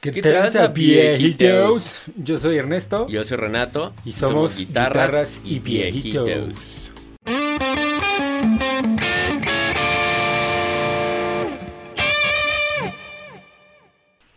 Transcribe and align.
¿Qué, 0.00 0.12
tranza, 0.12 0.68
viejitos? 0.68 1.98
Yo 2.14 2.38
soy 2.38 2.56
Ernesto. 2.56 3.08
Yo 3.08 3.24
soy 3.24 3.36
Renato. 3.36 3.92
Y 4.04 4.12
somos, 4.12 4.56
guitarras, 4.56 5.40
y 5.44 5.58
viejitos. 5.58 6.92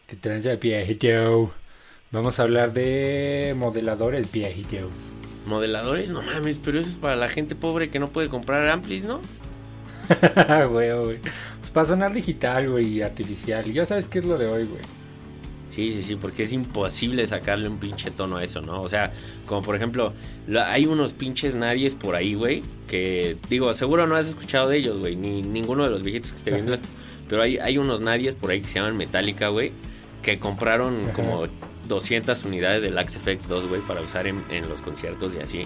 ¿Qué 0.07 0.15
tranza, 0.19 0.55
viejito? 0.55 1.53
Vamos 2.09 2.39
a 2.39 2.43
hablar 2.43 2.73
de 2.73 3.53
modeladores, 3.55 4.31
viejito. 4.31 4.89
Modeladores, 5.45 6.09
no 6.09 6.23
mames, 6.23 6.57
pero 6.57 6.79
eso 6.79 6.89
es 6.89 6.95
para 6.95 7.15
la 7.15 7.29
gente 7.29 7.53
pobre 7.53 7.91
que 7.91 7.99
no 7.99 8.09
puede 8.09 8.29
comprar 8.29 8.67
amplis, 8.67 9.03
¿no? 9.03 9.21
güey, 10.69 10.91
güey. 10.91 11.17
Pues 11.59 11.71
para 11.71 11.85
sonar 11.85 12.13
digital, 12.13 12.67
güey, 12.67 12.87
y 12.87 13.01
artificial. 13.03 13.71
Ya 13.71 13.85
sabes 13.85 14.07
qué 14.07 14.17
es 14.17 14.25
lo 14.25 14.39
de 14.39 14.47
hoy, 14.47 14.65
güey. 14.65 15.00
Sí, 15.71 15.93
sí, 15.93 16.03
sí, 16.03 16.15
porque 16.17 16.43
es 16.43 16.51
imposible 16.51 17.25
sacarle 17.25 17.69
un 17.69 17.77
pinche 17.77 18.11
tono 18.11 18.37
a 18.37 18.43
eso, 18.43 18.61
¿no? 18.61 18.81
O 18.81 18.89
sea, 18.89 19.13
como 19.45 19.61
por 19.61 19.75
ejemplo, 19.75 20.13
hay 20.65 20.85
unos 20.85 21.13
pinches 21.13 21.55
nadies 21.55 21.95
por 21.95 22.15
ahí, 22.15 22.33
güey, 22.33 22.61
que 22.87 23.37
digo, 23.49 23.73
seguro 23.73 24.05
no 24.05 24.17
has 24.17 24.27
escuchado 24.27 24.67
de 24.67 24.77
ellos, 24.77 24.99
güey, 24.99 25.15
ni 25.15 25.41
ninguno 25.41 25.83
de 25.85 25.89
los 25.89 26.03
viejitos 26.03 26.31
que 26.31 26.37
esté 26.37 26.51
viendo 26.51 26.73
esto, 26.73 26.89
pero 27.29 27.41
hay, 27.41 27.57
hay 27.57 27.77
unos 27.77 28.01
nadies 28.01 28.35
por 28.35 28.51
ahí 28.51 28.59
que 28.59 28.67
se 28.67 28.79
llaman 28.79 28.97
Metallica, 28.97 29.47
güey, 29.47 29.71
que 30.21 30.39
compraron 30.39 31.09
como 31.13 31.47
200 31.87 32.43
unidades 32.43 32.83
del 32.83 32.97
Axe 32.97 33.19
FX 33.19 33.47
2, 33.47 33.69
güey, 33.69 33.81
para 33.81 34.01
usar 34.01 34.27
en, 34.27 34.43
en 34.51 34.67
los 34.67 34.81
conciertos 34.81 35.35
y 35.35 35.39
así. 35.39 35.65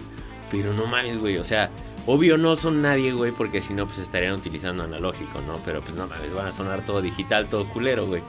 Pero 0.52 0.72
no 0.74 0.86
mames, 0.86 1.18
güey, 1.18 1.38
o 1.40 1.44
sea, 1.44 1.72
Obvio 2.08 2.38
no 2.38 2.56
son 2.56 2.84
nadie, 2.84 3.14
güey, 3.14 3.32
porque 3.32 3.62
si 3.62 3.74
no, 3.74 3.88
pues 3.88 3.98
estarían 3.98 4.34
utilizando 4.34 4.84
analógico, 4.84 5.42
¿no? 5.42 5.58
Pero 5.66 5.82
pues 5.82 5.96
no 5.96 6.06
mames, 6.06 6.32
van 6.32 6.48
a 6.48 6.52
sonar 6.52 6.86
todo 6.86 7.02
digital, 7.02 7.48
todo 7.48 7.68
culero, 7.68 8.06
güey. 8.06 8.22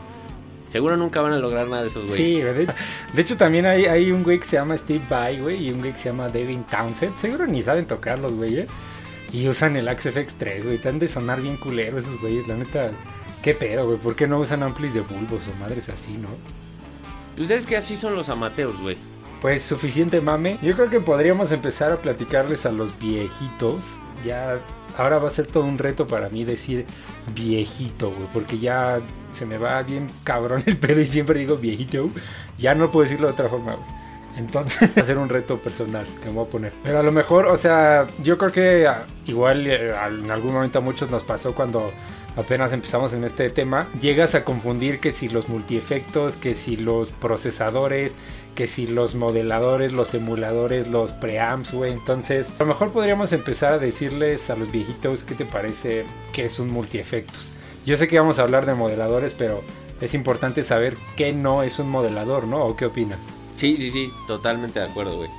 Seguro 0.69 0.97
nunca 0.97 1.21
van 1.21 1.33
a 1.33 1.39
lograr 1.39 1.69
nada 1.69 1.83
de 1.83 1.89
esos 1.89 2.07
güeyes. 2.07 2.31
Sí, 2.31 2.41
de, 2.41 2.67
de 3.13 3.23
hecho 3.23 3.37
también 3.37 3.67
hay, 3.67 3.87
hay, 3.87 4.11
un 4.11 4.23
güey 4.23 4.39
que 4.39 4.47
se 4.47 4.57
llama 4.57 4.77
Steve 4.77 5.03
Vai, 5.09 5.41
güey, 5.41 5.67
y 5.67 5.71
un 5.71 5.81
güey 5.81 5.93
que 5.93 5.99
se 5.99 6.09
llama 6.09 6.29
Devin 6.29 6.65
Townsend. 6.65 7.17
Seguro 7.17 7.47
ni 7.47 7.63
saben 7.63 7.87
tocar 7.87 8.19
los 8.19 8.33
güeyes. 8.33 8.71
Y 9.33 9.49
usan 9.49 9.77
el 9.77 9.89
Axe 9.89 10.13
FX 10.13 10.35
3, 10.37 10.65
güey. 10.65 10.77
Están 10.77 10.99
de 10.99 11.09
sonar 11.09 11.41
bien 11.41 11.57
culero 11.57 11.99
esos 11.99 12.21
güeyes. 12.21 12.47
La 12.49 12.57
neta, 12.57 12.91
qué 13.43 13.55
pedo, 13.55 13.87
güey. 13.87 13.99
¿Por 13.99 14.17
qué 14.17 14.27
no 14.27 14.39
usan 14.39 14.63
amplis 14.63 14.95
de 14.95 15.01
bulbos 15.01 15.43
o 15.49 15.61
madres 15.61 15.89
así, 15.89 16.13
no? 16.13 16.29
Pues 17.37 17.51
es 17.51 17.67
que 17.67 17.77
así 17.77 17.97
son 17.97 18.15
los 18.15 18.29
amateos, 18.29 18.81
güey. 18.81 18.97
Pues 19.41 19.63
suficiente 19.63 20.21
mame. 20.21 20.59
Yo 20.63 20.75
creo 20.75 20.91
que 20.91 21.01
podríamos 21.01 21.53
empezar 21.53 21.93
a 21.93 21.99
platicarles 21.99 22.67
a 22.67 22.73
los 22.73 22.99
viejitos. 22.99 23.99
Ya 24.25 24.59
ahora 24.97 25.19
va 25.19 25.29
a 25.29 25.31
ser 25.31 25.47
todo 25.47 25.65
un 25.65 25.79
reto 25.79 26.07
para 26.07 26.29
mí 26.29 26.45
decir 26.45 26.87
viejito, 27.35 28.11
güey, 28.11 28.29
porque 28.33 28.59
ya 28.59 29.01
se 29.33 29.47
me 29.47 29.59
va 29.59 29.83
bien 29.83 30.09
cabrón 30.25 30.63
el 30.67 30.77
pedo 30.79 31.01
y 31.01 31.07
siempre 31.07 31.39
digo 31.39 31.57
viejito. 31.57 32.11
Ya 32.59 32.75
no 32.75 32.91
puedo 32.91 33.05
decirlo 33.05 33.27
de 33.27 33.33
otra 33.35 33.49
forma, 33.49 33.75
güey. 33.75 34.07
Entonces 34.37 34.91
va 34.97 35.03
a 35.03 35.05
ser 35.05 35.19
un 35.19 35.29
reto 35.29 35.59
personal 35.59 36.07
que 36.23 36.29
me 36.29 36.35
voy 36.35 36.47
a 36.47 36.51
poner. 36.51 36.73
Pero 36.83 36.99
a 36.99 37.03
lo 37.03 37.13
mejor, 37.13 37.47
o 37.47 37.57
sea, 37.57 38.07
yo 38.23 38.39
creo 38.39 38.53
que 38.53 38.87
ah, 38.87 39.05
igual 39.27 39.67
eh, 39.67 39.95
en 40.09 40.31
algún 40.31 40.53
momento 40.53 40.79
a 40.79 40.83
muchos 40.83 41.11
nos 41.11 41.25
pasó 41.25 41.55
cuando 41.55 41.91
apenas 42.37 42.73
empezamos 42.73 43.15
en 43.15 43.25
este 43.25 43.49
tema, 43.51 43.89
llegas 44.01 44.35
a 44.35 44.45
confundir 44.45 45.01
que 45.01 45.11
si 45.11 45.29
los 45.29 45.49
multiefectos, 45.49 46.37
que 46.37 46.55
si 46.55 46.77
los 46.77 47.13
procesadores, 47.13 48.15
que 48.57 48.67
si 48.67 48.89
los 48.89 49.15
modeladores, 49.15 49.93
los 49.93 50.15
emuladores, 50.15 50.89
los 50.89 51.13
preamps, 51.13 51.73
güey. 51.73 51.93
Entonces, 51.93 52.51
a 52.59 52.65
lo 52.65 52.67
mejor 52.67 52.91
podríamos 52.91 53.33
empezar 53.33 53.75
a 53.75 53.79
decirles 53.79 54.51
a 54.51 54.57
los 54.57 54.73
viejitos 54.73 55.23
qué 55.23 55.37
te 55.37 55.45
parece 55.45 56.05
que 56.33 56.47
es 56.47 56.59
un 56.59 56.73
multiefectos. 56.73 57.53
Yo 57.85 57.97
sé 57.97 58.09
que 58.09 58.19
vamos 58.19 58.41
a 58.41 58.43
hablar 58.43 58.67
de 58.67 58.75
modeladores, 58.75 59.35
pero 59.35 59.63
es 60.01 60.15
importante 60.15 60.65
saber 60.65 60.97
qué 61.17 61.33
no 61.33 61.63
es 61.63 61.79
un 61.79 61.89
modelador, 61.91 62.49
¿no? 62.49 62.65
¿O 62.65 62.75
qué 62.75 62.87
opinas? 62.87 63.29
Sí, 63.55 63.77
sí, 63.77 63.91
sí, 63.91 64.11
totalmente 64.27 64.81
de 64.81 64.87
acuerdo, 64.87 65.19
güey. 65.19 65.31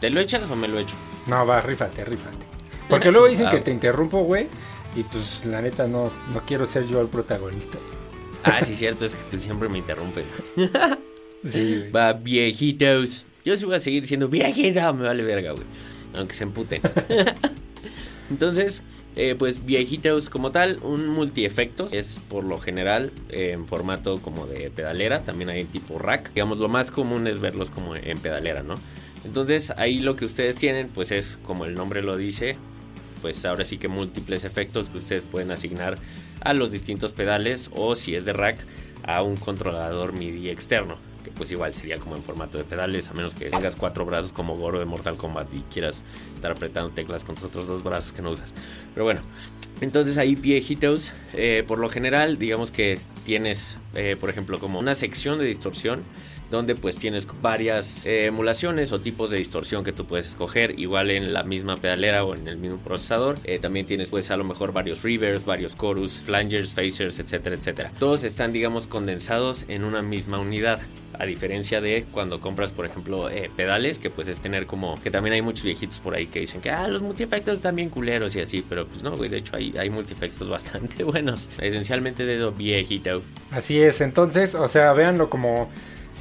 ¿Te 0.00 0.10
lo 0.10 0.20
echas 0.20 0.48
o 0.50 0.54
me 0.54 0.68
lo 0.68 0.78
echo? 0.78 0.94
No, 1.26 1.44
va, 1.46 1.60
rífate, 1.62 2.04
rífate. 2.04 2.46
Porque 2.88 3.10
luego 3.10 3.26
dicen 3.26 3.48
que 3.50 3.60
te 3.60 3.72
interrumpo, 3.72 4.22
güey. 4.22 4.48
Y 4.94 5.02
pues 5.04 5.44
la 5.46 5.62
neta 5.62 5.86
no, 5.86 6.10
no 6.32 6.42
quiero 6.46 6.66
ser 6.66 6.86
yo 6.86 7.00
el 7.00 7.08
protagonista. 7.08 7.78
Ah, 8.44 8.60
sí, 8.62 8.76
cierto, 8.76 9.04
es 9.04 9.14
que 9.14 9.30
tú 9.30 9.38
siempre 9.38 9.68
me 9.68 9.78
interrumpes. 9.78 10.24
Va, 11.94 12.12
viejitos. 12.12 13.24
Yo 13.44 13.56
sí 13.56 13.64
voy 13.64 13.76
a 13.76 13.80
seguir 13.80 14.06
siendo 14.06 14.28
viejita, 14.28 14.92
me 14.92 15.06
vale 15.06 15.22
verga, 15.22 15.52
güey. 15.52 15.64
Aunque 16.14 16.34
se 16.34 16.44
emputen. 16.44 16.82
Entonces, 18.30 18.82
eh, 19.16 19.34
pues 19.38 19.64
viejitos 19.64 20.28
como 20.28 20.52
tal, 20.52 20.78
un 20.82 21.08
multi-efectos 21.08 21.94
es 21.94 22.20
por 22.28 22.44
lo 22.44 22.58
general 22.58 23.10
en 23.30 23.66
formato 23.66 24.18
como 24.18 24.46
de 24.46 24.70
pedalera, 24.70 25.22
también 25.24 25.48
hay 25.48 25.64
tipo 25.64 25.98
rack. 25.98 26.32
Digamos, 26.34 26.58
lo 26.58 26.68
más 26.68 26.90
común 26.90 27.26
es 27.26 27.40
verlos 27.40 27.70
como 27.70 27.96
en 27.96 28.18
pedalera, 28.18 28.62
¿no? 28.62 28.74
Entonces 29.24 29.72
ahí 29.76 30.00
lo 30.00 30.16
que 30.16 30.24
ustedes 30.24 30.56
tienen 30.56 30.88
pues 30.88 31.10
es 31.12 31.38
como 31.44 31.64
el 31.64 31.74
nombre 31.74 32.02
lo 32.02 32.16
dice, 32.16 32.56
pues 33.20 33.44
ahora 33.44 33.64
sí 33.64 33.78
que 33.78 33.88
múltiples 33.88 34.44
efectos 34.44 34.88
que 34.88 34.98
ustedes 34.98 35.24
pueden 35.24 35.50
asignar 35.50 35.98
a 36.40 36.54
los 36.54 36.70
distintos 36.70 37.12
pedales 37.12 37.70
o 37.74 37.94
si 37.94 38.14
es 38.14 38.24
de 38.24 38.32
rack 38.32 38.64
a 39.02 39.22
un 39.22 39.36
controlador 39.36 40.12
MIDI 40.12 40.48
externo 40.48 41.09
que 41.22 41.30
pues 41.30 41.50
igual 41.50 41.74
sería 41.74 41.98
como 41.98 42.16
en 42.16 42.22
formato 42.22 42.58
de 42.58 42.64
pedales, 42.64 43.08
a 43.08 43.12
menos 43.12 43.34
que 43.34 43.50
tengas 43.50 43.76
cuatro 43.76 44.04
brazos 44.04 44.32
como 44.32 44.56
Goro 44.56 44.78
de 44.78 44.84
Mortal 44.84 45.16
Kombat 45.16 45.52
y 45.54 45.60
quieras 45.72 46.04
estar 46.34 46.50
apretando 46.50 46.90
teclas 46.90 47.24
con 47.24 47.34
tus 47.34 47.44
otros 47.44 47.66
dos 47.66 47.82
brazos 47.82 48.12
que 48.12 48.22
no 48.22 48.30
usas. 48.30 48.54
Pero 48.94 49.04
bueno, 49.04 49.20
entonces 49.80 50.18
ahí 50.18 50.34
viejitos, 50.34 51.12
eh, 51.32 51.64
por 51.66 51.78
lo 51.78 51.88
general, 51.88 52.38
digamos 52.38 52.70
que 52.70 52.98
tienes, 53.24 53.76
eh, 53.94 54.16
por 54.18 54.30
ejemplo, 54.30 54.58
como 54.58 54.78
una 54.78 54.94
sección 54.94 55.38
de 55.38 55.44
distorsión 55.44 56.02
donde 56.50 56.74
pues 56.74 56.96
tienes 56.96 57.26
varias 57.40 58.04
eh, 58.06 58.26
emulaciones 58.26 58.92
o 58.92 59.00
tipos 59.00 59.30
de 59.30 59.38
distorsión 59.38 59.84
que 59.84 59.92
tú 59.92 60.04
puedes 60.04 60.26
escoger, 60.26 60.78
igual 60.78 61.10
en 61.10 61.32
la 61.32 61.44
misma 61.44 61.76
pedalera 61.76 62.24
o 62.24 62.34
en 62.34 62.48
el 62.48 62.56
mismo 62.56 62.78
procesador. 62.78 63.38
Eh, 63.44 63.58
también 63.58 63.86
tienes 63.86 64.10
pues 64.10 64.30
a 64.30 64.36
lo 64.36 64.44
mejor 64.44 64.72
varios 64.72 65.02
reverbs, 65.02 65.44
varios 65.44 65.76
chorus, 65.76 66.20
flangers, 66.20 66.72
phasers, 66.72 67.18
etcétera, 67.18 67.56
etcétera. 67.56 67.92
Todos 67.98 68.24
están 68.24 68.52
digamos 68.52 68.86
condensados 68.86 69.64
en 69.68 69.84
una 69.84 70.02
misma 70.02 70.38
unidad. 70.38 70.80
A 71.18 71.26
diferencia 71.26 71.82
de 71.82 72.06
cuando 72.10 72.40
compras, 72.40 72.72
por 72.72 72.86
ejemplo, 72.86 73.28
eh, 73.28 73.50
pedales, 73.54 73.98
que 73.98 74.08
pues 74.08 74.26
es 74.26 74.40
tener 74.40 74.64
como. 74.64 74.94
Que 75.02 75.10
también 75.10 75.34
hay 75.34 75.42
muchos 75.42 75.64
viejitos 75.64 76.00
por 76.00 76.14
ahí 76.14 76.26
que 76.26 76.40
dicen 76.40 76.62
que 76.62 76.70
ah, 76.70 76.88
los 76.88 77.02
multiefectos 77.02 77.56
están 77.56 77.76
bien 77.76 77.90
culeros 77.90 78.34
y 78.36 78.40
así, 78.40 78.64
pero 78.66 78.86
pues 78.86 79.02
no, 79.02 79.14
güey. 79.18 79.28
De 79.28 79.36
hecho, 79.36 79.54
hay, 79.54 79.74
hay 79.76 79.90
multiefectos 79.90 80.48
bastante 80.48 81.04
buenos. 81.04 81.50
Esencialmente 81.58 82.22
es 82.22 82.28
eso 82.30 82.52
viejito. 82.52 83.22
Así 83.50 83.82
es, 83.82 84.00
entonces, 84.00 84.54
o 84.54 84.68
sea, 84.68 84.94
véanlo 84.94 85.28
como 85.28 85.68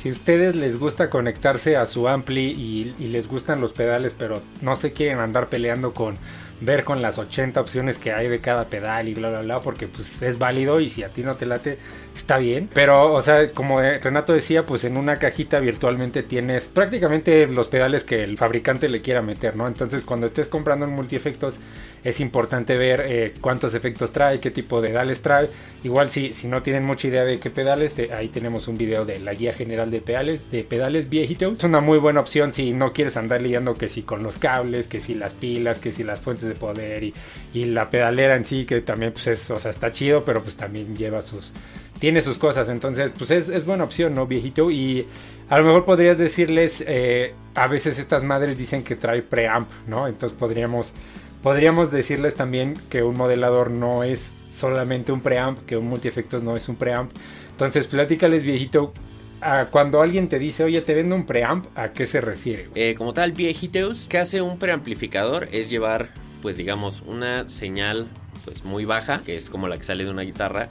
si 0.01 0.09
ustedes 0.09 0.55
les 0.55 0.79
gusta 0.79 1.09
conectarse 1.09 1.75
a 1.75 1.85
su 1.85 2.07
ampli 2.07 2.51
y, 2.99 3.07
les 3.07 3.27
gustan 3.27 3.59
los 3.59 3.73
pedales, 3.73 4.15
pero 4.17 4.41
no 4.61 4.77
se 4.77 4.93
quieren 4.93 5.19
andar 5.19 5.47
peleando 5.49 5.93
con 5.93 6.17
ver 6.61 6.83
con 6.83 7.01
las 7.01 7.17
80 7.17 7.59
opciones 7.59 7.97
que 7.97 8.11
hay 8.11 8.27
de 8.27 8.39
cada 8.39 8.65
pedal 8.65 9.07
y 9.07 9.13
bla 9.13 9.29
bla 9.29 9.41
bla 9.41 9.59
porque 9.59 9.87
pues 9.87 10.21
es 10.21 10.37
válido 10.37 10.79
y 10.79 10.89
si 10.89 11.03
a 11.03 11.09
ti 11.09 11.23
no 11.23 11.35
te 11.35 11.45
late 11.45 11.77
está 12.15 12.37
bien 12.37 12.69
pero 12.73 13.13
o 13.13 13.21
sea 13.21 13.47
como 13.47 13.79
Renato 13.79 14.33
decía 14.33 14.63
pues 14.63 14.83
en 14.83 14.97
una 14.97 15.17
cajita 15.17 15.59
virtualmente 15.59 16.23
tienes 16.23 16.67
prácticamente 16.67 17.47
los 17.47 17.67
pedales 17.67 18.03
que 18.03 18.23
el 18.23 18.37
fabricante 18.37 18.89
le 18.89 19.01
quiera 19.01 19.21
meter 19.21 19.55
no 19.55 19.67
entonces 19.67 20.03
cuando 20.03 20.27
estés 20.27 20.47
comprando 20.47 20.85
un 20.85 20.93
multiefectos 20.93 21.59
es 22.03 22.19
importante 22.19 22.77
ver 22.77 23.03
eh, 23.05 23.33
cuántos 23.41 23.73
efectos 23.73 24.11
trae, 24.11 24.39
qué 24.39 24.51
tipo 24.51 24.81
de 24.81 24.89
pedales 24.89 25.21
trae. 25.21 25.49
Igual 25.83 26.09
si, 26.09 26.33
si 26.33 26.47
no 26.47 26.61
tienen 26.61 26.85
mucha 26.85 27.07
idea 27.07 27.23
de 27.23 27.39
qué 27.39 27.49
pedales, 27.49 27.97
eh, 27.99 28.11
ahí 28.13 28.29
tenemos 28.29 28.67
un 28.67 28.77
video 28.77 29.05
de 29.05 29.19
la 29.19 29.33
guía 29.33 29.53
general 29.53 29.91
de 29.91 30.01
pedales, 30.01 30.39
de 30.51 30.63
pedales 30.63 31.09
viejitos. 31.09 31.57
Es 31.57 31.63
una 31.63 31.81
muy 31.81 31.99
buena 31.99 32.21
opción 32.21 32.53
si 32.53 32.71
no 32.71 32.93
quieres 32.93 33.17
andar 33.17 33.41
liando 33.41 33.75
que 33.75 33.89
si 33.89 34.03
con 34.03 34.23
los 34.23 34.37
cables, 34.37 34.87
que 34.87 34.99
si 34.99 35.15
las 35.15 35.33
pilas, 35.33 35.79
que 35.79 35.91
si 35.91 36.03
las 36.03 36.21
fuentes 36.21 36.48
de 36.49 36.55
poder 36.55 37.03
y, 37.03 37.13
y 37.53 37.65
la 37.65 37.89
pedalera 37.89 38.35
en 38.35 38.43
sí, 38.43 38.65
que 38.65 38.81
también 38.81 39.13
pues 39.13 39.27
es, 39.27 39.49
o 39.49 39.59
sea, 39.59 39.71
está 39.71 39.93
chido, 39.93 40.25
pero 40.25 40.41
pues 40.41 40.55
también 40.55 40.97
lleva 40.97 41.21
sus, 41.21 41.51
tiene 41.99 42.21
sus 42.21 42.37
cosas. 42.37 42.67
Entonces, 42.67 43.11
pues 43.17 43.31
es, 43.31 43.47
es 43.47 43.65
buena 43.65 43.85
opción, 43.85 44.13
¿no, 44.13 44.27
viejito? 44.27 44.69
Y 44.69 45.07
a 45.49 45.57
lo 45.57 45.63
mejor 45.63 45.85
podrías 45.85 46.17
decirles, 46.17 46.83
eh, 46.85 47.33
a 47.55 47.67
veces 47.67 47.97
estas 47.97 48.25
madres 48.25 48.57
dicen 48.57 48.83
que 48.83 48.97
trae 48.97 49.21
preamp, 49.21 49.69
¿no? 49.87 50.07
Entonces 50.07 50.37
podríamos 50.37 50.93
Podríamos 51.41 51.89
decirles 51.89 52.35
también 52.35 52.73
que 52.89 53.01
un 53.01 53.15
modelador 53.15 53.71
no 53.71 54.03
es 54.03 54.31
solamente 54.51 55.13
un 55.13 55.21
preamp, 55.21 55.59
que 55.65 55.77
un 55.77 55.87
multiefectos 55.87 56.43
no 56.43 56.57
es 56.57 56.67
un 56.67 56.75
preamp. 56.75 57.11
Entonces, 57.51 57.87
platícales, 57.87 58.43
viejito, 58.43 58.93
a 59.39 59.67
cuando 59.67 60.01
alguien 60.01 60.27
te 60.27 60.37
dice, 60.37 60.65
oye, 60.65 60.81
te 60.81 60.93
vendo 60.93 61.15
un 61.15 61.25
preamp, 61.25 61.65
¿a 61.77 61.93
qué 61.93 62.07
se 62.07 62.19
refiere? 62.19 62.67
Eh, 62.75 62.93
como 62.97 63.13
tal, 63.13 63.31
viejitos, 63.31 64.05
que 64.09 64.17
hace 64.17 64.41
un 64.41 64.59
preamplificador 64.59 65.47
es 65.53 65.69
llevar, 65.69 66.09
pues 66.41 66.57
digamos, 66.57 67.03
una 67.05 67.47
señal 67.49 68.07
pues 68.45 68.63
muy 68.63 68.85
baja, 68.85 69.21
que 69.23 69.35
es 69.35 69.49
como 69.49 69.67
la 69.67 69.77
que 69.77 69.83
sale 69.83 70.05
de 70.05 70.11
una 70.11 70.21
guitarra, 70.23 70.69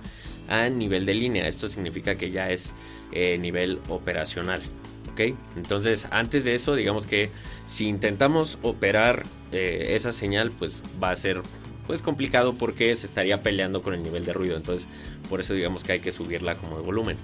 a 0.48 0.68
nivel 0.68 1.06
de 1.06 1.14
línea. 1.14 1.46
Esto 1.46 1.68
significa 1.68 2.16
que 2.16 2.30
ya 2.30 2.50
es 2.50 2.72
eh, 3.12 3.38
nivel 3.38 3.80
operacional. 3.88 4.62
Entonces, 5.56 6.06
antes 6.10 6.44
de 6.44 6.54
eso, 6.54 6.74
digamos 6.74 7.06
que 7.06 7.30
si 7.66 7.86
intentamos 7.88 8.58
operar 8.62 9.24
eh, 9.52 9.94
esa 9.94 10.12
señal, 10.12 10.52
pues 10.56 10.82
va 11.02 11.10
a 11.10 11.16
ser 11.16 11.42
pues 11.86 12.02
complicado 12.02 12.54
porque 12.54 12.94
se 12.96 13.06
estaría 13.06 13.42
peleando 13.42 13.82
con 13.82 13.94
el 13.94 14.02
nivel 14.02 14.24
de 14.24 14.32
ruido. 14.32 14.56
Entonces, 14.56 14.88
por 15.28 15.40
eso 15.40 15.54
digamos 15.54 15.82
que 15.82 15.92
hay 15.92 16.00
que 16.00 16.12
subirla 16.12 16.56
como 16.56 16.76
de 16.76 16.82
volumen. 16.82 17.16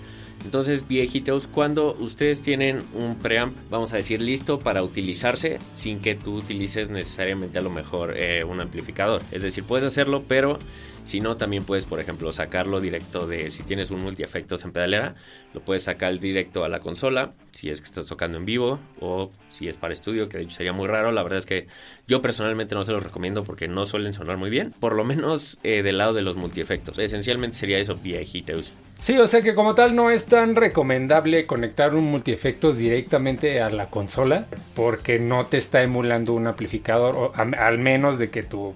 Entonces, 0.45 0.87
viejitos, 0.87 1.47
cuando 1.47 1.97
ustedes 1.99 2.43
tienen 2.43 2.83
un 2.93 3.17
preamp, 3.17 3.57
vamos 3.71 3.93
a 3.93 3.97
decir, 3.97 4.21
listo 4.21 4.59
para 4.59 4.83
utilizarse 4.83 5.59
sin 5.73 6.01
que 6.01 6.15
tú 6.15 6.37
utilices 6.37 6.91
necesariamente 6.91 7.59
a 7.59 7.63
lo 7.63 7.71
mejor 7.71 8.15
eh, 8.17 8.45
un 8.45 8.61
amplificador. 8.61 9.23
Es 9.33 9.43
decir, 9.43 9.65
puedes 9.65 9.87
hacerlo, 9.87 10.25
pero 10.29 10.59
si 11.05 11.21
no, 11.21 11.37
también 11.37 11.65
puedes, 11.65 11.87
por 11.87 12.01
ejemplo, 12.01 12.31
sacarlo 12.33 12.81
directo 12.81 13.27
de, 13.27 13.51
si 13.51 13.63
tienes 13.63 13.91
un 13.91 14.01
multiefectos 14.01 14.65
en 14.65 14.73
pedalera, 14.73 15.15
lo 15.55 15.61
puedes 15.61 15.85
sacar 15.85 16.19
directo 16.19 16.65
a 16.65 16.69
la 16.69 16.81
consola, 16.81 17.33
si 17.55 17.71
es 17.71 17.81
que 17.81 17.87
estás 17.87 18.07
tocando 18.07 18.37
en 18.37 18.45
vivo 18.45 18.81
o 19.01 19.31
si 19.49 19.69
es 19.69 19.77
para 19.77 19.95
estudio, 19.95 20.29
que 20.29 20.39
de 20.39 20.45
hecho 20.45 20.57
sería 20.57 20.73
muy 20.73 20.89
raro. 20.89 21.13
La 21.13 21.23
verdad 21.23 21.39
es 21.39 21.47
que 21.47 21.69
yo 22.07 22.21
personalmente 22.21 22.75
no 22.75 22.85
se 22.85 22.93
los 22.93 23.03
recomiendo 23.03 23.45
porque 23.45 23.69
no 23.69 23.85
suelen 23.85 24.13
sonar 24.13 24.37
muy 24.37 24.51
bien, 24.51 24.73
por 24.81 24.95
lo 24.95 25.05
menos 25.05 25.59
eh, 25.63 25.83
del 25.83 25.99
lado 25.99 26.13
de 26.13 26.23
los 26.23 26.37
multiefectos. 26.37 26.99
Esencialmente 26.99 27.57
sería 27.57 27.79
eso, 27.79 27.97
viejitos. 27.97 28.73
Sí, 28.99 29.17
o 29.19 29.27
sea 29.27 29.43
que 29.43 29.55
como 29.55 29.75
tal 29.75 29.95
no 29.95 30.11
es 30.11 30.27
tan 30.27 30.57
recomendable 30.57 31.47
conectar 31.47 31.95
un 31.95 32.05
multiefectos 32.11 32.77
directamente 32.77 33.61
a 33.61 33.71
la 33.71 33.91
consola 33.91 34.47
porque 34.75 35.19
no 35.19 35.47
te 35.47 35.59
está 35.59 35.83
emulando 35.83 36.33
un 36.33 36.47
amplificador, 36.47 37.33
al 37.35 37.79
menos 37.79 38.19
de 38.19 38.31
que 38.31 38.43
tu 38.43 38.75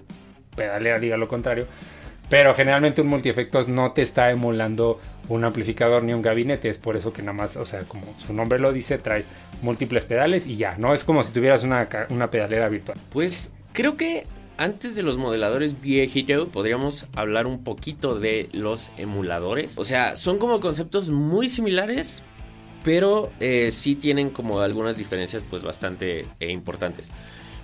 pedalera 0.55 0.99
diga 0.99 1.17
lo 1.17 1.27
contrario. 1.27 1.67
Pero 2.29 2.53
generalmente 2.53 3.01
un 3.01 3.07
multiefectos 3.07 3.67
no 3.67 3.91
te 3.91 4.03
está 4.03 4.29
emulando 4.29 4.99
un 5.29 5.43
amplificador 5.43 6.03
ni 6.03 6.13
un 6.13 6.21
gabinete. 6.21 6.69
Es 6.69 6.77
por 6.77 6.95
eso 6.95 7.11
que 7.11 7.23
nada 7.23 7.33
más, 7.33 7.57
o 7.57 7.65
sea, 7.65 7.81
como 7.81 8.03
su 8.25 8.33
nombre 8.33 8.59
lo 8.59 8.71
dice, 8.71 8.99
trae 8.99 9.25
múltiples 9.63 10.05
pedales 10.05 10.45
y 10.45 10.55
ya. 10.55 10.77
No 10.77 10.93
es 10.93 11.03
como 11.03 11.23
si 11.23 11.33
tuvieras 11.33 11.63
una, 11.63 11.89
pedalera 12.29 12.69
virtual. 12.69 12.97
Pues 13.11 13.51
creo 13.73 13.97
que 13.97 14.27
antes 14.57 14.95
de 14.95 15.01
los 15.01 15.17
modeladores 15.17 15.81
viejitos 15.81 16.47
podríamos 16.49 17.07
hablar 17.15 17.47
un 17.47 17.63
poquito 17.63 18.19
de 18.19 18.47
los 18.51 18.91
emuladores. 18.97 19.77
O 19.79 19.83
sea, 19.83 20.15
son 20.15 20.37
como 20.37 20.59
conceptos 20.59 21.09
muy 21.09 21.49
similares, 21.49 22.21
pero 22.83 23.31
eh, 23.39 23.71
sí 23.71 23.95
tienen 23.95 24.29
como 24.29 24.59
algunas 24.59 24.97
diferencias 24.97 25.43
pues 25.49 25.63
bastante 25.63 26.27
eh, 26.39 26.51
importantes. 26.51 27.09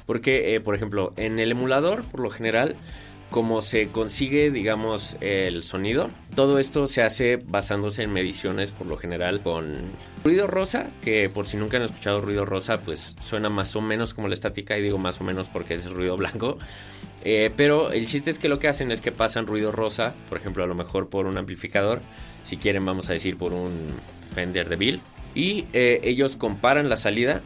Porque, 0.07 0.55
eh, 0.55 0.61
por 0.61 0.75
ejemplo, 0.75 1.13
en 1.17 1.39
el 1.39 1.51
emulador, 1.51 2.03
por 2.03 2.19
lo 2.19 2.29
general, 2.29 2.75
cómo 3.35 3.59
se 3.59 3.87
consigue, 3.87 4.49
digamos, 4.49 5.17
el 5.19 5.61
sonido. 5.63 6.09
Todo 6.35 6.57
esto 6.57 6.87
se 6.87 7.01
hace 7.01 7.35
basándose 7.35 8.01
en 8.01 8.13
mediciones, 8.13 8.71
por 8.71 8.87
lo 8.87 8.95
general, 8.95 9.41
con 9.41 9.75
ruido 10.23 10.47
rosa, 10.47 10.87
que 11.01 11.27
por 11.27 11.45
si 11.45 11.57
nunca 11.57 11.75
han 11.75 11.83
escuchado 11.83 12.21
ruido 12.21 12.45
rosa, 12.45 12.79
pues 12.79 13.13
suena 13.19 13.49
más 13.49 13.75
o 13.75 13.81
menos 13.81 14.13
como 14.13 14.29
la 14.29 14.35
estática, 14.35 14.77
y 14.77 14.81
digo 14.81 14.97
más 14.97 15.19
o 15.19 15.25
menos 15.25 15.49
porque 15.49 15.73
es 15.73 15.83
el 15.83 15.91
ruido 15.91 16.15
blanco. 16.17 16.59
Eh, 17.25 17.51
pero 17.57 17.91
el 17.91 18.07
chiste 18.07 18.31
es 18.31 18.39
que 18.39 18.47
lo 18.47 18.57
que 18.57 18.69
hacen 18.69 18.89
es 18.89 19.01
que 19.01 19.11
pasan 19.11 19.47
ruido 19.47 19.69
rosa, 19.73 20.15
por 20.29 20.37
ejemplo, 20.37 20.63
a 20.63 20.67
lo 20.67 20.73
mejor 20.73 21.09
por 21.09 21.25
un 21.25 21.37
amplificador, 21.37 21.99
si 22.43 22.55
quieren, 22.55 22.85
vamos 22.85 23.09
a 23.09 23.13
decir, 23.13 23.37
por 23.37 23.51
un 23.51 23.89
Fender 24.33 24.69
de 24.69 24.77
Bill, 24.77 25.01
y 25.33 25.65
eh, 25.73 25.99
ellos 26.03 26.37
comparan 26.37 26.87
la 26.87 26.95
salida. 26.95 27.41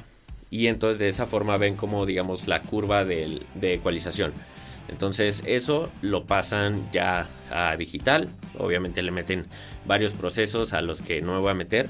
Y 0.51 0.67
entonces 0.67 0.99
de 0.99 1.07
esa 1.07 1.25
forma 1.25 1.57
ven 1.57 1.75
como 1.75 2.05
digamos 2.05 2.47
la 2.47 2.61
curva 2.61 3.05
de 3.05 3.39
ecualización. 3.61 4.33
Entonces 4.89 5.43
eso 5.45 5.91
lo 6.01 6.25
pasan 6.25 6.89
ya 6.91 7.27
a 7.51 7.75
digital. 7.77 8.29
Obviamente 8.57 9.01
le 9.01 9.11
meten 9.11 9.45
varios 9.85 10.13
procesos 10.13 10.73
a 10.73 10.81
los 10.81 11.01
que 11.01 11.21
no 11.21 11.39
voy 11.41 11.51
a 11.51 11.53
meter. 11.53 11.87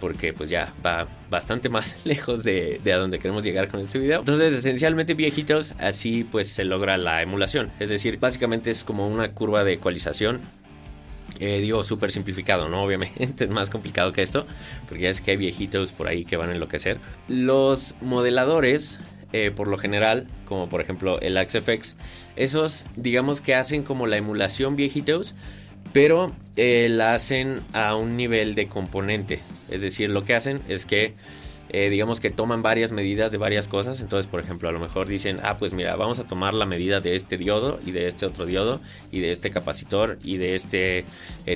Porque 0.00 0.32
pues 0.32 0.50
ya 0.50 0.72
va 0.84 1.06
bastante 1.30 1.68
más 1.68 1.96
lejos 2.04 2.42
de, 2.42 2.80
a 2.92 2.96
donde 2.96 3.18
queremos 3.18 3.44
llegar 3.44 3.68
con 3.68 3.80
este 3.80 3.98
video. 3.98 4.20
Entonces 4.20 4.52
esencialmente 4.52 5.14
viejitos 5.14 5.74
así 5.78 6.24
pues 6.24 6.48
se 6.48 6.64
logra 6.64 6.96
la 6.96 7.22
emulación. 7.22 7.70
Es 7.78 7.88
decir, 7.88 8.18
básicamente 8.18 8.70
es 8.70 8.82
como 8.82 9.06
una 9.06 9.32
curva 9.32 9.64
de 9.64 9.74
ecualización 9.74 10.40
eh, 11.40 11.60
digo, 11.60 11.82
súper 11.82 12.12
simplificado, 12.12 12.68
¿no? 12.68 12.84
Obviamente 12.84 13.26
es 13.44 13.50
más 13.50 13.68
complicado 13.68 14.12
que 14.12 14.22
esto, 14.22 14.46
porque 14.88 15.04
ya 15.04 15.08
es 15.08 15.20
que 15.20 15.32
hay 15.32 15.36
viejitos 15.36 15.90
por 15.90 16.06
ahí 16.06 16.24
que 16.24 16.36
van 16.36 16.50
a 16.50 16.52
enloquecer. 16.52 16.98
Los 17.26 17.96
modeladores 18.00 19.00
eh, 19.32 19.50
por 19.50 19.66
lo 19.68 19.78
general, 19.78 20.26
como 20.44 20.68
por 20.68 20.82
ejemplo 20.82 21.18
el 21.20 21.38
AxeFX, 21.38 21.96
esos 22.36 22.84
digamos 22.96 23.40
que 23.40 23.54
hacen 23.54 23.82
como 23.82 24.06
la 24.06 24.18
emulación 24.18 24.76
viejitos, 24.76 25.34
pero 25.94 26.32
eh, 26.56 26.88
la 26.90 27.14
hacen 27.14 27.60
a 27.72 27.94
un 27.94 28.16
nivel 28.16 28.54
de 28.54 28.68
componente. 28.68 29.40
Es 29.70 29.80
decir, 29.80 30.10
lo 30.10 30.24
que 30.24 30.34
hacen 30.34 30.60
es 30.68 30.84
que 30.84 31.14
eh, 31.70 31.88
digamos 31.88 32.20
que 32.20 32.28
toman 32.28 32.60
varias 32.60 32.92
medidas 32.92 33.32
de 33.32 33.38
varias 33.38 33.68
cosas. 33.68 34.00
Entonces, 34.00 34.30
por 34.30 34.40
ejemplo, 34.40 34.68
a 34.68 34.72
lo 34.72 34.78
mejor 34.78 35.08
dicen, 35.08 35.40
ah, 35.42 35.56
pues 35.56 35.72
mira, 35.72 35.96
vamos 35.96 36.18
a 36.18 36.24
tomar 36.24 36.52
la 36.52 36.66
medida 36.66 37.00
de 37.00 37.16
este 37.16 37.38
diodo 37.38 37.80
y 37.86 37.92
de 37.92 38.08
este 38.08 38.26
otro 38.26 38.44
diodo 38.44 38.82
y 39.10 39.20
de 39.20 39.30
este 39.30 39.50
capacitor 39.50 40.18
y 40.22 40.36
de 40.36 40.54
este 40.54 41.06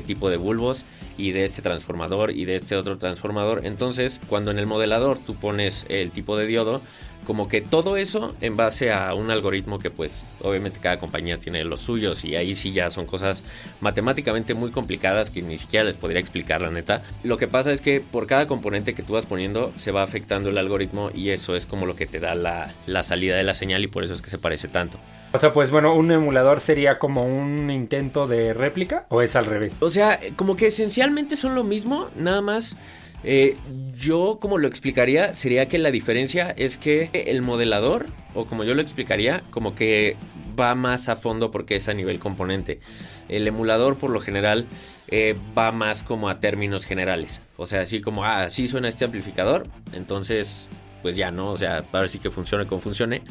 tipo 0.06 0.30
de 0.30 0.38
bulbos 0.38 0.86
y 1.18 1.32
de 1.32 1.44
este 1.44 1.60
transformador 1.60 2.30
y 2.30 2.46
de 2.46 2.56
este 2.56 2.76
otro 2.76 2.96
transformador. 2.96 3.66
Entonces, 3.66 4.18
cuando 4.28 4.50
en 4.50 4.58
el 4.58 4.66
modelador 4.66 5.18
tú 5.18 5.34
pones 5.34 5.84
el 5.90 6.10
tipo 6.10 6.38
de 6.38 6.46
diodo, 6.46 6.80
como 7.26 7.48
que 7.48 7.60
todo 7.60 7.96
eso 7.96 8.34
en 8.40 8.56
base 8.56 8.92
a 8.92 9.12
un 9.14 9.30
algoritmo 9.30 9.78
que 9.78 9.90
pues 9.90 10.24
obviamente 10.42 10.78
cada 10.80 10.98
compañía 10.98 11.38
tiene 11.38 11.64
los 11.64 11.80
suyos 11.80 12.24
y 12.24 12.36
ahí 12.36 12.54
sí 12.54 12.72
ya 12.72 12.88
son 12.88 13.04
cosas 13.04 13.42
matemáticamente 13.80 14.54
muy 14.54 14.70
complicadas 14.70 15.30
que 15.30 15.42
ni 15.42 15.58
siquiera 15.58 15.84
les 15.84 15.96
podría 15.96 16.20
explicar 16.20 16.60
la 16.60 16.70
neta. 16.70 17.02
Lo 17.24 17.36
que 17.36 17.48
pasa 17.48 17.72
es 17.72 17.80
que 17.80 18.00
por 18.00 18.26
cada 18.26 18.46
componente 18.46 18.94
que 18.94 19.02
tú 19.02 19.14
vas 19.14 19.26
poniendo 19.26 19.72
se 19.76 19.90
va 19.90 20.02
afectando 20.02 20.50
el 20.50 20.58
algoritmo 20.58 21.10
y 21.12 21.30
eso 21.30 21.56
es 21.56 21.66
como 21.66 21.84
lo 21.84 21.96
que 21.96 22.06
te 22.06 22.20
da 22.20 22.34
la, 22.34 22.72
la 22.86 23.02
salida 23.02 23.36
de 23.36 23.42
la 23.42 23.54
señal 23.54 23.82
y 23.82 23.88
por 23.88 24.04
eso 24.04 24.14
es 24.14 24.22
que 24.22 24.30
se 24.30 24.38
parece 24.38 24.68
tanto. 24.68 24.98
O 25.32 25.38
sea, 25.38 25.52
pues 25.52 25.70
bueno, 25.70 25.94
un 25.94 26.10
emulador 26.12 26.60
sería 26.60 26.98
como 26.98 27.26
un 27.26 27.70
intento 27.70 28.26
de 28.26 28.54
réplica 28.54 29.04
o 29.08 29.20
es 29.20 29.36
al 29.36 29.46
revés. 29.46 29.74
O 29.80 29.90
sea, 29.90 30.20
como 30.36 30.56
que 30.56 30.68
esencialmente 30.68 31.36
son 31.36 31.54
lo 31.54 31.64
mismo, 31.64 32.08
nada 32.16 32.40
más 32.40 32.76
eh, 33.24 33.56
yo 33.96 34.38
como 34.40 34.58
lo 34.58 34.68
explicaría 34.68 35.34
sería 35.34 35.66
que 35.66 35.78
la 35.78 35.90
diferencia 35.90 36.50
es 36.50 36.76
que 36.76 37.10
el 37.12 37.42
modelador, 37.42 38.06
o 38.34 38.46
como 38.46 38.64
yo 38.64 38.74
lo 38.74 38.82
explicaría, 38.82 39.42
como 39.50 39.74
que 39.74 40.16
va 40.58 40.74
más 40.74 41.08
a 41.08 41.16
fondo 41.16 41.50
porque 41.50 41.76
es 41.76 41.88
a 41.88 41.94
nivel 41.94 42.18
componente. 42.18 42.80
El 43.28 43.46
emulador 43.46 43.96
por 43.98 44.10
lo 44.10 44.20
general 44.20 44.66
eh, 45.08 45.36
va 45.56 45.72
más 45.72 46.02
como 46.02 46.28
a 46.28 46.40
términos 46.40 46.84
generales. 46.84 47.40
O 47.56 47.66
sea, 47.66 47.82
así 47.82 48.00
como, 48.00 48.24
ah, 48.24 48.44
así 48.44 48.68
suena 48.68 48.88
este 48.88 49.04
amplificador, 49.04 49.66
entonces 49.92 50.68
pues 51.02 51.14
ya, 51.14 51.30
¿no? 51.30 51.52
O 51.52 51.56
sea, 51.56 51.82
para 51.82 52.02
ver 52.02 52.10
si 52.10 52.18
que 52.18 52.30
funcione 52.30 52.66
como 52.66 52.80
funcione. 52.80 53.22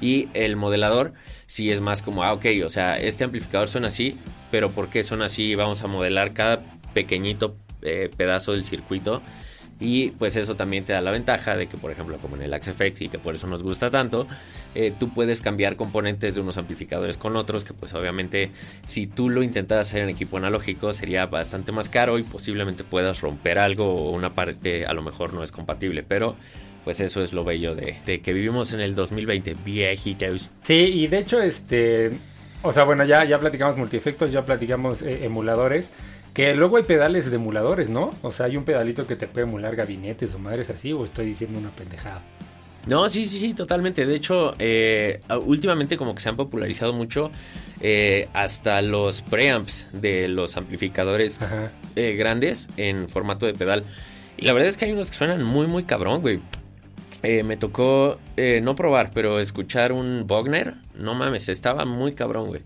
Y 0.00 0.28
el 0.34 0.56
modelador 0.56 1.14
sí 1.46 1.70
es 1.70 1.80
más 1.80 2.02
como, 2.02 2.24
ah, 2.24 2.34
ok, 2.34 2.44
o 2.64 2.68
sea, 2.68 2.98
este 2.98 3.24
amplificador 3.24 3.68
suena 3.68 3.88
así, 3.88 4.18
pero 4.50 4.70
¿por 4.70 4.88
qué 4.88 5.02
suena 5.02 5.26
así? 5.26 5.54
Vamos 5.54 5.82
a 5.82 5.86
modelar 5.86 6.34
cada 6.34 6.62
pequeñito 6.92 7.56
eh, 7.82 8.10
pedazo 8.16 8.52
del 8.52 8.64
circuito. 8.64 9.22
Y 9.80 10.10
pues 10.10 10.36
eso 10.36 10.54
también 10.54 10.84
te 10.84 10.92
da 10.92 11.00
la 11.00 11.10
ventaja 11.10 11.56
de 11.56 11.66
que, 11.66 11.76
por 11.76 11.90
ejemplo, 11.90 12.16
como 12.18 12.36
en 12.36 12.42
el 12.42 12.54
AxeFX 12.54 13.02
y 13.02 13.08
que 13.08 13.18
por 13.18 13.34
eso 13.34 13.48
nos 13.48 13.64
gusta 13.64 13.90
tanto, 13.90 14.28
eh, 14.76 14.92
tú 14.96 15.08
puedes 15.08 15.42
cambiar 15.42 15.74
componentes 15.74 16.36
de 16.36 16.40
unos 16.40 16.56
amplificadores 16.56 17.16
con 17.16 17.34
otros, 17.34 17.64
que 17.64 17.74
pues 17.74 17.92
obviamente 17.94 18.50
si 18.86 19.08
tú 19.08 19.28
lo 19.28 19.42
intentas 19.42 19.88
hacer 19.88 20.02
en 20.02 20.10
equipo 20.10 20.36
analógico 20.36 20.92
sería 20.92 21.26
bastante 21.26 21.72
más 21.72 21.88
caro 21.88 22.18
y 22.18 22.22
posiblemente 22.22 22.84
puedas 22.84 23.20
romper 23.22 23.58
algo 23.58 23.92
o 23.92 24.10
una 24.12 24.34
parte 24.34 24.86
a 24.86 24.92
lo 24.92 25.02
mejor 25.02 25.34
no 25.34 25.42
es 25.42 25.50
compatible, 25.50 26.04
pero 26.04 26.36
pues 26.84 27.00
eso 27.00 27.22
es 27.22 27.32
lo 27.32 27.42
bello 27.42 27.74
de, 27.74 28.20
que 28.20 28.32
vivimos 28.32 28.72
en 28.72 28.80
el 28.80 28.94
2020, 28.94 29.56
viejitos. 29.64 30.48
Sí, 30.62 30.74
y 30.74 31.06
de 31.06 31.18
hecho, 31.18 31.40
este, 31.40 32.12
o 32.62 32.72
sea, 32.72 32.84
bueno, 32.84 33.04
ya, 33.04 33.24
ya 33.24 33.38
platicamos 33.38 33.76
multiefectos, 33.76 34.32
ya 34.32 34.44
platicamos 34.44 35.02
eh, 35.02 35.24
emuladores. 35.24 35.90
Que 36.34 36.54
luego 36.54 36.78
hay 36.78 36.84
pedales 36.84 37.30
de 37.30 37.36
emuladores, 37.36 37.88
¿no? 37.90 38.14
O 38.22 38.32
sea, 38.32 38.46
hay 38.46 38.56
un 38.56 38.64
pedalito 38.64 39.06
que 39.06 39.16
te 39.16 39.26
puede 39.26 39.46
emular 39.46 39.76
gabinetes 39.76 40.34
o 40.34 40.38
madres 40.38 40.70
así, 40.70 40.92
o 40.92 41.04
estoy 41.04 41.26
diciendo 41.26 41.58
una 41.58 41.70
pendejada. 41.70 42.22
No, 42.86 43.08
sí, 43.08 43.24
sí, 43.24 43.38
sí, 43.38 43.54
totalmente. 43.54 44.06
De 44.06 44.16
hecho, 44.16 44.54
eh, 44.58 45.20
últimamente 45.44 45.96
como 45.96 46.14
que 46.14 46.20
se 46.20 46.28
han 46.28 46.36
popularizado 46.36 46.92
mucho 46.92 47.30
eh, 47.80 48.28
hasta 48.32 48.82
los 48.82 49.22
preamps 49.22 49.86
de 49.92 50.26
los 50.26 50.56
amplificadores 50.56 51.38
eh, 51.94 52.14
grandes 52.16 52.68
en 52.76 53.08
formato 53.08 53.46
de 53.46 53.54
pedal. 53.54 53.84
Y 54.36 54.46
la 54.46 54.52
verdad 54.52 54.68
es 54.68 54.76
que 54.76 54.86
hay 54.86 54.92
unos 54.92 55.10
que 55.10 55.16
suenan 55.16 55.44
muy, 55.44 55.68
muy 55.68 55.84
cabrón, 55.84 56.22
güey. 56.22 56.40
me 57.22 57.56
tocó 57.56 58.18
no 58.62 58.74
probar, 58.74 59.12
pero 59.14 59.38
escuchar 59.38 59.92
un 59.92 60.24
Bogner, 60.26 60.74
no 60.96 61.14
mames, 61.14 61.48
estaba 61.48 61.84
muy 61.84 62.14
cabrón, 62.14 62.48
güey. 62.48 62.62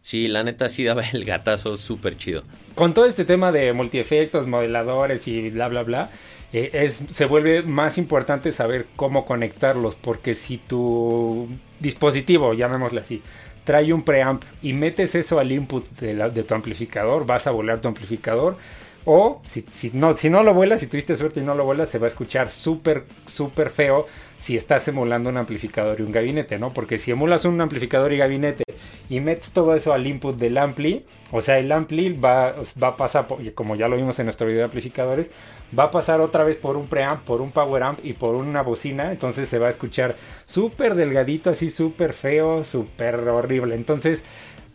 Sí, 0.00 0.28
la 0.28 0.42
neta 0.42 0.68
sí 0.68 0.84
daba 0.84 1.02
el 1.02 1.24
gatazo 1.24 1.76
súper 1.76 2.16
chido. 2.16 2.42
Con 2.74 2.94
todo 2.94 3.04
este 3.04 3.24
tema 3.24 3.52
de 3.52 3.72
multiefectos, 3.72 4.46
modeladores 4.46 5.28
y 5.28 5.50
bla, 5.50 5.68
bla, 5.68 5.82
bla, 5.82 6.10
eh, 6.52 6.70
es, 6.72 7.02
se 7.12 7.26
vuelve 7.26 7.62
más 7.62 7.98
importante 7.98 8.52
saber 8.52 8.86
cómo 8.96 9.24
conectarlos, 9.24 9.94
porque 9.94 10.34
si 10.34 10.56
tu 10.56 11.48
dispositivo, 11.78 12.54
llamémosle 12.54 13.00
así, 13.00 13.22
trae 13.64 13.92
un 13.92 14.02
preamp 14.02 14.42
y 14.62 14.72
metes 14.72 15.14
eso 15.14 15.38
al 15.38 15.52
input 15.52 15.86
de, 16.00 16.42
tu 16.42 16.54
amplificador, 16.54 17.26
vas 17.26 17.46
a 17.46 17.50
volar 17.50 17.80
tu 17.80 17.88
amplificador, 17.88 18.56
O 19.04 19.40
si, 19.44 19.64
si, 19.72 19.90
no, 19.94 20.16
si 20.16 20.28
no 20.28 20.42
lo 20.42 20.52
vuelas, 20.52 20.80
si 20.80 20.86
tuviste 20.86 21.16
suerte 21.16 21.40
y 21.40 21.42
no 21.42 21.54
lo 21.54 21.64
vuelas, 21.64 21.88
se 21.88 21.98
va 21.98 22.06
a 22.06 22.08
escuchar 22.08 22.50
súper, 22.50 23.04
súper 23.26 23.70
feo 23.70 24.06
si 24.38 24.56
estás 24.56 24.88
emulando 24.88 25.30
un 25.30 25.36
amplificador 25.38 26.00
y 26.00 26.02
un 26.02 26.12
gabinete, 26.12 26.58
¿no? 26.58 26.72
Porque 26.72 26.98
si 26.98 27.10
emulas 27.10 27.44
un 27.44 27.60
amplificador 27.60 28.12
y 28.12 28.18
gabinete 28.18 28.62
y 29.10 29.18
metes 29.18 29.50
todo 29.50 29.74
eso 29.74 29.92
al 29.92 30.06
input 30.06 30.36
del 30.36 30.56
ampli, 30.56 31.04
o 31.32 31.42
sea, 31.42 31.58
el 31.58 31.70
ampli 31.72 32.12
va, 32.12 32.54
va 32.82 32.88
a 32.88 32.96
pasar, 32.96 33.26
como 33.56 33.74
ya 33.74 33.88
lo 33.88 33.96
vimos 33.96 34.16
en 34.20 34.26
nuestro 34.26 34.46
video 34.46 34.60
de 34.60 34.64
amplificadores, 34.66 35.32
va 35.76 35.84
a 35.84 35.90
pasar 35.90 36.20
otra 36.20 36.44
vez 36.44 36.56
por 36.56 36.76
un 36.76 36.86
preamp, 36.86 37.22
por 37.24 37.40
un 37.40 37.50
power 37.50 37.82
amp 37.82 37.98
y 38.04 38.12
por 38.12 38.36
una 38.36 38.62
bocina, 38.62 39.10
entonces 39.10 39.48
se 39.48 39.58
va 39.58 39.66
a 39.66 39.70
escuchar 39.70 40.14
súper 40.46 40.94
delgadito, 40.94 41.50
así 41.50 41.70
súper 41.70 42.12
feo, 42.12 42.62
súper 42.62 43.16
horrible. 43.16 43.74
Entonces 43.74 44.22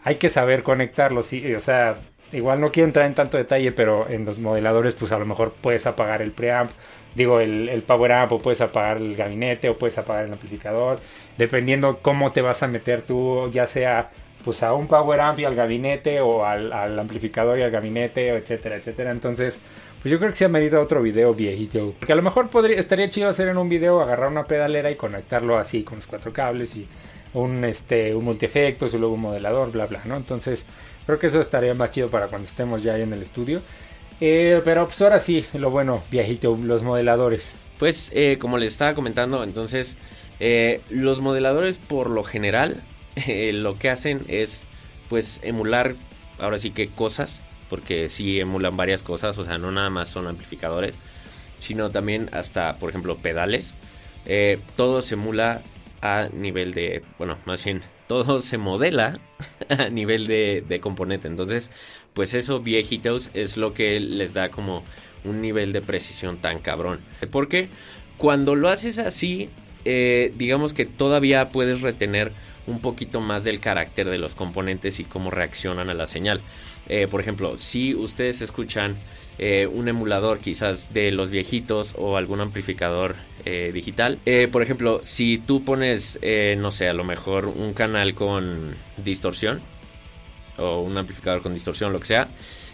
hay 0.04 0.16
que 0.16 0.28
saber 0.28 0.64
conectarlo, 0.64 1.22
o 1.22 1.60
sea, 1.62 1.96
igual 2.34 2.60
no 2.60 2.74
quiero 2.74 2.88
entrar 2.88 3.06
en 3.06 3.16
tanto 3.16 3.38
detalle, 3.38 3.72
pero 3.72 4.06
en 4.10 4.26
los 4.26 4.38
modeladores 4.38 4.96
pues 4.96 5.14
a 5.14 5.18
lo 5.18 5.26
mejor 5.26 5.54
puedes 5.62 5.86
apagar 5.86 6.22
el 6.22 6.32
preamp, 6.32 6.72
digo 7.16 7.40
el, 7.40 7.70
el 7.70 7.84
power 7.84 8.12
amp 8.12 8.34
o 8.34 8.40
puedes 8.40 8.60
apagar 8.60 8.98
el 8.98 9.16
gabinete 9.16 9.70
o 9.70 9.78
puedes 9.78 9.98
apagar 9.98 10.26
el 10.26 10.34
amplificador, 10.34 11.00
dependiendo 11.38 12.00
cómo 12.02 12.34
te 12.34 12.42
vas 12.42 12.64
a 12.64 12.68
meter 12.68 13.02
tú, 13.02 13.50
ya 13.52 13.66
sea 13.66 14.12
pues 14.46 14.62
a 14.62 14.74
un 14.76 14.88
power 14.88 15.20
amp 15.20 15.40
y 15.40 15.46
al 15.46 15.56
gabinete 15.56 16.22
o 16.22 16.46
al, 16.46 16.72
al 16.72 16.98
amplificador 17.00 17.58
y 17.58 17.64
al 17.64 17.72
gabinete, 17.72 18.30
etcétera, 18.30 18.76
etcétera. 18.76 19.12
Entonces, 19.12 19.60
pues 20.02 20.12
yo 20.12 20.20
creo 20.20 20.30
que 20.30 20.38
se 20.38 20.46
ha 20.46 20.50
medido 20.50 20.80
otro 20.80 21.02
video 21.02 21.34
viejito. 21.34 21.96
Porque 21.98 22.14
a 22.14 22.16
lo 22.16 22.22
mejor 22.22 22.50
podría, 22.50 22.80
estaría 22.80 23.10
chido 23.10 23.28
hacer 23.28 23.48
en 23.48 23.58
un 23.58 23.68
video, 23.68 24.00
agarrar 24.02 24.30
una 24.30 24.44
pedalera 24.44 24.92
y 24.92 24.96
conectarlo 24.96 25.58
así 25.58 25.84
con 25.84 25.98
los 25.98 26.06
cuatro 26.06 26.32
cables 26.32 26.76
y 26.76 26.86
un, 27.34 27.66
este, 27.66 28.14
un 28.14 28.24
multiefectos 28.24 28.94
y 28.94 29.00
luego 29.00 29.16
un 29.16 29.22
modelador, 29.22 29.72
bla, 29.72 29.88
bla, 29.88 30.02
¿no? 30.06 30.16
Entonces, 30.16 30.64
creo 31.08 31.18
que 31.18 31.28
eso 31.28 31.42
estaría 31.42 31.74
más 31.74 31.90
chido 31.90 32.10
para 32.10 32.28
cuando 32.28 32.48
estemos 32.48 32.84
ya 32.84 32.94
ahí 32.94 33.02
en 33.02 33.14
el 33.14 33.24
estudio. 33.24 33.62
Eh, 34.22 34.62
pero 34.64 34.86
pues 34.86 35.02
ahora 35.02 35.20
sí, 35.20 35.44
lo 35.54 35.72
bueno, 35.72 36.04
viejito, 36.12 36.56
los 36.62 36.84
modeladores. 36.84 37.56
Pues 37.80 38.12
eh, 38.14 38.38
como 38.40 38.60
les 38.60 38.74
estaba 38.74 38.94
comentando, 38.94 39.44
entonces 39.44 39.98
eh, 40.40 40.82
los 40.92 41.20
modeladores 41.20 41.80
por 41.80 42.12
lo 42.12 42.24
general 42.24 42.82
lo 43.54 43.78
que 43.78 43.90
hacen 43.90 44.24
es 44.28 44.66
pues 45.10 45.40
emular 45.44 45.96
ahora 46.40 46.58
sí 46.58 46.72
que 46.72 46.88
cosas 46.88 47.44
porque 47.70 48.10
sí 48.10 48.40
emulan 48.40 48.78
varias 48.78 49.02
cosas, 49.02 49.38
o 49.38 49.44
sea, 49.44 49.58
no 49.58 49.72
nada 49.72 49.90
más 49.90 50.10
son 50.10 50.28
amplificadores, 50.28 50.98
sino 51.60 51.90
también 51.90 52.30
hasta, 52.32 52.78
por 52.78 52.90
ejemplo, 52.90 53.18
pedales. 53.18 53.74
Eh, 54.26 54.60
todo 54.76 55.02
se 55.02 55.16
emula 55.16 55.62
a 56.02 56.30
nivel 56.32 56.74
de, 56.74 57.04
bueno, 57.18 57.38
más 57.46 57.64
bien, 57.64 57.82
todo 58.08 58.40
se 58.40 58.58
modela 58.58 59.20
a 59.70 59.90
nivel 59.90 60.28
de, 60.28 60.64
de 60.68 60.80
componente. 60.80 61.28
Entonces, 61.28 61.72
pues 62.14 62.34
eso, 62.34 62.60
viejitos, 62.60 63.30
es 63.34 63.58
lo 63.58 63.74
que 63.74 64.00
les 64.00 64.34
da 64.34 64.50
como 64.50 64.84
un 65.24 65.42
nivel 65.42 65.74
de 65.74 65.82
precisión 65.82 66.38
tan 66.38 66.60
cabrón. 66.60 67.00
Porque 67.32 67.68
cuando 68.18 68.56
lo 68.56 68.70
haces 68.70 69.00
así, 69.00 69.50
eh, 69.86 70.32
digamos 70.38 70.74
que 70.74 70.86
todavía 70.86 71.50
puedes 71.50 71.82
retener 71.82 72.32
un 72.68 72.80
poquito 72.80 73.22
más 73.22 73.44
del 73.44 73.60
carácter 73.60 74.10
de 74.10 74.18
los 74.18 74.36
componentes 74.36 75.00
y 75.00 75.04
cómo 75.04 75.32
reaccionan 75.32 75.90
a 75.90 75.94
la 75.94 76.08
señal. 76.08 76.42
Eh, 76.88 77.08
por 77.08 77.22
ejemplo, 77.22 77.58
si 77.58 77.96
ustedes 77.96 78.42
escuchan 78.42 78.96
eh, 79.38 79.68
un 79.68 79.88
emulador 79.88 80.40
quizás 80.40 80.94
de 80.94 81.12
los 81.12 81.30
viejitos 81.30 81.94
o 81.98 82.18
algún 82.18 82.42
amplificador 82.42 83.16
eh, 83.46 83.72
digital. 83.74 84.18
por 84.52 84.64
ejemplo, 84.64 85.02
si 85.04 85.38
tú 85.38 85.64
pones, 85.64 86.20
no 86.58 86.72
sé, 86.72 86.88
a 86.88 86.94
lo 86.94 87.04
mejor 87.04 87.46
un 87.48 87.74
canal 87.74 88.16
con 88.16 88.76
distorsión 88.98 89.62
o 90.58 90.82
un 90.82 90.98
amplificador 90.98 91.42
con 91.42 91.54
distorsión, 91.54 91.92
lo 91.92 92.00
que 92.00 92.08
sea, 92.08 92.28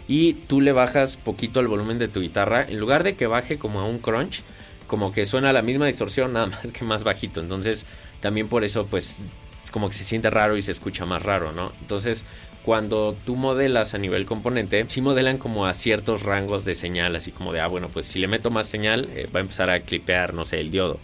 y 0.08 0.34
tú 0.34 0.60
le 0.60 0.72
bajas 0.72 1.16
poquito 1.16 1.60
el 1.60 1.68
volumen 1.68 1.98
de 1.98 2.08
tu 2.08 2.20
guitarra, 2.20 2.64
en 2.68 2.78
lugar 2.78 3.02
de 3.04 3.14
que 3.14 3.26
baje 3.26 3.58
como 3.58 3.80
a 3.80 3.86
un 3.86 3.98
crunch, 3.98 4.42
como 4.86 5.12
que 5.12 5.24
suena 5.24 5.52
la 5.52 5.62
misma 5.62 5.86
distorsión, 5.86 6.32
nada 6.32 6.46
más 6.62 6.72
que 6.72 6.84
más 6.84 7.04
bajito. 7.04 7.40
Entonces, 7.40 7.84
también 8.20 8.48
por 8.48 8.64
eso, 8.64 8.86
pues, 8.86 9.18
como 9.72 9.88
que 9.88 9.96
se 9.96 10.04
siente 10.04 10.30
raro 10.30 10.56
y 10.56 10.62
se 10.62 10.70
escucha 10.70 11.04
más 11.04 11.22
raro, 11.22 11.50
¿no? 11.52 11.72
Entonces, 11.80 12.22
cuando 12.64 13.16
tú 13.24 13.34
modelas 13.34 13.94
a 13.94 13.98
nivel 13.98 14.24
componente, 14.24 14.84
sí 14.86 15.00
modelan 15.00 15.38
como 15.38 15.66
a 15.66 15.74
ciertos 15.74 16.22
rangos 16.22 16.64
de 16.64 16.76
señal, 16.76 17.16
así 17.16 17.32
como 17.32 17.52
de, 17.52 17.60
ah, 17.60 17.66
bueno, 17.66 17.88
pues 17.92 18.06
si 18.06 18.20
le 18.20 18.28
meto 18.28 18.50
más 18.50 18.66
señal, 18.68 19.08
eh, 19.16 19.28
va 19.34 19.40
a 19.40 19.42
empezar 19.42 19.68
a 19.68 19.80
clipear, 19.80 20.32
no 20.32 20.44
sé, 20.44 20.60
el 20.60 20.70
diodo. 20.70 21.00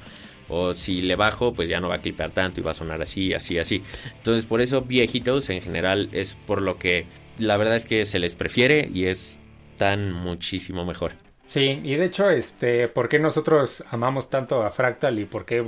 O 0.49 0.73
si 0.73 1.03
le 1.03 1.17
bajo, 1.17 1.53
pues 1.53 1.69
ya 1.69 1.81
no 1.81 1.89
va 1.89 1.97
a 1.97 1.99
clipear 1.99 2.31
tanto 2.31 2.61
y 2.61 2.63
va 2.63 2.71
a 2.71 2.75
sonar 2.75 3.03
así, 3.03 3.35
así, 3.35 3.59
así. 3.59 3.83
Entonces, 4.19 4.45
por 4.47 4.61
eso 4.61 4.83
viejitos 4.83 5.51
en 5.51 5.61
general 5.61 6.09
es 6.13 6.35
por 6.35 6.63
lo 6.63 6.79
que 6.79 7.07
la 7.39 7.57
verdad 7.57 7.77
es 7.77 7.87
que 7.87 8.05
se 8.05 8.19
les 8.19 8.35
prefiere 8.35 8.89
y 8.93 9.07
es 9.07 9.39
tan 9.77 10.13
muchísimo 10.13 10.85
mejor. 10.85 11.13
Sí, 11.47 11.81
y 11.83 11.95
de 11.97 12.05
hecho, 12.05 12.29
este, 12.29 12.89
¿por 12.89 13.09
qué 13.09 13.19
nosotros 13.19 13.83
amamos 13.91 14.29
tanto 14.29 14.63
a 14.63 14.71
Fractal 14.71 15.19
y 15.19 15.25
por 15.25 15.47
qué, 15.47 15.67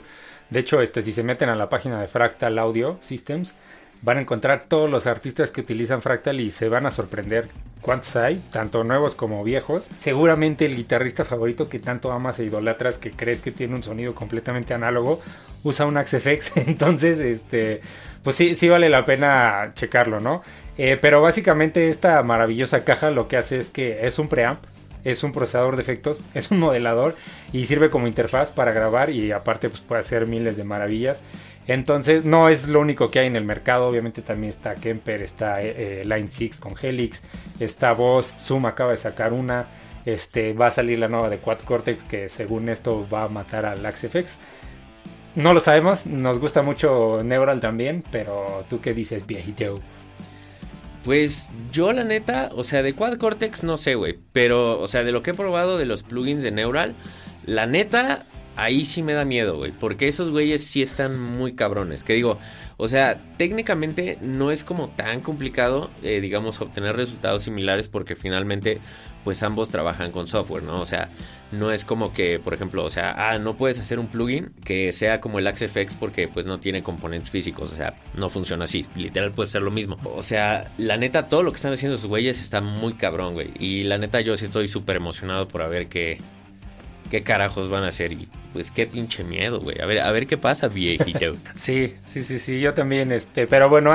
de 0.51 0.61
hecho, 0.61 0.81
este, 0.81 1.03
si 1.03 1.13
se 1.13 1.23
meten 1.23 1.49
a 1.49 1.55
la 1.55 1.69
página 1.69 2.01
de 2.01 2.09
Fractal 2.09 2.59
Audio 2.59 2.99
Systems, 3.03 3.55
van 4.03 4.19
a 4.19 4.21
encontrar 4.23 4.65
todos 4.67 4.91
los 4.91 5.07
artistas 5.07 5.51
que 5.51 5.61
utilizan 5.61 6.03
Fractal 6.03 6.41
y 6.41 6.51
se 6.51 6.69
van 6.69 6.87
a 6.87 6.91
sorprender 6.91 7.49
cuántos 7.81 8.17
hay, 8.17 8.43
tanto 8.51 8.83
nuevos 8.83 9.15
como 9.15 9.45
viejos. 9.45 9.87
Seguramente 10.01 10.65
el 10.65 10.77
guitarrista 10.77 11.25
favorito 11.25 11.69
que 11.69 11.79
tanto 11.79 12.11
amas 12.11 12.39
e 12.39 12.45
idolatras, 12.45 12.99
que 12.99 13.11
crees 13.11 13.43
que 13.43 13.53
tiene 13.53 13.75
un 13.75 13.83
sonido 13.83 14.15
completamente 14.15 14.75
análogo, 14.75 15.21
usa 15.63 15.87
un 15.87 15.97
FX. 15.97 16.57
Entonces, 16.67 17.19
este, 17.19 17.81
pues 18.23 18.37
sí, 18.37 18.55
sí 18.55 18.69
vale 18.69 18.89
la 18.89 19.05
pena 19.05 19.73
checarlo, 19.75 20.21
¿no? 20.21 20.43
Eh, 20.79 20.99
pero 21.01 21.21
básicamente 21.21 21.89
esta 21.89 22.23
maravillosa 22.23 22.85
caja 22.85 23.11
lo 23.11 23.29
que 23.29 23.37
hace 23.37 23.61
es 23.61 23.69
que 23.69 24.07
es 24.07 24.19
un 24.19 24.29
preamp, 24.29 24.61
es 25.05 25.23
un 25.23 25.33
procesador 25.33 25.77
de 25.77 25.83
efectos, 25.83 26.21
es 26.35 26.51
un 26.51 26.59
modelador 26.59 27.17
y 27.53 27.67
sirve 27.67 27.91
como 27.91 28.07
interfaz 28.07 28.51
para 28.51 28.73
grabar 28.73 29.11
y 29.11 29.33
aparte 29.33 29.69
pues 29.69 29.81
puede 29.81 30.01
hacer 30.01 30.27
miles 30.27 30.57
de 30.57 30.65
maravillas. 30.65 31.23
Entonces, 31.67 32.25
no 32.25 32.49
es 32.49 32.67
lo 32.67 32.81
único 32.81 33.11
que 33.11 33.21
hay 33.21 33.27
en 33.29 33.37
el 33.37 33.45
mercado. 33.45 33.87
Obviamente 33.87 34.23
también 34.23 34.51
está 34.51 34.75
Kemper, 34.75 35.23
está 35.23 35.63
eh, 35.63 36.03
Line 36.05 36.29
6 36.29 36.57
con 36.57 36.75
Helix, 36.81 37.23
está 37.61 37.93
Boss, 37.93 38.27
Zoom 38.27 38.67
acaba 38.67 38.91
de 38.91 38.97
sacar 38.97 39.33
una. 39.33 39.67
Este, 40.05 40.55
va 40.55 40.69
a 40.69 40.71
salir 40.71 40.99
la 40.99 41.09
nueva 41.09 41.29
de 41.29 41.39
Quad 41.39 41.59
Cortex 41.59 42.03
que 42.05 42.29
según 42.29 42.71
esto 42.71 43.07
va 43.13 43.25
a 43.25 43.29
matar 43.29 43.67
al 43.67 43.85
AxeFX. 43.85 44.39
No 45.37 45.55
lo 45.55 45.61
sabemos, 45.61 46.07
nos 46.07 46.41
gusta 46.41 46.63
mucho 46.63 47.23
Neural 47.23 47.61
también, 47.61 48.03
pero 48.11 48.65
tú 48.69 48.81
qué 48.81 48.93
dices, 48.93 49.25
viejito. 49.27 49.79
Pues 51.05 51.51
yo 51.73 51.93
la 51.93 52.05
neta, 52.05 52.51
o 52.55 52.63
sea, 52.63 52.83
de 52.83 52.95
Quad 52.95 53.17
Cortex 53.17 53.63
no 53.65 53.77
sé, 53.77 53.95
güey, 53.95 54.19
pero 54.33 54.79
o 54.81 54.87
sea, 54.89 55.03
de 55.03 55.13
lo 55.13 55.23
que 55.23 55.31
he 55.31 55.35
probado 55.35 55.79
de 55.79 55.87
los 55.87 56.03
plugins 56.03 56.43
de 56.43 56.51
Neural, 56.51 56.95
la 57.47 57.67
neta 57.67 58.27
ahí 58.57 58.85
sí 58.85 59.03
me 59.03 59.15
da 59.15 59.25
miedo, 59.25 59.57
güey. 59.57 59.73
Porque 59.73 60.09
esos 60.09 60.31
güeyes 60.31 60.65
sí 60.65 60.83
están 60.83 61.19
muy 61.19 61.55
cabrones. 61.55 62.05
Que 62.05 62.15
digo, 62.15 62.39
o 62.77 62.89
sea, 62.89 63.19
técnicamente 63.37 64.19
no 64.21 64.51
es 64.51 64.65
como 64.65 64.89
tan 64.89 65.21
complicado, 65.21 65.91
eh, 66.03 66.21
digamos, 66.21 66.61
obtener 66.61 66.97
resultados 66.97 67.43
similares 67.43 67.89
porque 67.89 68.17
finalmente, 68.17 68.79
pues 69.25 69.43
ambos 69.43 69.71
trabajan 69.71 70.13
con 70.13 70.27
software, 70.27 70.63
¿no? 70.63 70.81
O 70.81 70.87
sea, 70.87 71.09
no 71.53 71.73
es 71.73 71.85
como 71.85 72.13
que, 72.13 72.39
por 72.39 72.55
ejemplo, 72.55 72.85
o 72.85 72.91
sea, 72.91 73.31
ah, 73.31 73.39
no 73.39 73.57
puedes 73.57 73.79
hacer 73.79 73.99
un 73.99 74.07
plugin 74.07 74.53
que 74.65 74.93
sea 74.93 75.21
como 75.21 75.39
el 75.39 75.47
AxeFX 75.47 75.97
porque 75.97 76.29
pues 76.29 76.47
no 76.47 76.61
tiene 76.61 76.83
componentes 76.83 77.31
físicos, 77.31 77.73
o 77.73 77.75
sea, 77.75 77.95
no 78.15 78.29
funciona 78.29 78.65
así, 78.65 78.87
literal 78.97 79.33
puede 79.33 79.51
ser 79.51 79.63
lo 79.63 79.71
mismo. 79.71 79.97
O 80.05 80.23
sea, 80.23 80.71
la 80.79 80.97
neta, 80.97 81.29
todo 81.29 81.43
lo 81.43 81.51
que 81.51 81.57
están 81.57 81.73
haciendo 81.73 81.97
esos 81.97 82.09
güeyes 82.09 82.41
está 82.41 82.61
muy 82.61 82.95
cabrón, 82.95 83.35
güey. 83.35 83.51
Y 83.59 83.85
la 83.85 83.99
neta, 83.99 84.21
yo 84.21 84.37
sí 84.37 84.45
estoy 84.45 84.69
súper 84.69 84.97
emocionado 84.97 85.49
por 85.49 85.69
ver 85.69 85.89
qué, 85.89 86.19
qué 87.11 87.23
carajos 87.23 87.69
van 87.69 87.85
a 87.85 87.89
hacer 87.89 88.13
y 88.13 88.29
pues 88.53 88.71
qué 88.71 88.87
pinche 88.87 89.25
miedo, 89.25 89.61
güey. 89.61 89.81
A 89.81 89.87
ver, 89.87 90.01
a 90.01 90.11
ver 90.11 90.27
qué 90.27 90.39
pasa, 90.39 90.69
viejito. 90.69 91.33
sí, 91.55 91.95
sí, 92.07 92.25
sí, 92.25 92.39
sí, 92.39 92.61
yo 92.61 92.73
también, 92.73 93.13
este, 93.13 93.47
pero 93.47 93.69
bueno, 93.69 93.93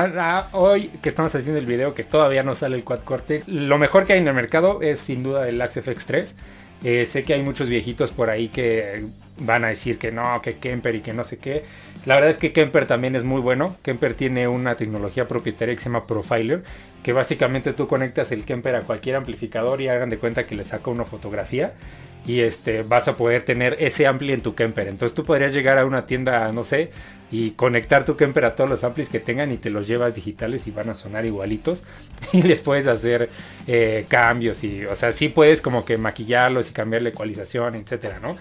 hoy 0.52 0.90
que 1.02 1.10
estamos 1.10 1.34
haciendo 1.34 1.60
el 1.60 1.66
video 1.66 1.96
que 1.96 2.04
todavía 2.04 2.44
no 2.44 2.54
sale 2.54 2.76
el 2.76 2.84
Quad 2.84 3.00
Cortex, 3.00 3.48
lo 3.48 3.78
mejor 3.78 4.06
que 4.06 4.14
hay 4.14 4.20
en 4.20 4.28
el 4.28 4.34
mercado 4.34 4.82
es 4.82 5.00
sin 5.00 5.24
duda 5.24 5.48
el 5.50 5.62
Axe 5.62 5.82
FX 5.82 6.06
3. 6.06 6.36
Eh, 6.84 7.06
sé 7.06 7.24
que 7.24 7.34
hay 7.34 7.42
muchos 7.42 7.70
viejitos 7.70 8.12
por 8.12 8.30
ahí 8.30 8.50
que 8.50 9.06
van 9.38 9.64
a 9.64 9.70
decir 9.70 9.98
que 9.98 10.12
no, 10.12 10.42
que 10.42 10.58
Kemper 10.58 10.96
y 10.96 11.02
que 11.02 11.14
no 11.14 11.24
sé 11.24 11.38
qué. 11.38 11.64
La 12.06 12.16
verdad 12.16 12.30
es 12.30 12.38
que 12.38 12.54
Kemper 12.54 12.86
también 12.86 13.16
es 13.16 13.24
muy 13.24 13.42
bueno. 13.42 13.76
Kemper 13.82 14.14
tiene 14.14 14.48
una 14.48 14.76
tecnología 14.76 15.28
propietaria 15.28 15.74
que 15.74 15.80
se 15.80 15.90
llama 15.90 16.06
Profiler, 16.06 16.64
que 17.02 17.14
básicamente 17.14 17.74
tú 17.74 17.88
conectas 17.88 18.32
el 18.32 18.46
Kemper 18.46 18.76
a 18.76 18.82
cualquier 18.82 19.16
amplificador 19.16 19.82
y 19.82 19.88
hagan 19.88 20.10
de 20.10 20.18
cuenta 20.18 20.46
que 20.46 20.56
le 20.56 20.64
saca 20.64 20.92
una 20.92 21.06
fotografía 21.06 21.74
y 22.26 22.42
este 22.42 22.84
vas 22.84 23.08
a 23.08 23.16
poder 23.16 23.44
tener 23.44 23.78
ese 23.80 24.08
ampli 24.08 24.34
en 24.34 24.42
tu 24.42 24.56
Kemper. 24.56 24.88
Entonces 24.88 25.16
tú 25.16 25.24
podrías 25.24 25.54
llegar 25.54 25.78
a 25.78 25.86
una 25.86 26.06
tienda, 26.06 26.52
no 26.52 26.64
sé, 26.64 26.92
y 27.32 27.52
conectar 27.52 28.06
tu 28.06 28.16
Kemper 28.16 28.46
a 28.46 28.56
todos 28.56 28.70
los 28.70 28.84
amplis 28.84 29.10
que 29.10 29.20
tengan 29.20 29.52
y 29.52 29.58
te 29.58 29.70
los 29.70 29.88
llevas 29.88 30.14
digitales 30.14 30.68
y 30.68 30.72
van 30.72 30.90
a 30.90 30.96
sonar 30.96 31.26
igualitos 31.26 31.84
y 32.34 32.44
les 32.44 32.62
puedes 32.62 32.88
hacer 32.88 33.30
eh, 33.68 34.06
cambios 34.08 34.64
y, 34.64 34.86
o 34.86 34.96
sea, 34.96 35.12
sí 35.12 35.30
puedes 35.30 35.62
como 35.62 35.86
que 35.86 35.98
maquillarlos 35.98 36.70
y 36.70 36.74
cambiar 36.74 37.02
la 37.02 37.10
ecualización, 37.10 37.76
etcétera, 37.76 38.20
¿no? 38.20 38.36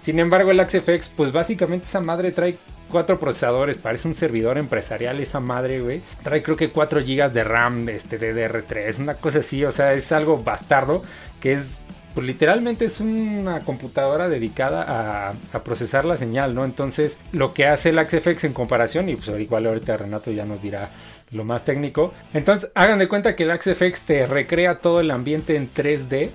Sin 0.00 0.18
embargo, 0.18 0.50
el 0.50 0.60
AxeFX, 0.60 1.10
pues 1.10 1.32
básicamente 1.32 1.86
esa 1.86 2.00
madre 2.00 2.32
trae 2.32 2.56
cuatro 2.90 3.20
procesadores, 3.20 3.78
parece 3.78 4.08
un 4.08 4.14
servidor 4.14 4.58
empresarial 4.58 5.20
esa 5.20 5.40
madre, 5.40 5.80
güey. 5.80 6.00
Trae 6.22 6.42
creo 6.42 6.56
que 6.56 6.70
4 6.70 7.00
GB 7.00 7.32
de 7.32 7.44
RAM, 7.44 7.88
este, 7.88 8.18
DDR3, 8.18 8.98
una 8.98 9.14
cosa 9.14 9.38
así, 9.38 9.64
o 9.64 9.70
sea, 9.70 9.94
es 9.94 10.10
algo 10.12 10.42
bastardo 10.42 11.02
que 11.40 11.52
es 11.52 11.79
pues 12.14 12.26
literalmente 12.26 12.84
es 12.86 13.00
una 13.00 13.60
computadora 13.60 14.28
dedicada 14.28 15.32
a, 15.52 15.58
procesar 15.60 16.04
la 16.04 16.16
señal, 16.16 16.54
¿no? 16.54 16.64
Entonces, 16.64 17.16
lo 17.32 17.54
que 17.54 17.66
hace 17.66 17.90
el 17.90 17.98
AxeFX 17.98 18.44
en 18.44 18.52
comparación, 18.52 19.08
y 19.08 19.16
pues 19.16 19.28
igual 19.40 19.66
ahorita 19.66 19.96
Renato 19.96 20.30
ya 20.30 20.44
nos 20.44 20.60
dirá 20.60 20.90
lo 21.30 21.44
más 21.44 21.64
técnico. 21.64 22.12
Entonces, 22.34 22.70
hagan 22.74 22.98
de 22.98 23.08
cuenta 23.08 23.36
que 23.36 23.44
el 23.44 23.50
AxeFX 23.52 24.02
te 24.02 24.26
recrea 24.26 24.78
todo 24.78 25.00
el 25.00 25.10
ambiente 25.10 25.54
en 25.54 25.72
3D 25.72 26.30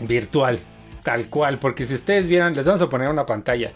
virtual, 0.00 0.58
tal 1.04 1.28
cual, 1.28 1.58
porque 1.58 1.86
si 1.86 1.94
ustedes 1.94 2.28
vieran, 2.28 2.54
les 2.54 2.66
vamos 2.66 2.82
a 2.82 2.88
poner 2.88 3.08
una 3.08 3.26
pantalla 3.26 3.70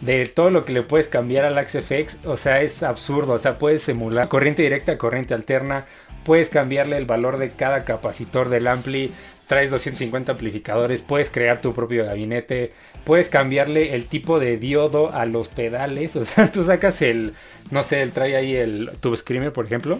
de 0.00 0.24
todo 0.24 0.48
lo 0.48 0.64
que 0.64 0.72
le 0.72 0.82
puedes 0.82 1.08
cambiar 1.08 1.44
al 1.44 1.58
AxeFX, 1.58 2.24
o 2.24 2.36
sea, 2.36 2.62
es 2.62 2.82
absurdo, 2.82 3.34
o 3.34 3.38
sea, 3.38 3.58
puedes 3.58 3.82
simular 3.82 4.28
corriente 4.28 4.62
directa, 4.62 4.96
corriente 4.96 5.34
alterna, 5.34 5.84
puedes 6.24 6.48
cambiarle 6.48 6.96
el 6.96 7.04
valor 7.04 7.38
de 7.38 7.50
cada 7.50 7.84
capacitor 7.84 8.48
del 8.48 8.66
ampli, 8.66 9.12
traes 9.50 9.72
250 9.72 10.30
amplificadores, 10.30 11.02
puedes 11.02 11.28
crear 11.28 11.60
tu 11.60 11.74
propio 11.74 12.04
gabinete, 12.04 12.72
puedes 13.02 13.28
cambiarle 13.28 13.96
el 13.96 14.06
tipo 14.06 14.38
de 14.38 14.58
diodo 14.58 15.12
a 15.12 15.26
los 15.26 15.48
pedales, 15.48 16.14
o 16.22 16.24
sea, 16.24 16.52
tú 16.52 16.62
sacas 16.62 17.02
el, 17.02 17.34
no 17.72 17.82
sé, 17.82 18.00
el 18.00 18.12
trae 18.12 18.36
ahí 18.36 18.54
el 18.54 18.92
Tube 19.00 19.16
Screamer, 19.16 19.52
por 19.52 19.66
ejemplo, 19.66 19.98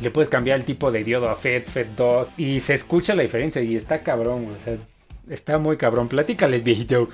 le 0.00 0.10
puedes 0.10 0.30
cambiar 0.30 0.58
el 0.58 0.64
tipo 0.64 0.90
de 0.90 1.04
diodo 1.04 1.28
a 1.28 1.36
FED, 1.36 1.64
FED 1.66 1.86
2 1.94 2.28
y 2.38 2.60
se 2.60 2.72
escucha 2.72 3.14
la 3.14 3.22
diferencia 3.22 3.60
y 3.60 3.76
está 3.76 4.02
cabrón, 4.02 4.48
o 4.58 4.64
sea, 4.64 4.78
está 5.28 5.58
muy 5.58 5.76
cabrón. 5.76 6.08
Platícales, 6.08 6.64
viejito. 6.64 7.10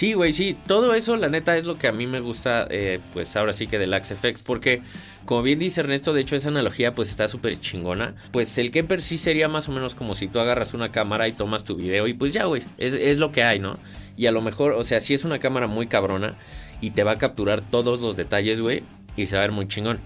Sí, 0.00 0.14
güey, 0.14 0.32
sí, 0.32 0.56
todo 0.66 0.94
eso 0.94 1.14
la 1.18 1.28
neta 1.28 1.58
es 1.58 1.66
lo 1.66 1.76
que 1.76 1.86
a 1.86 1.92
mí 1.92 2.06
me 2.06 2.20
gusta, 2.20 2.66
eh, 2.70 3.00
pues 3.12 3.36
ahora 3.36 3.52
sí 3.52 3.66
que 3.66 3.78
del 3.78 3.92
Axe 3.92 4.16
FX, 4.16 4.40
porque 4.40 4.80
como 5.26 5.42
bien 5.42 5.58
dice 5.58 5.82
Ernesto, 5.82 6.14
de 6.14 6.22
hecho 6.22 6.36
esa 6.36 6.48
analogía 6.48 6.94
pues 6.94 7.10
está 7.10 7.28
súper 7.28 7.60
chingona. 7.60 8.14
Pues 8.32 8.56
el 8.56 8.70
Kemper 8.70 9.02
sí 9.02 9.18
sería 9.18 9.46
más 9.48 9.68
o 9.68 9.72
menos 9.72 9.94
como 9.94 10.14
si 10.14 10.26
tú 10.26 10.40
agarras 10.40 10.72
una 10.72 10.90
cámara 10.90 11.28
y 11.28 11.32
tomas 11.32 11.64
tu 11.64 11.76
video 11.76 12.06
y 12.06 12.14
pues 12.14 12.32
ya, 12.32 12.46
güey, 12.46 12.62
es, 12.78 13.18
lo 13.18 13.30
que 13.30 13.42
hay, 13.42 13.58
¿no? 13.58 13.76
Y 14.16 14.26
a 14.26 14.32
lo 14.32 14.40
mejor, 14.40 14.72
o 14.72 14.84
sea, 14.84 15.00
si 15.00 15.12
es 15.12 15.26
una 15.26 15.38
cámara 15.38 15.66
muy 15.66 15.86
cabrona 15.86 16.34
y 16.80 16.92
te 16.92 17.04
va 17.04 17.10
a 17.10 17.18
capturar 17.18 17.60
todos 17.60 18.00
los 18.00 18.16
detalles, 18.16 18.62
güey, 18.62 18.82
y 19.22 19.26
se 19.26 19.36
va 19.36 19.42
a 19.42 19.46
ver 19.46 19.52
muy 19.52 19.68
chingón. 19.68 19.98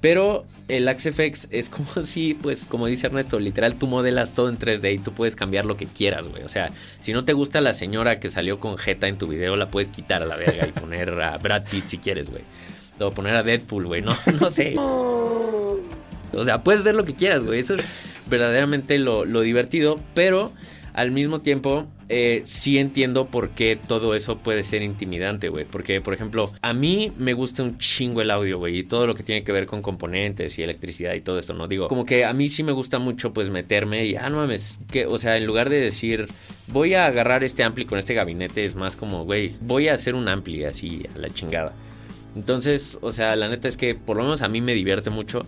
Pero 0.00 0.44
el 0.68 0.88
AxeFX 0.88 1.48
es 1.50 1.68
como 1.68 1.86
si, 2.02 2.34
pues, 2.34 2.66
como 2.66 2.86
dice 2.86 3.06
Ernesto, 3.06 3.38
literal 3.38 3.76
tú 3.76 3.86
modelas 3.86 4.34
todo 4.34 4.48
en 4.48 4.58
3D 4.58 4.94
y 4.94 4.98
tú 4.98 5.12
puedes 5.12 5.36
cambiar 5.36 5.64
lo 5.64 5.76
que 5.76 5.86
quieras, 5.86 6.28
güey. 6.28 6.42
O 6.42 6.48
sea, 6.48 6.70
si 7.00 7.12
no 7.12 7.24
te 7.24 7.32
gusta 7.32 7.60
la 7.60 7.72
señora 7.72 8.20
que 8.20 8.28
salió 8.28 8.60
con 8.60 8.78
Jeta 8.78 9.08
en 9.08 9.18
tu 9.18 9.26
video, 9.26 9.56
la 9.56 9.68
puedes 9.68 9.88
quitar 9.88 10.22
a 10.22 10.26
la 10.26 10.36
verga 10.36 10.66
y 10.66 10.72
poner 10.72 11.10
a 11.20 11.38
Brad 11.38 11.64
Pitt 11.70 11.86
si 11.86 11.98
quieres, 11.98 12.30
güey. 12.30 12.42
O 12.98 13.10
poner 13.10 13.36
a 13.36 13.42
Deadpool, 13.42 13.86
güey, 13.86 14.02
no, 14.02 14.16
no 14.40 14.50
sé. 14.50 14.74
O 14.76 16.44
sea, 16.44 16.62
puedes 16.62 16.80
hacer 16.80 16.94
lo 16.94 17.04
que 17.04 17.14
quieras, 17.14 17.42
güey. 17.42 17.60
Eso 17.60 17.74
es 17.74 17.86
verdaderamente 18.26 18.98
lo, 18.98 19.24
divertido, 19.40 20.00
pero 20.14 20.52
al 20.96 21.10
mismo 21.12 21.42
tiempo 21.42 21.86
eh, 22.08 22.42
sí 22.46 22.78
entiendo 22.78 23.26
por 23.26 23.50
qué 23.50 23.76
todo 23.76 24.14
eso 24.14 24.38
puede 24.38 24.62
ser 24.62 24.82
intimidante, 24.82 25.50
güey. 25.50 25.66
Porque, 25.66 26.00
por 26.00 26.14
ejemplo, 26.14 26.50
a 26.62 26.72
mí 26.72 27.12
me 27.18 27.34
gusta 27.34 27.62
un 27.62 27.76
chingo 27.76 28.22
el 28.22 28.30
audio, 28.30 28.58
güey. 28.58 28.78
Y 28.78 28.84
todo 28.84 29.06
lo 29.06 29.14
que 29.14 29.22
tiene 29.22 29.44
que 29.44 29.52
ver 29.52 29.66
con 29.66 29.82
componentes 29.82 30.58
y 30.58 30.62
electricidad 30.62 31.12
y 31.12 31.20
todo 31.20 31.38
esto, 31.38 31.52
¿no? 31.52 31.68
Digo, 31.68 31.88
como 31.88 32.06
que 32.06 32.24
a 32.24 32.32
mí 32.32 32.48
sí 32.48 32.62
me 32.62 32.72
gusta 32.72 32.98
mucho, 32.98 33.34
pues, 33.34 33.50
meterme 33.50 34.06
y, 34.06 34.16
ah, 34.16 34.30
no 34.30 34.36
mames, 34.36 34.78
que, 34.90 35.04
o 35.04 35.18
sea, 35.18 35.36
en 35.36 35.44
lugar 35.44 35.68
de 35.68 35.80
decir, 35.80 36.28
voy 36.68 36.94
a 36.94 37.04
agarrar 37.04 37.44
este 37.44 37.62
ampli 37.62 37.84
con 37.84 37.98
este 37.98 38.14
gabinete, 38.14 38.64
es 38.64 38.74
más 38.74 38.96
como, 38.96 39.26
güey, 39.26 39.54
voy 39.60 39.88
a 39.88 39.94
hacer 39.94 40.14
un 40.14 40.28
ampli 40.28 40.64
así 40.64 41.06
a 41.14 41.18
la 41.18 41.28
chingada. 41.28 41.74
Entonces, 42.36 42.98
o 43.02 43.12
sea, 43.12 43.36
la 43.36 43.48
neta 43.48 43.68
es 43.68 43.76
que 43.76 43.94
por 43.94 44.16
lo 44.16 44.22
menos 44.22 44.42
a 44.42 44.48
mí 44.48 44.60
me 44.60 44.74
divierte 44.74 45.10
mucho. 45.10 45.46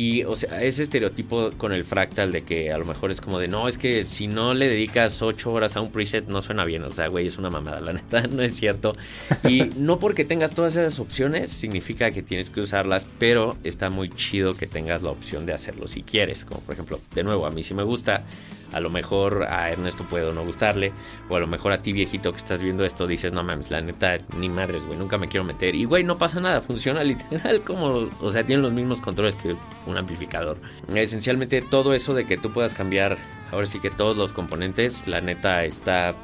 Y, 0.00 0.22
o 0.22 0.36
sea, 0.36 0.62
ese 0.62 0.84
estereotipo 0.84 1.50
con 1.56 1.72
el 1.72 1.84
fractal 1.84 2.30
de 2.30 2.42
que 2.42 2.70
a 2.70 2.78
lo 2.78 2.84
mejor 2.84 3.10
es 3.10 3.20
como 3.20 3.40
de, 3.40 3.48
no, 3.48 3.66
es 3.66 3.76
que 3.76 4.04
si 4.04 4.28
no 4.28 4.54
le 4.54 4.68
dedicas 4.68 5.22
8 5.22 5.52
horas 5.52 5.74
a 5.74 5.80
un 5.80 5.90
preset 5.90 6.28
no 6.28 6.40
suena 6.40 6.64
bien. 6.64 6.84
O 6.84 6.92
sea, 6.92 7.08
güey, 7.08 7.26
es 7.26 7.36
una 7.36 7.50
mamada, 7.50 7.80
la 7.80 7.92
neta, 7.94 8.22
no 8.28 8.42
es 8.42 8.54
cierto. 8.54 8.94
Y 9.42 9.62
no 9.76 9.98
porque 9.98 10.24
tengas 10.24 10.52
todas 10.52 10.76
esas 10.76 11.00
opciones 11.00 11.50
significa 11.50 12.12
que 12.12 12.22
tienes 12.22 12.48
que 12.48 12.60
usarlas, 12.60 13.08
pero 13.18 13.56
está 13.64 13.90
muy 13.90 14.08
chido 14.10 14.54
que 14.54 14.68
tengas 14.68 15.02
la 15.02 15.10
opción 15.10 15.46
de 15.46 15.52
hacerlo 15.52 15.88
si 15.88 16.04
quieres. 16.04 16.44
Como 16.44 16.60
por 16.60 16.74
ejemplo, 16.74 17.00
de 17.12 17.24
nuevo, 17.24 17.44
a 17.44 17.50
mí 17.50 17.64
sí 17.64 17.74
me 17.74 17.82
gusta 17.82 18.22
a 18.72 18.80
lo 18.80 18.90
mejor 18.90 19.44
a 19.48 19.70
Ernesto 19.70 20.04
puede 20.04 20.32
no 20.32 20.44
gustarle. 20.44 20.92
O 21.28 21.36
a 21.36 21.40
lo 21.40 21.46
mejor 21.46 21.72
a 21.72 21.78
ti, 21.78 21.92
viejito, 21.92 22.32
que 22.32 22.38
estás 22.38 22.62
viendo 22.62 22.84
esto, 22.84 23.06
dices, 23.06 23.32
no 23.32 23.42
mames, 23.42 23.70
la 23.70 23.80
neta, 23.80 24.18
ni 24.36 24.48
madres, 24.48 24.84
güey, 24.84 24.98
nunca 24.98 25.18
me 25.18 25.28
quiero 25.28 25.44
meter. 25.44 25.74
Y, 25.74 25.84
güey, 25.84 26.04
no 26.04 26.18
pasa 26.18 26.40
nada, 26.40 26.60
funciona 26.60 27.02
literal 27.04 27.62
como, 27.62 28.08
o 28.20 28.30
sea, 28.30 28.44
tienen 28.44 28.62
los 28.62 28.72
mismos 28.72 29.00
controles 29.00 29.34
que 29.34 29.56
un 29.86 29.96
amplificador. 29.96 30.58
Esencialmente, 30.94 31.62
todo 31.62 31.94
eso 31.94 32.14
de 32.14 32.26
que 32.26 32.36
tú 32.36 32.52
puedas 32.52 32.74
cambiar, 32.74 33.16
ahora 33.50 33.66
sí 33.66 33.80
que 33.80 33.90
todos 33.90 34.16
los 34.16 34.32
componentes, 34.32 35.06
la 35.06 35.20
neta, 35.20 35.64
está, 35.64 36.14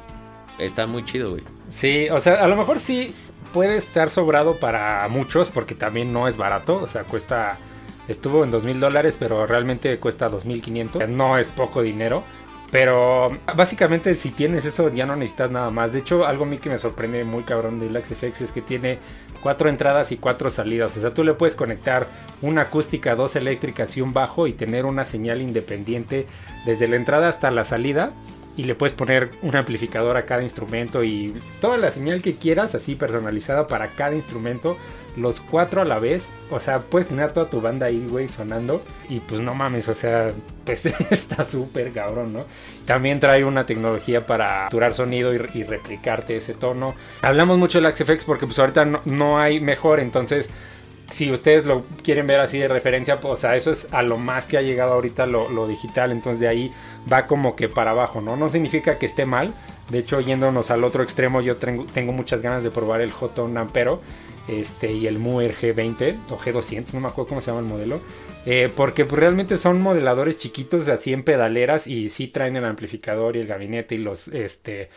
está 0.59 0.87
muy 0.87 1.03
chido, 1.05 1.31
güey. 1.31 1.43
Sí, 1.69 2.07
o 2.09 2.19
sea, 2.19 2.43
a 2.43 2.47
lo 2.47 2.55
mejor 2.55 2.79
sí 2.79 3.13
puede 3.53 3.77
estar 3.77 4.09
sobrado 4.09 4.57
para 4.57 5.07
muchos, 5.07 5.49
porque 5.49 5.75
también 5.75 6.11
no 6.11 6.27
es 6.27 6.37
barato, 6.37 6.75
o 6.75 6.87
sea, 6.87 7.03
cuesta 7.03 7.57
Estuvo 8.07 8.43
en 8.43 8.51
dos 8.51 8.63
mil 8.63 8.79
dólares, 8.79 9.17
pero 9.19 9.45
realmente 9.47 9.97
cuesta 9.99 10.29
2.500. 10.29 11.07
No 11.07 11.37
es 11.37 11.47
poco 11.47 11.81
dinero. 11.81 12.23
Pero 12.71 13.29
básicamente 13.55 14.15
si 14.15 14.31
tienes 14.31 14.65
eso 14.65 14.91
ya 14.91 15.05
no 15.05 15.15
necesitas 15.15 15.51
nada 15.51 15.69
más. 15.69 15.93
De 15.93 15.99
hecho, 15.99 16.25
algo 16.25 16.43
a 16.43 16.47
mí 16.47 16.57
que 16.57 16.69
me 16.69 16.77
sorprende 16.77 17.23
muy 17.23 17.43
cabrón 17.43 17.79
del 17.79 17.95
FX 18.01 18.41
es 18.41 18.51
que 18.51 18.61
tiene 18.61 18.99
cuatro 19.41 19.69
entradas 19.69 20.11
y 20.11 20.17
cuatro 20.17 20.49
salidas. 20.49 20.97
O 20.97 21.01
sea, 21.01 21.13
tú 21.13 21.23
le 21.23 21.35
puedes 21.35 21.55
conectar 21.55 22.07
una 22.41 22.63
acústica, 22.63 23.15
dos 23.15 23.35
eléctricas 23.35 23.95
y 23.95 24.01
un 24.01 24.11
bajo 24.11 24.47
y 24.47 24.53
tener 24.53 24.85
una 24.85 25.05
señal 25.05 25.41
independiente 25.41 26.25
desde 26.65 26.87
la 26.87 26.95
entrada 26.95 27.29
hasta 27.29 27.51
la 27.51 27.63
salida. 27.63 28.11
Y 28.57 28.63
le 28.63 28.75
puedes 28.75 28.93
poner 28.93 29.31
un 29.41 29.55
amplificador 29.55 30.17
a 30.17 30.25
cada 30.25 30.43
instrumento 30.43 31.03
y 31.03 31.41
toda 31.59 31.77
la 31.77 31.91
señal 31.91 32.21
que 32.21 32.35
quieras 32.35 32.73
así 32.73 32.95
personalizada 32.95 33.67
para 33.67 33.89
cada 33.89 34.15
instrumento 34.15 34.77
los 35.17 35.39
cuatro 35.39 35.81
a 35.81 35.85
la 35.85 35.99
vez. 35.99 36.31
O 36.49 36.59
sea, 36.59 36.79
puedes 36.79 37.07
tener 37.07 37.31
toda 37.31 37.49
tu 37.49 37.61
banda 37.61 37.87
ahí, 37.87 38.05
güey, 38.09 38.27
sonando. 38.27 38.81
Y 39.09 39.19
pues 39.19 39.41
no 39.41 39.55
mames, 39.55 39.87
o 39.87 39.95
sea, 39.95 40.31
pues 40.65 40.85
está 40.85 41.43
súper 41.43 41.91
cabrón, 41.93 42.33
¿no? 42.33 42.45
También 42.85 43.19
trae 43.19 43.43
una 43.43 43.65
tecnología 43.65 44.25
para 44.25 44.63
capturar 44.63 44.93
sonido 44.93 45.33
y, 45.33 45.37
replicarte 45.37 46.37
ese 46.37 46.53
tono. 46.53 46.95
Hablamos 47.21 47.57
mucho 47.57 47.81
del 47.81 47.91
FX 47.91 48.25
porque 48.25 48.45
pues 48.45 48.59
ahorita 48.59 48.85
no, 49.05 49.39
hay 49.39 49.59
mejor, 49.59 49.99
entonces 49.99 50.49
si 51.11 51.31
ustedes 51.31 51.65
lo 51.65 51.83
quieren 52.03 52.27
ver 52.27 52.39
así 52.39 52.57
de 52.57 52.67
referencia, 52.67 53.19
pues, 53.19 53.33
o 53.33 53.37
sea, 53.37 53.55
eso 53.55 53.71
es 53.71 53.87
a 53.91 54.01
lo 54.01 54.17
más 54.17 54.47
que 54.47 54.57
ha 54.57 54.61
llegado 54.61 54.93
ahorita 54.93 55.25
lo, 55.25 55.49
lo, 55.49 55.67
digital, 55.67 56.11
entonces 56.11 56.39
de 56.39 56.47
ahí 56.47 56.71
va 57.11 57.27
como 57.27 57.55
que 57.55 57.69
para 57.69 57.91
abajo, 57.91 58.21
¿no? 58.21 58.35
No 58.35 58.49
significa 58.49 58.97
que 58.97 59.05
esté 59.05 59.25
mal, 59.25 59.53
de 59.89 59.99
hecho 59.99 60.19
yéndonos 60.19 60.71
al 60.71 60.83
otro 60.83 61.03
extremo, 61.03 61.41
yo 61.41 61.57
tengo, 61.57 62.11
muchas 62.11 62.41
ganas 62.41 62.63
de 62.63 62.71
probar 62.71 63.01
el 63.01 63.11
J1 63.11 63.59
Ampero, 63.59 64.01
este, 64.47 64.93
y 64.93 65.07
el 65.07 65.17
Muer 65.19 65.55
G20 65.55 66.17
o 66.29 66.37
G200, 66.37 66.93
no 66.93 66.99
me 66.99 67.07
acuerdo 67.07 67.29
cómo 67.29 67.41
se 67.41 67.47
llama 67.47 67.61
el 67.61 67.65
modelo. 67.65 68.01
Eh, 68.47 68.69
porque 68.75 69.05
pues, 69.05 69.19
realmente 69.19 69.57
son 69.57 69.81
modeladores 69.81 70.37
chiquitos 70.37 70.87
así 70.87 71.13
en 71.13 71.23
pedaleras 71.23 71.87
y 71.87 72.09
sí 72.09 72.27
traen 72.27 72.55
el 72.55 72.65
amplificador 72.65 73.35
y 73.35 73.39
el 73.39 73.47
gabinete 73.47 73.95
y 73.95 73.97
los 73.97 74.27
este 74.27 74.89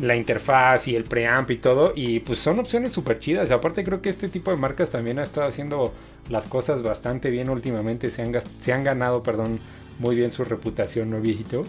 la 0.00 0.16
interfaz 0.16 0.88
y 0.88 0.96
el 0.96 1.04
preamp 1.04 1.50
y 1.50 1.56
todo 1.56 1.92
y 1.94 2.20
pues 2.20 2.38
son 2.38 2.58
opciones 2.58 2.92
súper 2.92 3.18
chidas. 3.18 3.50
Aparte 3.50 3.84
creo 3.84 4.00
que 4.00 4.08
este 4.08 4.28
tipo 4.28 4.50
de 4.50 4.56
marcas 4.56 4.90
también 4.90 5.18
ha 5.18 5.24
estado 5.24 5.48
haciendo 5.48 5.92
las 6.28 6.46
cosas 6.46 6.82
bastante 6.82 7.30
bien 7.30 7.48
últimamente. 7.50 8.10
Se 8.10 8.22
han, 8.22 8.34
se 8.60 8.72
han 8.72 8.84
ganado, 8.84 9.22
perdón, 9.22 9.60
muy 9.98 10.16
bien 10.16 10.32
su 10.32 10.44
reputación, 10.44 11.10
¿no, 11.10 11.20
viejito? 11.20 11.64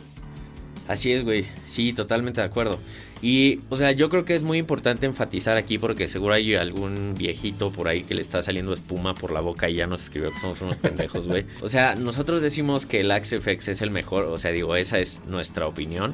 Así 0.88 1.12
es, 1.12 1.23
güey. 1.23 1.45
Sí, 1.67 1.93
totalmente 1.93 2.41
de 2.41 2.47
acuerdo. 2.47 2.79
Y, 3.21 3.60
o 3.69 3.77
sea, 3.77 3.91
yo 3.91 4.10
creo 4.10 4.25
que 4.25 4.34
es 4.34 4.43
muy 4.43 4.58
importante 4.58 5.05
enfatizar 5.05 5.58
aquí 5.58 5.77
porque 5.77 6.08
seguro 6.08 6.34
hay 6.34 6.55
algún 6.55 7.15
viejito 7.15 7.71
por 7.71 7.88
ahí 7.88 8.03
que 8.03 8.15
le 8.15 8.21
está 8.21 8.41
saliendo 8.41 8.73
espuma 8.73 9.13
por 9.13 9.32
la 9.32 9.41
boca 9.41 9.69
y 9.69 9.75
ya 9.75 9.88
nos 9.88 10.03
escribió 10.03 10.32
que 10.32 10.39
somos 10.39 10.62
unos 10.62 10.77
pendejos, 10.77 11.27
güey. 11.27 11.45
O 11.62 11.69
sea, 11.69 11.95
nosotros 11.95 12.41
decimos 12.41 12.86
que 12.86 13.01
el 13.01 13.12
AxeFX 13.12 13.67
es 13.67 13.82
el 13.82 13.91
mejor, 13.91 14.25
o 14.25 14.38
sea, 14.38 14.51
digo, 14.51 14.75
esa 14.75 14.99
es 14.99 15.21
nuestra 15.27 15.67
opinión. 15.67 16.13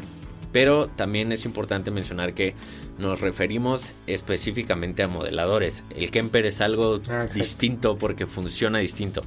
Pero 0.55 0.87
también 0.87 1.33
es 1.33 1.43
importante 1.43 1.91
mencionar 1.91 2.33
que 2.33 2.53
nos 2.97 3.19
referimos 3.19 3.91
específicamente 4.07 5.03
a 5.03 5.09
modeladores. 5.09 5.83
El 5.97 6.11
Kemper 6.11 6.45
es 6.45 6.61
algo 6.61 7.01
ah, 7.09 7.25
distinto 7.25 7.97
porque 7.97 8.25
funciona 8.25 8.79
distinto. 8.79 9.21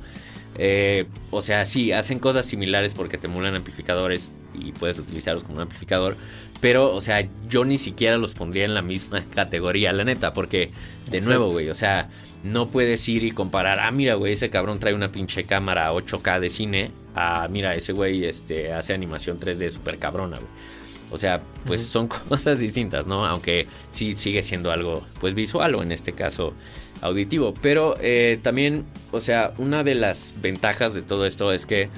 Eh, 0.56 1.04
o 1.30 1.42
sea, 1.42 1.66
sí, 1.66 1.92
hacen 1.92 2.18
cosas 2.18 2.46
similares 2.46 2.94
porque 2.94 3.18
te 3.18 3.26
emulan 3.26 3.54
amplificadores 3.54 4.32
y 4.54 4.72
puedes 4.72 4.98
utilizarlos 5.00 5.44
como 5.44 5.56
un 5.56 5.60
amplificador. 5.64 6.16
Pero, 6.62 6.94
o 6.94 7.00
sea, 7.02 7.28
yo 7.50 7.62
ni 7.66 7.76
siquiera 7.76 8.16
los 8.16 8.32
pondría 8.32 8.64
en 8.64 8.72
la 8.72 8.80
misma 8.80 9.22
categoría, 9.34 9.92
la 9.92 10.04
neta, 10.04 10.32
porque, 10.32 10.70
de 11.10 11.20
nuevo, 11.20 11.50
güey, 11.50 11.68
o 11.68 11.74
sea, 11.74 12.08
no 12.42 12.70
puedes 12.70 13.06
ir 13.06 13.24
y 13.24 13.32
comparar, 13.32 13.80
ah, 13.80 13.90
mira, 13.90 14.14
güey, 14.14 14.32
ese 14.32 14.48
cabrón 14.48 14.78
trae 14.78 14.94
una 14.94 15.12
pinche 15.12 15.44
cámara 15.44 15.92
8K 15.92 16.40
de 16.40 16.48
cine, 16.48 16.90
ah, 17.14 17.48
mira, 17.50 17.74
ese 17.74 17.92
güey 17.92 18.24
este, 18.24 18.72
hace 18.72 18.94
animación 18.94 19.38
3D 19.38 19.68
súper 19.68 19.98
cabrona, 19.98 20.38
güey. 20.38 20.77
O 21.10 21.18
sea, 21.18 21.40
pues 21.66 21.86
son 21.86 22.08
cosas 22.28 22.60
distintas, 22.60 23.06
¿no? 23.06 23.26
Aunque 23.26 23.66
sí 23.90 24.12
sigue 24.14 24.42
siendo 24.42 24.70
algo, 24.70 25.04
pues 25.20 25.34
visual 25.34 25.74
o 25.74 25.82
en 25.82 25.92
este 25.92 26.12
caso 26.12 26.54
auditivo. 27.00 27.54
Pero 27.60 27.96
eh, 28.00 28.38
también, 28.42 28.84
o 29.12 29.20
sea, 29.20 29.52
una 29.58 29.84
de 29.84 29.94
las 29.94 30.34
ventajas 30.40 30.94
de 30.94 31.02
todo 31.02 31.26
esto 31.26 31.52
es 31.52 31.66
que 31.66 31.88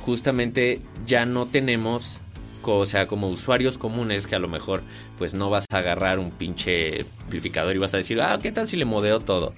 justamente 0.00 0.80
ya 1.06 1.26
no 1.26 1.46
tenemos, 1.46 2.20
o 2.62 2.86
sea, 2.86 3.06
como 3.06 3.28
usuarios 3.28 3.78
comunes 3.78 4.26
que 4.26 4.36
a 4.36 4.38
lo 4.38 4.48
mejor 4.48 4.82
pues 5.18 5.34
no 5.34 5.50
vas 5.50 5.64
a 5.72 5.78
agarrar 5.78 6.18
un 6.18 6.30
pinche 6.30 7.04
amplificador 7.22 7.74
y 7.74 7.78
vas 7.78 7.94
a 7.94 7.98
decir, 7.98 8.20
ah, 8.20 8.38
¿qué 8.42 8.52
tal 8.52 8.68
si 8.68 8.76
le 8.76 8.84
modeo 8.84 9.20
todo? 9.20 9.54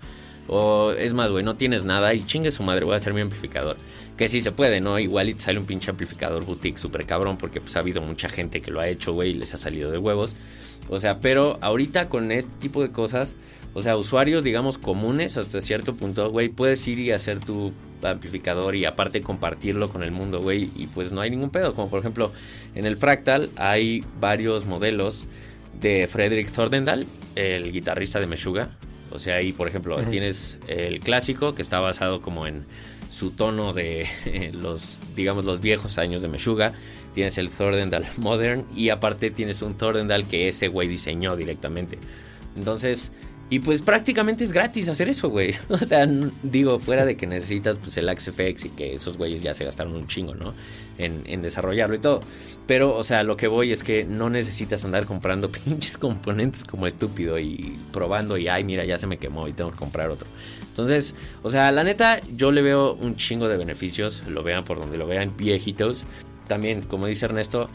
O 0.52 0.90
es 0.90 1.14
más, 1.14 1.30
güey, 1.30 1.44
no 1.44 1.54
tienes 1.54 1.84
nada 1.84 2.12
y 2.12 2.24
chingue 2.24 2.50
su 2.50 2.64
madre, 2.64 2.84
voy 2.84 2.94
a 2.94 2.96
hacer 2.96 3.14
mi 3.14 3.20
amplificador. 3.20 3.76
Que 4.16 4.26
sí 4.26 4.40
se 4.40 4.50
puede, 4.50 4.80
¿no? 4.80 4.98
Igual 4.98 5.32
sale 5.38 5.60
un 5.60 5.64
pinche 5.64 5.92
amplificador 5.92 6.44
boutique 6.44 6.76
súper 6.76 7.06
cabrón 7.06 7.36
porque 7.36 7.60
pues 7.60 7.76
ha 7.76 7.78
habido 7.78 8.02
mucha 8.02 8.28
gente 8.28 8.60
que 8.60 8.72
lo 8.72 8.80
ha 8.80 8.88
hecho, 8.88 9.12
güey, 9.12 9.30
y 9.30 9.34
les 9.34 9.54
ha 9.54 9.58
salido 9.58 9.92
de 9.92 9.98
huevos. 9.98 10.34
O 10.88 10.98
sea, 10.98 11.20
pero 11.20 11.56
ahorita 11.60 12.08
con 12.08 12.32
este 12.32 12.50
tipo 12.58 12.82
de 12.82 12.90
cosas, 12.90 13.36
o 13.74 13.82
sea, 13.82 13.96
usuarios, 13.96 14.42
digamos, 14.42 14.76
comunes 14.76 15.36
hasta 15.36 15.60
cierto 15.60 15.94
punto, 15.94 16.28
güey, 16.32 16.48
puedes 16.48 16.84
ir 16.88 16.98
y 16.98 17.12
hacer 17.12 17.38
tu 17.38 17.72
amplificador 18.02 18.74
y 18.74 18.86
aparte 18.86 19.22
compartirlo 19.22 19.88
con 19.88 20.02
el 20.02 20.10
mundo, 20.10 20.40
güey, 20.40 20.68
y 20.74 20.88
pues 20.88 21.12
no 21.12 21.20
hay 21.20 21.30
ningún 21.30 21.50
pedo. 21.50 21.74
Como 21.74 21.88
por 21.88 22.00
ejemplo, 22.00 22.32
en 22.74 22.86
el 22.86 22.96
Fractal 22.96 23.50
hay 23.54 24.04
varios 24.18 24.66
modelos 24.66 25.26
de 25.80 26.08
Frederick 26.08 26.50
Thordendal, 26.50 27.06
el 27.36 27.70
guitarrista 27.70 28.18
de 28.18 28.26
Meshuga. 28.26 28.70
O 29.10 29.18
sea, 29.18 29.36
ahí, 29.36 29.52
por 29.52 29.68
ejemplo, 29.68 30.00
tienes 30.04 30.58
el 30.68 31.00
clásico 31.00 31.54
que 31.54 31.62
está 31.62 31.80
basado 31.80 32.20
como 32.20 32.46
en 32.46 32.64
su 33.10 33.32
tono 33.32 33.72
de 33.72 34.06
los, 34.54 35.00
digamos, 35.14 35.44
los 35.44 35.60
viejos 35.60 35.98
años 35.98 36.22
de 36.22 36.28
Meshuga. 36.28 36.72
Tienes 37.14 37.38
el 37.38 37.50
Thordendal 37.50 38.04
Modern 38.18 38.64
y 38.74 38.90
aparte 38.90 39.30
tienes 39.30 39.62
un 39.62 39.74
Thordendal 39.74 40.26
que 40.26 40.48
ese 40.48 40.68
güey 40.68 40.88
diseñó 40.88 41.36
directamente. 41.36 41.98
Entonces, 42.56 43.10
y 43.52 43.58
pues 43.58 43.82
prácticamente 43.82 44.44
es 44.44 44.52
gratis 44.52 44.86
hacer 44.86 45.08
eso, 45.08 45.28
güey. 45.28 45.56
O 45.68 45.78
sea, 45.78 46.06
digo, 46.44 46.78
fuera 46.78 47.04
de 47.04 47.16
que 47.16 47.26
necesitas 47.26 47.78
pues 47.78 47.96
el 47.96 48.08
AxeFX 48.08 48.66
y 48.66 48.68
que 48.70 48.94
esos 48.94 49.16
güeyes 49.16 49.42
ya 49.42 49.54
se 49.54 49.64
gastaron 49.64 49.94
un 49.94 50.06
chingo, 50.06 50.36
¿no? 50.36 50.54
En, 50.98 51.22
en, 51.26 51.42
desarrollarlo 51.42 51.96
y 51.96 51.98
todo. 51.98 52.20
Pero, 52.68 52.94
o 52.96 53.02
sea, 53.02 53.24
lo 53.24 53.36
que 53.36 53.48
voy 53.48 53.72
es 53.72 53.82
que 53.82 54.04
no 54.04 54.30
necesitas 54.30 54.84
andar 54.84 55.04
comprando 55.04 55.50
pinches 55.64 55.98
componentes 55.98 56.62
como 56.62 56.86
estúpido 56.86 57.40
y 57.40 57.76
probando 57.92 58.38
y, 58.38 58.46
ay, 58.46 58.62
mira, 58.62 58.84
ya 58.84 58.98
se 58.98 59.08
me 59.08 59.18
quemó 59.18 59.48
y 59.48 59.52
tengo 59.52 59.72
que 59.72 59.78
comprar 59.78 60.10
otro. 60.10 60.28
Entonces, 60.68 61.16
o 61.42 61.50
sea, 61.50 61.72
la 61.72 61.82
neta, 61.82 62.20
yo 62.36 62.52
le 62.52 62.62
veo 62.62 62.94
un 62.94 63.16
chingo 63.16 63.48
de 63.48 63.56
beneficios. 63.56 64.22
Lo 64.28 64.44
vean 64.44 64.64
por 64.64 64.78
donde 64.78 64.96
lo 64.96 65.08
vean, 65.08 65.36
viejitos. 65.36 66.04
También, 66.46 66.82
como 66.82 67.06
dice 67.06 67.24
Ernesto, 67.24 67.68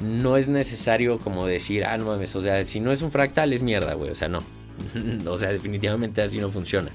no 0.00 0.38
es 0.38 0.48
necesario 0.48 1.18
como 1.18 1.46
decir, 1.46 1.84
ah, 1.84 1.98
no 1.98 2.06
mames, 2.06 2.34
o 2.34 2.40
sea, 2.40 2.64
si 2.64 2.80
no 2.80 2.92
es 2.92 3.02
un 3.02 3.10
fractal 3.10 3.52
es 3.52 3.62
mierda, 3.62 3.92
güey. 3.92 4.10
O 4.10 4.14
sea, 4.14 4.28
no 4.28 4.42
o 5.26 5.36
sea, 5.36 5.50
definitivamente 5.50 6.22
así 6.22 6.38
no 6.38 6.50
funciona. 6.50 6.90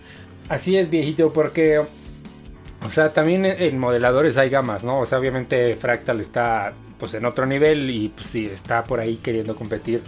Así 0.49 0.77
es, 0.77 0.89
viejito, 0.89 1.31
porque, 1.31 1.79
o 1.79 2.91
sea, 2.91 3.13
también 3.13 3.45
en 3.45 3.79
modeladores 3.79 4.37
hay 4.37 4.49
gamas, 4.49 4.83
¿no? 4.83 4.99
O 4.99 5.05
sea, 5.05 5.19
obviamente 5.19 5.75
Fractal 5.75 6.19
está, 6.19 6.73
pues, 6.99 7.13
en 7.13 7.25
otro 7.25 7.45
nivel 7.45 7.89
y, 7.89 8.09
pues, 8.09 8.27
sí, 8.27 8.45
está 8.45 8.83
por 8.83 8.99
ahí 8.99 9.17
queriendo 9.17 9.55
competir. 9.55 10.01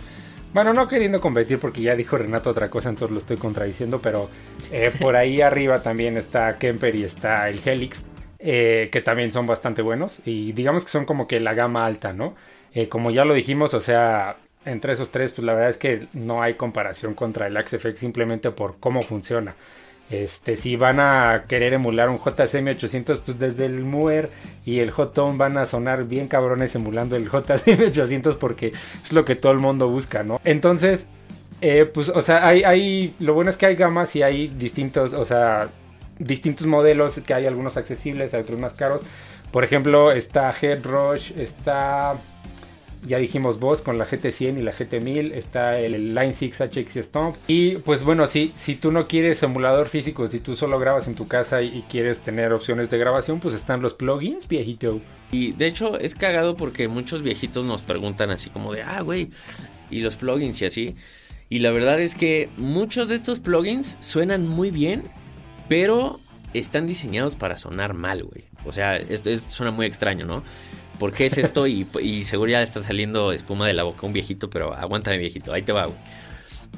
Bueno, 0.55 0.71
no 0.71 0.87
queriendo 0.87 1.19
competir 1.19 1.59
porque 1.59 1.81
ya 1.81 1.97
dijo 1.97 2.17
Renato 2.17 2.49
otra 2.49 2.69
cosa, 2.69 2.87
entonces 2.87 3.11
lo 3.13 3.19
estoy 3.19 3.35
contradiciendo, 3.35 3.99
pero 4.01 4.29
eh, 4.71 4.89
por 5.01 5.17
ahí 5.17 5.41
arriba 5.41 5.83
también 5.83 6.15
está 6.15 6.57
Kemper 6.57 6.95
y 6.95 7.03
está 7.03 7.49
el 7.49 7.59
Helix, 7.65 8.05
eh, 8.39 8.87
que 8.89 9.01
también 9.01 9.33
son 9.33 9.47
bastante 9.47 9.81
buenos 9.81 10.17
y 10.23 10.53
digamos 10.53 10.85
que 10.85 10.91
son 10.91 11.03
como 11.03 11.27
que 11.27 11.41
la 11.41 11.53
gama 11.53 11.85
alta, 11.85 12.13
¿no? 12.13 12.35
Eh, 12.73 12.87
como 12.87 13.11
ya 13.11 13.25
lo 13.25 13.33
dijimos, 13.33 13.73
o 13.73 13.81
sea, 13.81 14.37
entre 14.65 14.93
esos 14.93 15.11
tres, 15.11 15.31
pues 15.31 15.45
la 15.45 15.53
verdad 15.53 15.69
es 15.69 15.77
que 15.77 16.07
no 16.13 16.41
hay 16.41 16.55
comparación 16.55 17.13
contra 17.13 17.47
el 17.47 17.57
AxeFX 17.57 17.99
simplemente 17.99 18.51
por 18.51 18.77
cómo 18.79 19.01
funciona. 19.01 19.55
Este, 20.09 20.55
si 20.55 20.75
van 20.75 20.99
a 20.99 21.45
querer 21.47 21.73
emular 21.73 22.09
un 22.09 22.19
JCM 22.19 22.67
800, 22.69 23.19
pues 23.19 23.39
desde 23.39 23.65
el 23.65 23.83
Muer 23.83 24.29
y 24.63 24.79
el 24.79 24.91
Hotone 24.91 25.37
van 25.37 25.57
a 25.57 25.65
sonar 25.65 26.03
bien 26.03 26.27
cabrones 26.27 26.75
emulando 26.75 27.15
el 27.15 27.25
JCM 27.25 27.87
800 27.87 28.35
porque 28.35 28.73
es 29.03 29.13
lo 29.13 29.25
que 29.25 29.35
todo 29.35 29.51
el 29.51 29.59
mundo 29.59 29.89
busca, 29.89 30.21
¿no? 30.23 30.39
Entonces, 30.43 31.07
eh, 31.61 31.85
pues, 31.91 32.09
o 32.09 32.21
sea, 32.21 32.47
hay, 32.47 32.63
hay, 32.63 33.15
lo 33.19 33.33
bueno 33.33 33.49
es 33.49 33.57
que 33.57 33.65
hay 33.65 33.75
gamas 33.75 34.15
y 34.15 34.21
hay 34.21 34.47
distintos, 34.47 35.13
o 35.13 35.25
sea, 35.25 35.69
distintos 36.19 36.67
modelos, 36.67 37.19
que 37.25 37.33
hay 37.33 37.47
algunos 37.47 37.75
accesibles, 37.77 38.33
hay 38.35 38.41
otros 38.41 38.59
más 38.59 38.73
caros. 38.73 39.01
Por 39.51 39.63
ejemplo, 39.63 40.11
está 40.11 40.51
Headrush, 40.51 41.31
está 41.37 42.15
ya 43.05 43.17
dijimos 43.17 43.59
vos 43.59 43.81
con 43.81 43.97
la 43.97 44.05
GT100 44.05 44.57
y 44.57 44.61
la 44.61 44.73
GT1000 44.73 45.33
está 45.33 45.79
el 45.79 46.15
Line 46.15 46.33
6 46.33 46.61
HX 46.61 46.95
Stomp. 47.05 47.35
Y 47.47 47.77
pues 47.77 48.03
bueno 48.03 48.27
si, 48.27 48.51
si 48.55 48.75
tú 48.75 48.91
no 48.91 49.07
quieres 49.07 49.41
emulador 49.43 49.87
físico 49.87 50.27
si 50.27 50.39
tú 50.39 50.55
solo 50.55 50.79
grabas 50.79 51.07
en 51.07 51.15
tu 51.15 51.27
casa 51.27 51.61
y, 51.61 51.83
quieres 51.89 52.19
tener 52.19 52.51
opciones 52.51 52.89
de 52.89 52.97
grabación 52.97 53.39
pues 53.39 53.53
están 53.53 53.81
los 53.81 53.93
plugins 53.93 54.47
viejito. 54.47 54.99
Y 55.31 55.53
de 55.53 55.67
hecho 55.67 55.99
es 55.99 56.15
cagado 56.15 56.55
porque 56.55 56.87
muchos 56.87 57.21
viejitos 57.21 57.63
nos 57.65 57.81
preguntan 57.81 58.31
así 58.31 58.49
como 58.49 58.73
de 58.73 58.81
ah 58.81 59.01
güey 59.01 59.29
y 59.89 60.01
los 60.01 60.15
plugins 60.15 60.61
y 60.61 60.65
así 60.65 60.95
y 61.49 61.59
la 61.59 61.71
verdad 61.71 61.99
es 62.01 62.15
que 62.15 62.49
muchos 62.57 63.07
de 63.07 63.15
estos 63.15 63.39
plugins 63.39 63.97
suenan 64.01 64.47
muy 64.47 64.71
bien 64.71 65.03
pero 65.69 66.19
están 66.53 66.87
diseñados 66.87 67.35
para 67.35 67.57
sonar 67.57 67.93
mal 67.93 68.23
güey. 68.23 68.45
O 68.65 68.71
sea 68.71 68.97
esto 68.97 69.29
suena 69.49 69.71
muy 69.71 69.85
extraño 69.85 70.25
no 70.25 70.43
¿por 70.99 71.13
qué 71.13 71.25
es 71.25 71.37
esto? 71.37 71.67
Y, 71.67 71.85
seguro 72.23 72.51
ya 72.51 72.61
está 72.61 72.81
saliendo 72.83 73.31
espuma 73.31 73.67
de 73.67 73.73
la 73.73 73.83
boca 73.83 74.05
un 74.05 74.13
viejito, 74.13 74.49
pero 74.49 74.73
aguántame 74.73 75.17
viejito, 75.17 75.53
ahí 75.53 75.61
te 75.61 75.71
va, 75.71 75.85
güey. 75.85 75.97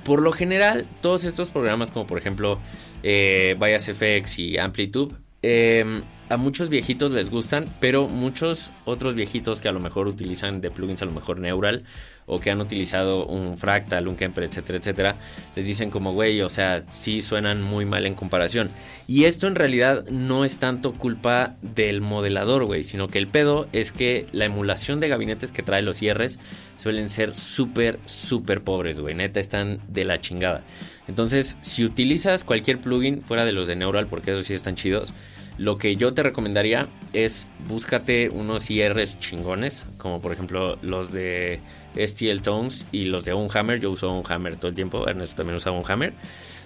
Por 0.03 0.21
lo 0.21 0.31
general, 0.31 0.85
todos 1.01 1.23
estos 1.23 1.49
programas 1.49 1.89
como 1.89 2.05
por 2.05 2.17
ejemplo 2.17 2.59
eh, 3.03 3.55
Bias 3.59 3.85
FX 3.85 4.39
y 4.39 4.57
Amplitude, 4.57 5.15
em, 5.41 6.03
a 6.29 6.37
muchos 6.37 6.69
viejitos 6.69 7.11
les 7.11 7.29
gustan, 7.29 7.65
pero 7.79 8.07
muchos 8.07 8.71
otros 8.85 9.15
viejitos 9.15 9.59
que 9.59 9.69
a 9.69 9.71
lo 9.71 9.79
mejor 9.79 10.07
utilizan 10.07 10.61
de 10.61 10.69
plugins 10.69 11.01
a 11.01 11.05
lo 11.05 11.11
mejor 11.11 11.39
Neural 11.39 11.83
o 12.27 12.39
que 12.39 12.51
han 12.51 12.59
utilizado 12.59 13.25
un 13.25 13.57
Fractal, 13.57 14.07
un 14.07 14.17
Kemper, 14.17 14.43
etcétera, 14.43 14.77
etcétera, 14.77 15.15
les 15.55 15.65
dicen 15.65 15.89
como, 15.89 16.13
güey, 16.13 16.41
o 16.41 16.49
sea, 16.49 16.83
sí 16.91 17.21
suenan 17.21 17.61
muy 17.61 17.85
mal 17.85 18.05
en 18.05 18.15
comparación. 18.15 18.69
Y 19.07 19.23
esto 19.23 19.47
en 19.47 19.55
realidad 19.55 20.05
no 20.09 20.43
es 20.43 20.59
tanto 20.59 20.93
culpa 20.93 21.55
del 21.61 22.01
modelador, 22.01 22.65
güey, 22.65 22.83
sino 22.83 23.07
que 23.07 23.17
el 23.17 23.27
pedo 23.27 23.69
es 23.71 23.93
que 23.93 24.27
la 24.33 24.45
emulación 24.45 24.99
de 24.99 25.07
gabinetes 25.07 25.53
que 25.53 25.63
trae 25.63 25.81
los 25.81 26.01
IRs 26.01 26.37
suelen 26.75 27.07
ser 27.07 27.35
súper, 27.35 27.97
súper 28.05 28.61
pobres, 28.61 28.99
güey, 28.99 29.15
neta, 29.15 29.39
están 29.39 29.79
de 29.87 30.03
la 30.03 30.19
chingada. 30.19 30.63
Entonces, 31.07 31.55
si 31.61 31.85
utilizas 31.85 32.43
cualquier 32.43 32.79
plugin 32.79 33.21
fuera 33.21 33.45
de 33.45 33.53
los 33.53 33.69
de 33.69 33.77
Neural, 33.77 34.07
porque 34.07 34.33
esos 34.33 34.45
sí 34.45 34.53
están 34.53 34.75
chidos, 34.75 35.13
lo 35.57 35.77
que 35.77 35.95
yo 35.95 36.13
te 36.13 36.21
recomendaría 36.21 36.87
es 37.13 37.47
búscate 37.67 38.29
unos 38.29 38.69
IRs 38.69 39.19
chingones, 39.19 39.83
como 39.97 40.21
por 40.21 40.31
ejemplo 40.31 40.77
los 40.81 41.11
de 41.11 41.59
STL 42.05 42.41
Tones 42.41 42.85
y 42.91 43.05
los 43.05 43.25
de 43.25 43.33
Unhammer. 43.33 43.79
Yo 43.79 43.91
uso 43.91 44.11
Unhammer 44.11 44.55
todo 44.55 44.67
el 44.67 44.75
tiempo, 44.75 45.07
Ernesto 45.07 45.37
también 45.37 45.57
usa 45.57 45.71
Unhammer. 45.71 46.13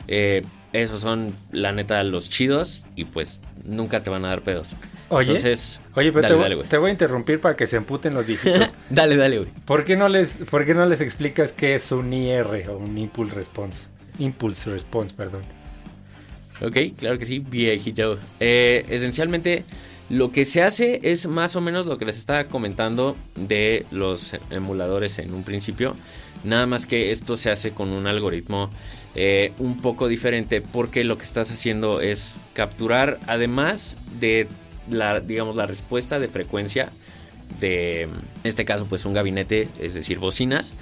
Eh, 0.08 0.44
esos 0.74 1.02
son, 1.02 1.34
la 1.52 1.72
neta, 1.72 2.04
los 2.04 2.30
chidos 2.30 2.86
y 2.96 3.06
pues 3.06 3.42
nunca 3.64 4.04
te 4.04 4.10
van 4.10 4.26
a 4.26 4.30
dar 4.30 4.42
pedos. 4.42 4.70
Oye, 5.10 5.28
Entonces, 5.28 5.82
oye 5.96 6.12
pero 6.14 6.28
te, 6.64 6.78
voy, 6.78 6.90
a 6.90 6.92
interrumpir 6.92 7.42
para 7.42 7.56
que 7.58 7.68
se 7.68 7.76
emputen 7.76 8.14
los 8.14 8.26
viejitos. 8.26 8.74
dale, 8.90 9.18
dale, 9.18 9.40
güey. 9.40 9.50
¿Por 9.66 9.84
qué, 9.84 9.98
no 9.98 10.08
les, 10.08 10.38
¿Por 10.38 10.66
qué 10.66 10.74
no 10.74 10.86
les 10.86 11.02
explicas 11.02 11.52
qué 11.52 11.76
es 11.76 11.92
un 11.92 12.14
IR 12.14 12.70
o 12.70 12.78
un 12.78 12.98
Impulse 12.98 13.36
Response? 13.36 13.88
Impulse 14.20 14.70
Response, 14.70 15.14
perdón. 15.14 15.42
Ok, 16.62 16.96
claro 16.98 17.20
que 17.20 17.26
sí, 17.26 17.40
viejito. 17.40 18.20
Eh, 18.40 18.86
esencialmente, 18.88 19.66
lo 20.12 20.34
que 20.34 20.44
se 20.44 20.62
hace 20.62 21.00
es 21.04 21.26
más 21.26 21.56
o 21.56 21.62
menos 21.62 21.86
lo 21.86 21.98
que 21.98 22.04
les 22.04 22.18
estaba 22.18 22.44
comentando 22.44 23.16
de 23.36 23.86
los 23.92 24.36
emuladores 24.50 25.18
en 25.20 25.34
un 25.34 25.44
principio. 25.44 25.96
Nada 26.44 26.66
más 26.66 26.86
que 26.86 27.12
esto 27.12 27.38
se 27.38 27.50
hace 27.50 27.72
con 27.72 27.92
un 27.92 28.08
algoritmo 28.08 28.70
eh, 29.16 29.54
un 29.58 29.78
poco 29.78 30.10
diferente 30.10 30.60
porque 30.60 31.06
lo 31.06 31.18
que 31.18 31.24
estás 31.24 31.50
haciendo 31.50 32.02
es 32.02 32.40
capturar, 32.52 33.20
además 33.26 33.96
de 34.20 34.48
la, 34.90 35.22
digamos, 35.22 35.56
la 35.56 35.66
respuesta 35.66 36.20
de 36.20 36.28
frecuencia 36.28 36.92
de, 37.62 38.10
este 38.44 38.66
caso, 38.66 38.88
pues 38.88 39.06
un 39.06 39.14
gabinete, 39.14 39.70
es 39.80 39.94
decir, 39.94 40.20
bocinas. 40.20 40.74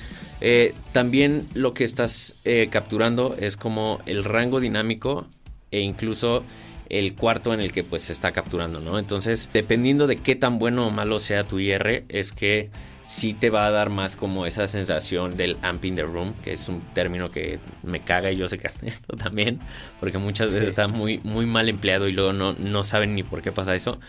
Eh, 0.41 0.73
también 0.91 1.47
lo 1.53 1.75
que 1.75 1.83
estás 1.83 2.33
capturando 2.71 3.35
es 3.37 3.57
como 3.57 3.99
el 4.07 4.23
rango 4.23 4.59
dinámico 4.59 5.27
e 5.69 5.81
incluso 5.81 6.43
el 6.89 7.15
cuarto 7.15 7.53
en 7.53 7.61
el 7.61 7.71
que 7.71 7.83
pues 7.83 8.03
se 8.03 8.13
está 8.13 8.31
capturando, 8.31 8.79
¿no? 8.79 8.99
Entonces, 8.99 9.49
dependiendo 9.53 10.07
de 10.07 10.17
qué 10.17 10.35
tan 10.35 10.59
bueno 10.59 10.87
o 10.87 10.91
malo 10.91 11.19
sea 11.19 11.43
tu 11.43 11.59
IR, 11.59 12.05
es 12.09 12.31
que 12.31 12.69
sí 13.09 13.33
te 13.33 13.49
va 13.49 13.65
a 13.65 13.71
dar 13.71 13.89
más 13.89 14.15
como 14.15 14.45
esa 14.45 14.67
sensación 14.67 15.35
del 15.35 15.57
amp 15.63 15.83
in 15.85 15.95
the 15.95 16.03
room, 16.03 16.33
que 16.43 16.53
es 16.53 16.69
un 16.69 16.81
término 16.93 17.31
que 17.31 17.57
me 17.81 18.01
caga 18.01 18.31
y 18.31 18.37
yo 18.37 18.47
sé 18.47 18.59
que 18.59 18.69
esto 18.85 19.15
también, 19.17 19.59
porque 19.99 20.17
muchas 20.17 20.51
veces 20.51 20.69
está 20.69 20.87
muy, 20.87 21.19
muy 21.23 21.45
mal 21.45 21.69
empleado 21.69 22.07
y 22.07 22.11
luego 22.11 22.33
no, 22.33 22.53
no 22.53 22.83
saben 22.83 23.15
ni 23.15 23.23
por 23.23 23.41
qué 23.41 23.51
pasa 23.51 23.75
eso. 23.75 23.99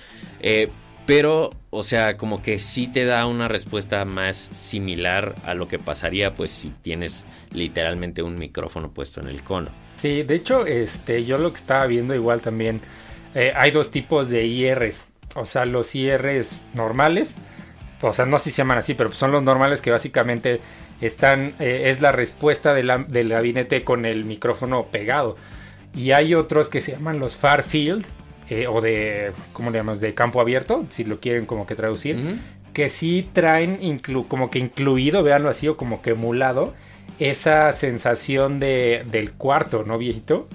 Eh, 0.40 0.68
Pero, 1.10 1.50
o 1.70 1.82
sea, 1.82 2.16
como 2.16 2.40
que 2.40 2.60
sí 2.60 2.86
te 2.86 3.04
da 3.04 3.26
una 3.26 3.48
respuesta 3.48 4.04
más 4.04 4.36
similar 4.36 5.34
a 5.44 5.54
lo 5.54 5.66
que 5.66 5.80
pasaría, 5.80 6.36
pues, 6.36 6.52
si 6.52 6.68
tienes 6.68 7.24
literalmente 7.50 8.22
un 8.22 8.36
micrófono 8.36 8.92
puesto 8.92 9.20
en 9.20 9.26
el 9.26 9.42
cono. 9.42 9.70
Sí, 9.96 10.22
de 10.22 10.36
hecho, 10.36 10.66
este, 10.66 11.24
yo 11.24 11.36
lo 11.38 11.50
que 11.50 11.58
estaba 11.58 11.84
viendo 11.86 12.14
igual 12.14 12.40
también, 12.40 12.80
eh, 13.34 13.52
hay 13.56 13.72
dos 13.72 13.90
tipos 13.90 14.28
de 14.28 14.46
IRs. 14.46 15.02
O 15.34 15.46
sea, 15.46 15.64
los 15.64 15.96
IRs 15.96 16.60
normales, 16.74 17.34
o 18.02 18.12
sea, 18.12 18.24
no 18.24 18.38
sé 18.38 18.44
si 18.44 18.50
se 18.52 18.58
llaman 18.58 18.78
así, 18.78 18.94
pero 18.94 19.10
son 19.10 19.32
los 19.32 19.42
normales 19.42 19.80
que 19.80 19.90
básicamente 19.90 20.60
están, 21.00 21.54
eh, 21.58 21.86
es 21.86 22.00
la 22.00 22.12
respuesta 22.12 22.72
del 22.72 23.28
gabinete 23.28 23.82
con 23.82 24.06
el 24.06 24.24
micrófono 24.24 24.86
pegado. 24.92 25.36
Y 25.92 26.12
hay 26.12 26.36
otros 26.36 26.68
que 26.68 26.80
se 26.80 26.92
llaman 26.92 27.18
los 27.18 27.36
far 27.36 27.64
field, 27.64 28.06
eh, 28.50 28.66
o 28.66 28.80
de, 28.80 29.32
¿cómo 29.52 29.70
le 29.70 29.78
llamamos? 29.78 30.00
De 30.00 30.12
campo 30.12 30.40
abierto, 30.40 30.84
si 30.90 31.04
lo 31.04 31.20
quieren 31.20 31.46
como 31.46 31.66
que 31.66 31.76
traducir, 31.76 32.18
que 32.72 32.90
sí 32.90 33.28
traen 33.32 34.00
como 34.28 34.50
que 34.50 34.58
incluido, 34.58 35.22
véanlo 35.22 35.48
así, 35.48 35.68
o 35.68 35.76
como 35.76 36.02
que 36.02 36.10
emulado, 36.10 36.74
esa 37.20 37.70
sensación 37.72 38.58
de, 38.58 39.02
del 39.10 39.32
cuarto, 39.32 39.84
¿no, 39.84 39.98
viejito? 39.98 40.48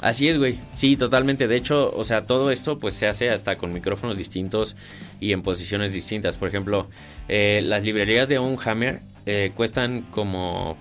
Así 0.00 0.28
es, 0.28 0.38
güey. 0.38 0.58
Sí, 0.72 0.96
totalmente. 0.96 1.48
De 1.48 1.56
hecho, 1.56 1.92
o 1.94 2.04
sea, 2.04 2.26
todo 2.26 2.50
esto 2.50 2.78
pues 2.78 2.94
se 2.94 3.06
hace 3.06 3.30
hasta 3.30 3.56
con 3.56 3.72
micrófonos 3.72 4.16
distintos 4.16 4.76
y 5.20 5.32
en 5.32 5.42
posiciones 5.42 5.92
distintas. 5.92 6.36
Por 6.36 6.48
ejemplo, 6.48 6.88
eh, 7.28 7.60
las 7.64 7.84
librerías 7.84 8.28
de 8.28 8.38
un 8.38 8.58
Hammer 8.64 9.00
eh, 9.26 9.52
cuestan 9.54 10.02
como, 10.10 10.76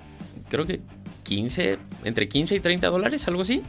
creo 0.50 0.66
que 0.66 0.80
15, 1.24 1.78
entre 2.06 2.30
15 2.30 2.56
y 2.56 2.60
30 2.60 2.88
dólares, 2.88 3.28
algo 3.28 3.42
así. 3.42 3.62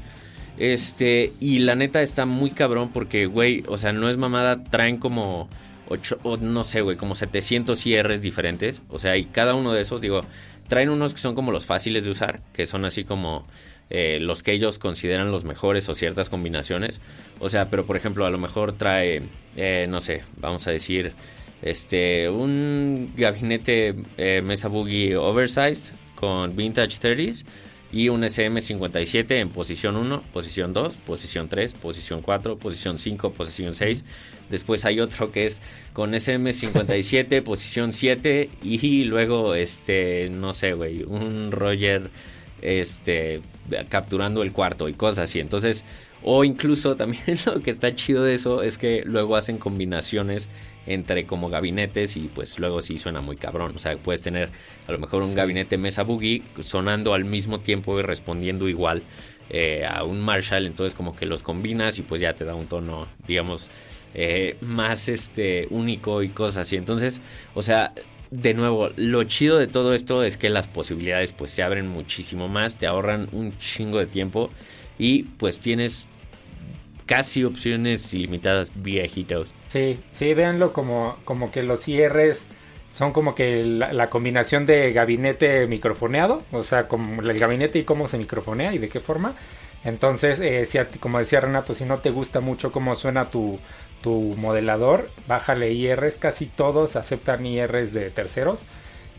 Este, 0.60 1.32
y 1.40 1.60
la 1.60 1.74
neta 1.74 2.02
está 2.02 2.26
muy 2.26 2.50
cabrón 2.50 2.90
porque, 2.92 3.24
güey, 3.24 3.64
o 3.66 3.78
sea, 3.78 3.94
no 3.94 4.10
es 4.10 4.18
mamada, 4.18 4.62
traen 4.62 4.98
como 4.98 5.48
8, 5.88 6.18
o 6.22 6.36
no 6.36 6.64
sé, 6.64 6.82
güey, 6.82 6.98
como 6.98 7.14
700 7.14 7.86
IRs 7.86 8.20
diferentes. 8.20 8.82
O 8.90 8.98
sea, 8.98 9.16
y 9.16 9.24
cada 9.24 9.54
uno 9.54 9.72
de 9.72 9.80
esos, 9.80 10.02
digo, 10.02 10.20
traen 10.68 10.90
unos 10.90 11.14
que 11.14 11.20
son 11.20 11.34
como 11.34 11.50
los 11.50 11.64
fáciles 11.64 12.04
de 12.04 12.10
usar, 12.10 12.40
que 12.52 12.66
son 12.66 12.84
así 12.84 13.04
como 13.04 13.46
eh, 13.88 14.18
los 14.20 14.42
que 14.42 14.52
ellos 14.52 14.78
consideran 14.78 15.30
los 15.32 15.44
mejores 15.44 15.88
o 15.88 15.94
ciertas 15.94 16.28
combinaciones. 16.28 17.00
O 17.38 17.48
sea, 17.48 17.70
pero 17.70 17.86
por 17.86 17.96
ejemplo, 17.96 18.26
a 18.26 18.30
lo 18.30 18.36
mejor 18.36 18.72
trae, 18.72 19.22
eh, 19.56 19.86
no 19.88 20.02
sé, 20.02 20.24
vamos 20.36 20.66
a 20.66 20.72
decir, 20.72 21.12
este, 21.62 22.28
un 22.28 23.14
gabinete 23.16 23.94
eh, 24.18 24.42
Mesa 24.44 24.68
Boogie 24.68 25.16
Oversized 25.16 25.94
con 26.16 26.54
Vintage 26.54 27.00
30s 27.00 27.46
y 27.92 28.08
un 28.08 28.22
SM57 28.22 29.32
en 29.32 29.48
posición 29.48 29.96
1, 29.96 30.22
posición 30.32 30.72
2, 30.72 30.96
posición 30.96 31.48
3, 31.48 31.74
posición 31.74 32.22
4, 32.22 32.56
posición 32.56 32.98
5, 32.98 33.32
posición 33.32 33.74
6. 33.74 34.04
Después 34.48 34.84
hay 34.84 35.00
otro 35.00 35.32
que 35.32 35.46
es 35.46 35.60
con 35.92 36.12
SM57, 36.12 37.42
posición 37.44 37.92
7 37.92 38.48
y 38.62 39.04
luego 39.04 39.54
este 39.54 40.30
no 40.30 40.52
sé, 40.52 40.74
güey, 40.74 41.02
un 41.02 41.50
Roger 41.52 42.10
este 42.62 43.40
capturando 43.88 44.42
el 44.42 44.52
cuarto 44.52 44.88
y 44.88 44.92
cosas 44.92 45.30
así. 45.30 45.40
Entonces, 45.40 45.84
o 46.22 46.44
incluso 46.44 46.96
también 46.96 47.38
lo 47.46 47.60
que 47.60 47.70
está 47.70 47.94
chido 47.94 48.24
de 48.24 48.34
eso 48.34 48.62
es 48.62 48.78
que 48.78 49.02
luego 49.04 49.36
hacen 49.36 49.58
combinaciones 49.58 50.48
entre 50.92 51.24
como 51.24 51.48
gabinetes 51.48 52.16
y 52.16 52.28
pues 52.34 52.58
luego 52.58 52.82
sí 52.82 52.98
suena 52.98 53.20
muy 53.20 53.36
cabrón. 53.36 53.72
O 53.76 53.78
sea, 53.78 53.96
puedes 53.96 54.22
tener 54.22 54.50
a 54.88 54.92
lo 54.92 54.98
mejor 54.98 55.22
un 55.22 55.34
gabinete 55.34 55.78
Mesa 55.78 56.02
Boogie 56.02 56.42
sonando 56.62 57.14
al 57.14 57.24
mismo 57.24 57.60
tiempo 57.60 57.98
y 57.98 58.02
respondiendo 58.02 58.68
igual 58.68 59.02
eh, 59.50 59.84
a 59.88 60.04
un 60.04 60.20
Marshall. 60.20 60.66
Entonces 60.66 60.94
como 60.94 61.14
que 61.14 61.26
los 61.26 61.42
combinas 61.42 61.98
y 61.98 62.02
pues 62.02 62.20
ya 62.20 62.34
te 62.34 62.44
da 62.44 62.54
un 62.54 62.66
tono, 62.66 63.06
digamos, 63.26 63.70
eh, 64.14 64.56
más 64.60 65.08
este 65.08 65.68
único 65.70 66.22
y 66.22 66.28
cosas 66.30 66.66
así. 66.66 66.76
Entonces, 66.76 67.20
o 67.54 67.62
sea, 67.62 67.92
de 68.30 68.54
nuevo, 68.54 68.90
lo 68.96 69.24
chido 69.24 69.58
de 69.58 69.66
todo 69.66 69.94
esto 69.94 70.24
es 70.24 70.36
que 70.36 70.50
las 70.50 70.66
posibilidades 70.66 71.32
pues 71.32 71.50
se 71.50 71.62
abren 71.62 71.88
muchísimo 71.88 72.48
más, 72.48 72.76
te 72.76 72.86
ahorran 72.86 73.28
un 73.32 73.56
chingo 73.58 73.98
de 73.98 74.06
tiempo 74.06 74.50
y 74.98 75.24
pues 75.24 75.60
tienes 75.60 76.06
casi 77.06 77.44
opciones 77.44 78.12
ilimitadas 78.14 78.70
viejitos. 78.74 79.48
Sí, 79.70 80.00
sí, 80.14 80.34
véanlo 80.34 80.72
como, 80.72 81.16
como 81.24 81.50
que 81.52 81.62
los 81.62 81.80
cierres 81.80 82.48
son 82.94 83.12
como 83.12 83.34
que 83.34 83.62
la, 83.64 84.10
combinación 84.10 84.66
de 84.66 84.92
gabinete 84.92 85.66
microfoneado, 85.66 86.42
o 86.50 86.64
sea, 86.64 86.88
como 86.88 87.22
el 87.22 87.38
gabinete 87.38 87.78
y 87.78 87.84
cómo 87.84 88.08
se 88.08 88.18
microfonea 88.18 88.74
y 88.74 88.78
de 88.78 88.88
qué 88.88 89.00
forma. 89.00 89.34
Entonces, 89.84 90.40
eh, 90.40 90.66
si 90.66 90.78
como 90.98 91.18
decía 91.18 91.40
Renato, 91.40 91.74
si 91.74 91.84
no 91.84 91.98
te 91.98 92.10
gusta 92.10 92.40
mucho 92.40 92.72
cómo 92.72 92.96
suena 92.96 93.30
tu, 93.30 93.58
tu 94.02 94.34
modelador, 94.36 95.08
bájale 95.28 95.72
IRs, 95.72 96.16
casi 96.16 96.46
todos 96.46 96.96
aceptan 96.96 97.46
IRs 97.46 97.92
de 97.92 98.10
terceros. 98.10 98.62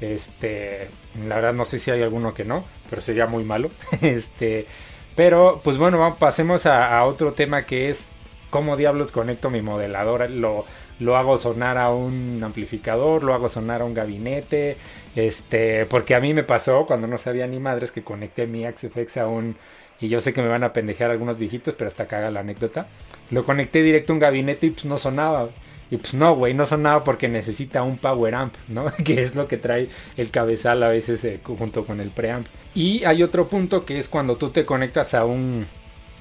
Este, 0.02 0.90
la 1.28 1.36
verdad 1.36 1.54
no 1.54 1.66
sé 1.66 1.80
si 1.80 1.92
hay 1.92 2.02
alguno 2.02 2.34
que 2.34 2.44
no, 2.44 2.66
pero 2.90 3.02
sería 3.02 3.26
muy 3.28 3.44
malo. 3.44 3.72
Este, 4.02 4.68
pero, 5.16 5.62
pues 5.64 5.78
bueno, 5.78 6.16
pasemos 6.20 6.66
a, 6.66 7.04
otro 7.06 7.34
tema 7.34 7.64
que 7.64 7.90
es 7.90 8.08
cómo 8.52 8.78
diablos 8.78 9.12
conecto 9.12 9.50
mi 9.50 9.62
modelador. 9.62 10.30
Lo, 10.30 10.66
lo 11.00 11.18
hago 11.18 11.40
sonar 11.40 11.80
a 11.80 11.90
un 11.90 12.40
amplificador, 12.44 13.24
lo 13.24 13.34
hago 13.34 13.50
sonar 13.50 13.82
a 13.82 13.86
un 13.86 13.96
gabinete. 13.96 14.78
Este, 15.16 15.88
porque 15.88 16.14
a 16.14 16.20
mí 16.20 16.36
me 16.36 16.44
pasó 16.44 16.86
cuando 16.86 17.08
no 17.08 17.18
sabía 17.18 17.48
ni 17.48 17.60
madres 17.60 17.92
que 17.92 18.04
conecté 18.04 18.46
mi 18.46 18.64
XFX 18.64 19.18
a 19.18 19.28
un. 19.28 19.56
Y 20.00 20.10
yo 20.10 20.22
sé 20.22 20.34
que 20.34 20.42
me 20.42 20.48
van 20.48 20.64
a 20.64 20.74
pendejear 20.74 21.10
algunos 21.10 21.38
viejitos, 21.38 21.74
pero 21.76 21.88
hasta 21.88 22.08
caga 22.08 22.30
la 22.30 22.42
anécdota. 22.42 22.88
Lo 23.32 23.44
conecté 23.44 23.82
directo 23.82 24.14
a 24.14 24.16
un 24.16 24.20
gabinete 24.20 24.68
y 24.68 24.72
pues 24.72 24.86
no 24.86 25.00
sonaba. 25.00 25.50
Y 25.90 25.98
pues 25.98 26.14
no, 26.14 26.36
güey, 26.36 26.54
no 26.54 26.66
sonaba 26.66 27.04
porque 27.04 27.28
necesita 27.28 27.84
un 27.84 27.98
power 27.98 28.34
amp, 28.34 28.54
¿no? 28.70 28.86
que 29.04 29.22
es 29.22 29.36
lo 29.36 29.48
que 29.48 29.58
trae 29.58 29.90
el 30.18 30.32
cabezal 30.32 30.84
a 30.84 30.90
veces 30.90 31.24
eh, 31.26 31.40
junto 31.44 31.86
con 31.86 32.00
el 32.00 32.10
preamp. 32.10 32.48
Y 32.74 33.04
hay 33.04 33.24
otro 33.24 33.48
punto 33.48 33.86
que 33.86 34.00
es 34.00 34.08
cuando 34.08 34.38
tú 34.38 34.50
te 34.50 34.66
conectas 34.66 35.14
a 35.14 35.26
un 35.26 35.68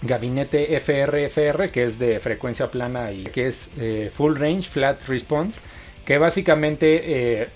gabinete 0.03 0.77
FR-FR, 0.77 1.71
que 1.71 1.85
es 1.85 1.99
de 1.99 2.21
frecuencia 2.21 2.71
plana 2.71 3.13
y 3.13 3.25
que 3.25 3.49
es 3.49 3.71
eh, 3.79 4.11
full 4.15 4.37
range, 4.37 4.69
flat 4.69 5.03
response, 5.07 5.61
que 6.05 6.19
básicamente 6.19 7.43
eh, 7.43 7.49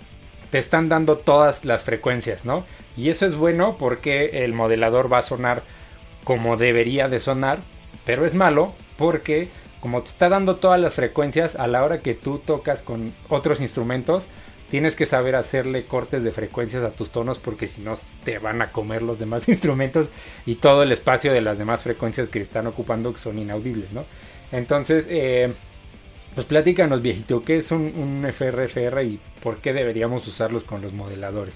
te 0.51 0.59
están 0.59 0.89
dando 0.89 1.17
todas 1.17 1.65
las 1.65 1.83
frecuencias, 1.83 2.45
¿no? 2.45 2.65
Y 2.97 3.09
eso 3.09 3.27
es 3.27 3.35
bueno 3.35 3.77
porque 3.79 4.45
el 4.45 4.53
modelador 4.53 5.13
va 5.13 5.19
a 5.19 5.23
sonar 5.23 5.63
como 6.23 6.57
debería 6.57 7.09
de 7.09 7.21
sonar, 7.21 7.59
pero 8.05 8.25
es 8.25 8.35
malo 8.35 8.73
porque 8.97 9.49
como 9.81 10.03
te 10.03 10.09
está 10.09 10.31
dando 10.31 10.57
todas 10.57 10.81
las 10.81 10.95
frecuencias, 10.95 11.57
a 11.57 11.67
la 11.67 11.85
hora 11.85 12.01
que 12.01 12.15
tú 12.15 12.39
tocas 12.39 12.83
con 12.83 13.13
otros 13.29 13.61
instrumentos, 13.61 14.27
tienes 14.75 14.97
que 14.97 15.07
saber 15.07 15.37
hacerle 15.37 15.85
cortes 15.85 16.25
de 16.25 16.33
frecuencias 16.33 16.83
a 16.83 16.91
tus 16.91 17.11
tonos 17.11 17.39
porque 17.39 17.69
si 17.69 17.81
no 17.81 17.95
te 18.25 18.41
van 18.41 18.61
a 18.61 18.73
comer 18.73 19.03
los 19.03 19.21
demás 19.21 19.49
instrumentos 19.49 20.09
y 20.47 20.57
todo 20.57 20.83
el 20.83 20.91
espacio 20.91 21.33
de 21.33 21.41
las 21.43 21.59
demás 21.59 21.85
frecuencias 21.85 22.29
que 22.29 22.41
están 22.41 22.67
ocupando 22.67 23.13
que 23.13 23.21
son 23.21 23.39
inaudibles, 23.39 23.93
¿no? 23.93 24.05
Entonces, 24.51 25.07
eh, 25.09 25.53
pues 26.35 26.45
platícanos 26.49 27.03
viejito, 27.03 27.45
¿qué 27.45 27.59
es 27.59 27.71
un, 27.71 27.83
un 27.83 28.27
FRFR 28.33 29.05
y 29.05 29.21
por 29.45 29.59
qué 29.59 29.73
deberíamos 29.73 30.27
usarlos 30.27 30.65
con 30.65 30.83
los 30.83 30.93
modeladores? 30.93 31.55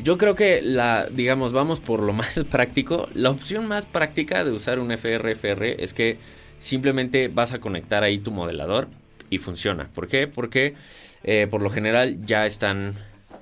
Yo 0.00 0.16
creo 0.16 0.36
que 0.36 0.62
la, 0.62 1.08
digamos, 1.10 1.52
vamos 1.52 1.80
por 1.80 1.98
lo 1.98 2.12
más 2.12 2.38
práctico. 2.48 3.08
La 3.14 3.30
opción 3.30 3.66
más 3.66 3.84
práctica 3.84 4.44
de 4.44 4.52
usar 4.52 4.78
un 4.78 4.96
FRFR 4.96 5.82
es 5.82 5.92
que 5.92 6.18
simplemente 6.58 7.26
vas 7.26 7.52
a 7.52 7.58
conectar 7.58 8.04
ahí 8.04 8.18
tu 8.18 8.30
modelador 8.30 8.86
y 9.30 9.38
funciona. 9.38 9.88
¿Por 9.92 10.08
qué? 10.08 10.26
Porque 10.26 10.74
eh, 11.24 11.46
por 11.50 11.62
lo 11.62 11.70
general 11.70 12.24
ya 12.24 12.46
están, 12.46 12.94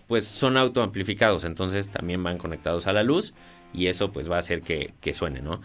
pues 0.06 0.26
son 0.26 0.56
autoamplificados, 0.56 1.44
entonces 1.44 1.90
también 1.90 2.22
van 2.22 2.38
conectados 2.38 2.86
a 2.86 2.92
la 2.92 3.02
luz 3.02 3.34
y 3.72 3.88
eso 3.88 4.12
pues 4.12 4.30
va 4.30 4.36
a 4.36 4.38
hacer 4.38 4.62
que, 4.62 5.12
suene, 5.12 5.42
¿no? 5.42 5.60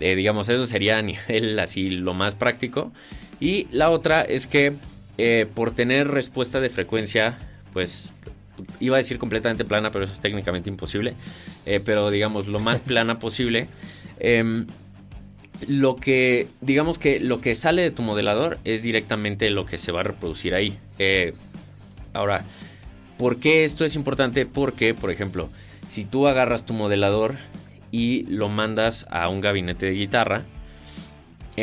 Eh, 0.00 0.16
digamos, 0.16 0.48
eso 0.48 0.66
sería 0.66 0.98
a 0.98 1.02
nivel 1.02 1.58
así 1.58 1.90
lo 1.90 2.14
más 2.14 2.34
práctico. 2.34 2.92
Y 3.40 3.66
la 3.70 3.90
otra 3.90 4.22
es 4.22 4.46
que 4.46 4.74
eh, 5.18 5.46
por 5.54 5.72
tener 5.72 6.08
respuesta 6.08 6.60
de 6.60 6.68
frecuencia, 6.68 7.38
pues 7.72 8.14
iba 8.80 8.96
a 8.96 8.98
decir 8.98 9.18
completamente 9.18 9.64
plana, 9.64 9.90
pero 9.90 10.04
eso 10.04 10.12
es 10.12 10.20
técnicamente 10.20 10.68
imposible. 10.68 11.14
pero 11.84 12.10
digamos, 12.10 12.46
lo 12.46 12.60
más 12.60 12.80
plana 12.82 13.18
posible. 13.18 13.68
Lo 15.68 15.96
que, 15.96 16.48
digamos 16.60 16.98
que 16.98 17.20
lo 17.20 17.40
que 17.40 17.54
sale 17.54 17.82
de 17.82 17.90
tu 17.90 18.02
modelador 18.02 18.58
es 18.64 18.82
directamente 18.82 19.50
lo 19.50 19.64
que 19.66 19.78
se 19.78 19.92
va 19.92 20.00
a 20.00 20.04
reproducir 20.04 20.54
ahí. 20.54 20.76
Eh, 20.98 21.34
ahora, 22.12 22.44
¿por 23.18 23.38
qué 23.38 23.64
esto 23.64 23.84
es 23.84 23.94
importante? 23.94 24.46
Porque, 24.46 24.94
por 24.94 25.10
ejemplo, 25.10 25.50
si 25.88 26.04
tú 26.04 26.26
agarras 26.26 26.66
tu 26.66 26.72
modelador 26.72 27.36
y 27.90 28.24
lo 28.24 28.48
mandas 28.48 29.06
a 29.10 29.28
un 29.28 29.40
gabinete 29.40 29.86
de 29.86 29.92
guitarra, 29.92 30.44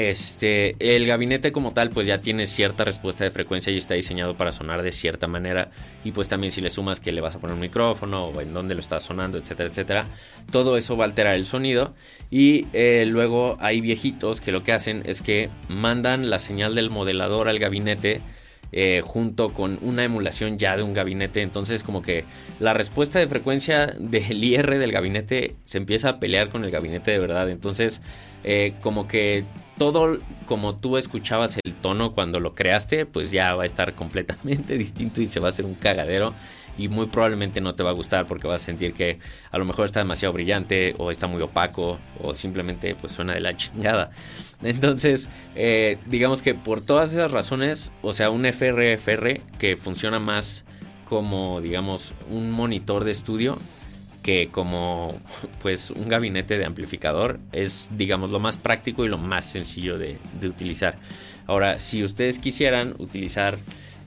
este, 0.07 0.75
el 0.79 1.05
gabinete 1.05 1.51
como 1.51 1.73
tal 1.73 1.89
pues 1.89 2.07
ya 2.07 2.19
tiene 2.19 2.45
cierta 2.45 2.83
respuesta 2.83 3.23
de 3.23 3.31
frecuencia 3.31 3.73
y 3.73 3.77
está 3.77 3.95
diseñado 3.95 4.35
para 4.35 4.51
sonar 4.51 4.81
de 4.81 4.91
cierta 4.91 5.27
manera 5.27 5.71
y 6.03 6.12
pues 6.12 6.27
también 6.27 6.51
si 6.51 6.62
le 6.62 6.69
sumas 6.69 6.99
que 6.99 7.12
le 7.12 7.21
vas 7.21 7.35
a 7.35 7.39
poner 7.39 7.55
un 7.55 7.62
micrófono 7.62 8.25
o 8.27 8.41
en 8.41 8.53
dónde 8.53 8.75
lo 8.75 8.81
está 8.81 8.99
sonando, 8.99 9.38
etcétera, 9.38 9.69
etcétera, 9.69 10.05
todo 10.51 10.77
eso 10.77 10.95
va 10.95 11.05
a 11.05 11.07
alterar 11.07 11.35
el 11.35 11.45
sonido 11.45 11.93
y 12.31 12.67
eh, 12.73 13.05
luego 13.07 13.57
hay 13.59 13.81
viejitos 13.81 14.41
que 14.41 14.51
lo 14.51 14.63
que 14.63 14.73
hacen 14.73 15.03
es 15.05 15.21
que 15.21 15.49
mandan 15.67 16.29
la 16.29 16.39
señal 16.39 16.75
del 16.75 16.89
modelador 16.89 17.49
al 17.49 17.59
gabinete 17.59 18.21
eh, 18.71 19.01
junto 19.03 19.51
con 19.51 19.79
una 19.81 20.03
emulación 20.03 20.59
ya 20.59 20.77
de 20.77 20.83
un 20.83 20.93
gabinete. 20.93 21.41
Entonces 21.41 21.81
como 21.81 22.03
que 22.03 22.25
la 22.59 22.73
respuesta 22.73 23.17
de 23.17 23.27
frecuencia 23.27 23.88
del 23.88 24.43
IR 24.43 24.77
del 24.77 24.91
gabinete 24.91 25.55
se 25.65 25.79
empieza 25.79 26.09
a 26.09 26.19
pelear 26.19 26.49
con 26.49 26.63
el 26.63 26.69
gabinete 26.69 27.12
de 27.12 27.19
verdad. 27.19 27.49
Entonces 27.49 28.01
eh, 28.43 28.73
como 28.82 29.08
que 29.08 29.43
todo 29.78 30.19
como 30.45 30.75
tú 30.75 30.97
escuchabas 30.97 31.58
el 31.63 31.73
tono 31.73 32.13
cuando 32.13 32.39
lo 32.39 32.54
creaste, 32.54 33.06
pues 33.06 33.32
ya 33.32 33.56
va 33.56 33.63
a 33.63 33.65
estar 33.65 33.93
completamente 33.93 34.78
distinto 34.78 35.21
y 35.21 35.28
se 35.28 35.39
va 35.39 35.47
a 35.47 35.49
hacer 35.49 35.65
un 35.65 35.75
cagadero 35.75 36.34
y 36.78 36.88
muy 36.88 37.08
probablemente 37.08 37.60
no 37.62 37.75
te 37.75 37.84
va 37.84 37.89
a 37.89 37.93
gustar 37.93 38.25
porque 38.25 38.47
vas 38.47 38.62
a 38.62 38.65
sentir 38.65 38.93
que 38.93 39.19
a 39.52 39.58
lo 39.58 39.65
mejor 39.65 39.86
está 39.86 39.99
demasiado 39.99 40.34
brillante 40.34 40.95
o 40.97 41.12
está 41.12 41.28
muy 41.28 41.41
opaco 41.41 41.99
o 42.21 42.34
simplemente 42.34 42.95
pues 42.95 43.13
suena 43.13 43.34
de 43.34 43.41
la 43.41 43.56
chingada. 43.58 44.12
Entonces, 44.63 45.28
eh, 45.56 45.97
digamos 46.06 46.41
que 46.41 46.56
por 46.56 46.82
todas 46.82 47.12
esas 47.12 47.32
razones, 47.32 47.91
o 48.02 48.13
sea, 48.13 48.30
un 48.30 48.45
FRFR 48.45 49.41
que 49.60 49.75
funciona 49.75 50.19
más 50.19 50.63
como 51.06 51.60
digamos 51.60 52.13
un 52.30 52.52
monitor 52.52 53.04
de 53.04 53.12
estudio 53.12 53.58
que 54.29 54.49
como 54.49 55.19
pues 55.59 55.89
un 55.89 56.07
gabinete 56.07 56.59
de 56.59 56.65
amplificador 56.65 57.39
es 57.51 57.89
digamos 57.97 58.29
lo 58.29 58.39
más 58.39 58.57
práctico 58.57 59.03
y 59.03 59.07
lo 59.07 59.17
más 59.17 59.43
sencillo 59.43 59.97
de, 59.97 60.19
utilizar. 60.47 60.99
Ahora, 61.47 61.79
si 61.79 62.03
ustedes 62.03 62.37
quisieran 62.37 62.93
utilizar, 62.99 63.57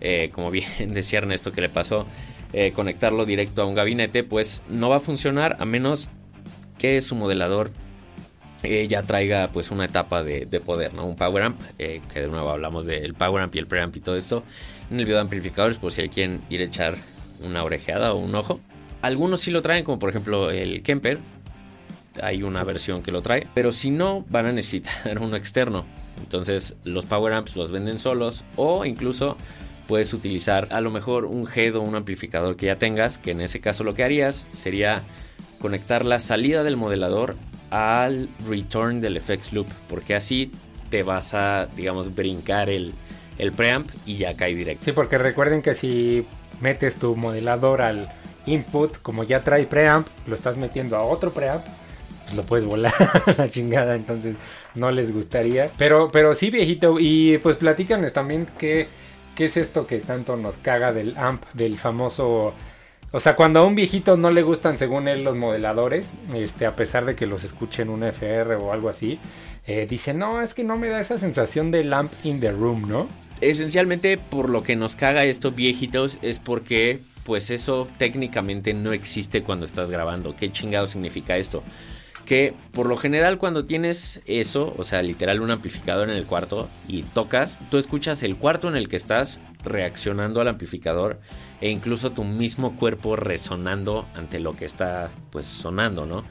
eh, 0.01 0.31
como 0.33 0.53
bien 0.53 0.69
decía 0.95 1.19
Ernesto 1.19 1.51
que 1.51 1.61
le 1.61 1.69
pasó, 1.69 2.07
eh, 2.53 2.71
conectarlo 2.71 3.27
directo 3.27 3.63
a 3.63 3.65
un 3.65 3.75
gabinete, 3.75 4.23
pues 4.23 4.63
no 4.69 4.89
va 4.91 4.99
a 4.99 5.01
funcionar 5.01 5.57
a 5.59 5.65
menos 5.65 6.09
que 6.79 7.01
su 7.01 7.17
modelador 7.17 7.73
eh, 8.63 8.87
ya 8.87 9.03
traiga 9.03 9.51
pues 9.53 9.73
una 9.73 9.87
etapa 9.87 10.23
de, 10.23 10.47
poder, 10.65 10.95
¿no? 10.95 11.05
Un 11.05 11.17
power 11.17 11.43
amp, 11.43 11.61
que 11.79 12.21
de 12.21 12.29
nuevo 12.29 12.49
hablamos 12.49 12.87
del 12.87 13.15
power 13.15 13.43
amp 13.43 13.57
y 13.57 13.59
el 13.59 13.67
preamp 13.67 13.97
y 13.97 14.01
todo 14.01 14.15
esto 14.15 14.45
en 14.89 15.01
el 15.01 15.05
video 15.05 15.17
de 15.17 15.23
amplificadores 15.23 15.79
por 15.79 15.91
si 15.91 16.09
quieren 16.11 16.43
ir 16.49 16.61
a 16.61 16.65
echar 16.65 16.97
una 17.43 17.65
orejeada 17.65 18.13
o 18.13 18.19
un 18.19 18.37
ojo. 18.37 18.61
Algunos 19.03 19.41
sí 19.41 19.51
lo 19.51 19.63
traen, 19.63 19.85
como 19.85 19.99
por 19.99 20.11
ejemplo 20.11 20.51
el 20.51 20.83
Kemper. 20.83 21.19
Hay 22.23 22.43
una 22.43 22.63
versión 22.63 23.03
que 23.03 23.11
lo 23.11 23.23
trae, 23.23 23.49
pero 23.55 23.73
si 23.73 23.91
no, 23.91 24.25
van 24.29 24.47
a 24.47 24.53
necesitar 24.53 25.19
uno 25.21 25.37
externo. 25.37 25.85
Entonces, 26.21 26.77
los 26.85 27.07
power 27.07 27.33
amps 27.33 27.57
los 27.57 27.71
venden 27.71 27.99
solos 27.99 28.45
o 28.57 28.85
incluso 28.85 29.37
puedes 29.89 30.13
utilizar 30.13 30.69
a 30.71 30.81
lo 30.81 30.91
mejor 30.91 31.25
un 31.25 31.49
head 31.53 31.75
o 31.77 31.83
un 31.83 31.95
amplificador 31.97 32.57
que 32.57 32.67
ya 32.67 32.77
tengas, 32.77 33.19
que 33.19 33.33
en 33.33 33.41
ese 33.41 33.61
caso 33.61 33.83
lo 33.83 33.95
que 33.95 34.05
harías 34.05 34.47
sería 34.53 35.03
conectar 35.59 36.05
la 36.05 36.19
salida 36.19 36.63
del 36.63 36.77
modelador 36.77 37.35
al 37.71 38.29
return 38.49 39.01
del 39.01 39.21
FX 39.21 39.53
loop, 39.53 39.67
porque 39.89 40.15
así 40.15 40.53
te 40.91 41.03
vas 41.03 41.35
a, 41.35 41.69
digamos, 41.75 42.15
brincar 42.15 42.69
el, 42.69 42.93
el 43.39 43.53
preamp 43.53 43.91
y 44.07 44.19
ya 44.19 44.37
cae 44.37 44.55
directo. 44.55 44.85
Sí, 44.85 44.93
porque 44.93 45.19
recuerden 45.19 45.63
que 45.63 45.75
si 45.75 46.27
metes 46.61 46.97
tu 46.97 47.17
modelador 47.17 47.81
al 47.81 48.11
input, 48.47 48.99
como 49.03 49.25
ya 49.25 49.43
trae 49.43 49.67
preamp, 49.67 50.07
lo 50.27 50.35
estás 50.35 50.57
metiendo 50.57 50.97
a 50.97 51.03
otro 51.03 51.33
preamp, 51.33 51.65
pues 52.25 52.37
lo 52.37 52.43
puedes 52.45 52.65
volar 52.65 52.93
la 53.39 53.51
chingada, 53.51 53.95
entonces 53.95 54.37
no 54.75 54.91
les 54.91 55.13
gustaría. 55.13 55.71
Pero, 55.79 56.11
pero 56.11 56.35
sí, 56.35 56.51
viejito, 56.51 56.97
y 56.99 57.39
pues 57.39 57.57
platícanos 57.57 58.13
también 58.13 58.47
que 58.59 58.89
¿Qué 59.35 59.47
es 59.47 59.57
esto 59.57 59.87
que 59.87 59.99
tanto 59.99 60.37
nos 60.37 60.57
caga 60.59 60.93
del 60.93 61.17
AMP, 61.17 61.45
del 61.55 61.79
famoso... 61.79 62.53
O 63.13 63.21
sea, 63.21 63.37
cuando 63.37 63.61
a 63.61 63.65
un 63.65 63.75
viejito 63.75 64.17
no 64.17 64.31
le 64.31 64.43
gustan, 64.43 64.79
según 64.79 65.07
él, 65.07 65.25
los 65.25 65.37
modeladores, 65.37 66.11
este, 66.35 66.65
a 66.65 66.77
pesar 66.77 67.05
de 67.05 67.15
que 67.15 67.27
los 67.27 67.45
escuchen 67.45 67.91
un 67.91 68.05
FR 68.05 68.55
o 68.57 68.73
algo 68.73 68.89
así, 68.89 69.19
eh, 69.67 69.87
dice, 69.89 70.15
no, 70.15 70.41
es 70.41 70.55
que 70.55 70.65
no 70.65 70.79
me 70.79 70.89
da 70.89 71.01
esa 71.01 71.19
sensación 71.19 71.71
de 71.71 71.85
lamp 71.85 72.13
in 72.25 72.41
the 72.41 72.51
room, 72.51 72.89
¿no? 72.89 73.09
Esencialmente, 73.43 74.17
por 74.17 74.49
lo 74.49 74.63
que 74.63 74.77
nos 74.77 74.97
caga 74.97 75.25
esto, 75.25 75.51
viejitos, 75.51 76.19
es 76.23 76.39
porque, 76.39 77.01
pues 77.25 77.51
eso 77.51 77.89
técnicamente 77.99 78.75
no 78.75 78.93
existe 78.93 79.43
cuando 79.43 79.65
estás 79.65 79.91
grabando. 79.91 80.35
¿Qué 80.37 80.53
chingado 80.53 80.87
significa 80.87 81.37
esto? 81.37 81.63
que 82.25 82.55
por 82.73 82.87
lo 82.87 82.97
general 82.97 83.39
cuando 83.39 83.65
tienes 83.65 84.23
eso, 84.27 84.75
o 84.79 84.85
sea, 84.85 85.03
literal 85.03 85.41
un 85.41 85.51
amplificador 85.51 86.09
en 86.09 86.17
el 86.17 86.25
cuarto 86.25 86.69
y 86.87 87.03
tocas, 87.03 87.59
tú 87.71 87.79
escuchas 87.79 88.23
el 88.23 88.37
cuarto 88.37 88.69
en 88.69 88.77
el 88.77 88.89
que 88.89 88.97
estás 88.97 89.41
reaccionando 89.65 90.41
al 90.41 90.49
amplificador 90.49 91.21
e 91.61 91.71
incluso 91.71 92.13
tu 92.13 92.25
mismo 92.25 92.77
cuerpo 92.77 93.17
resonando 93.17 94.07
ante 94.15 94.39
lo 94.39 94.55
que 94.55 94.65
está 94.65 95.11
pues 95.31 95.47
sonando, 95.47 96.07
¿no? 96.07 96.25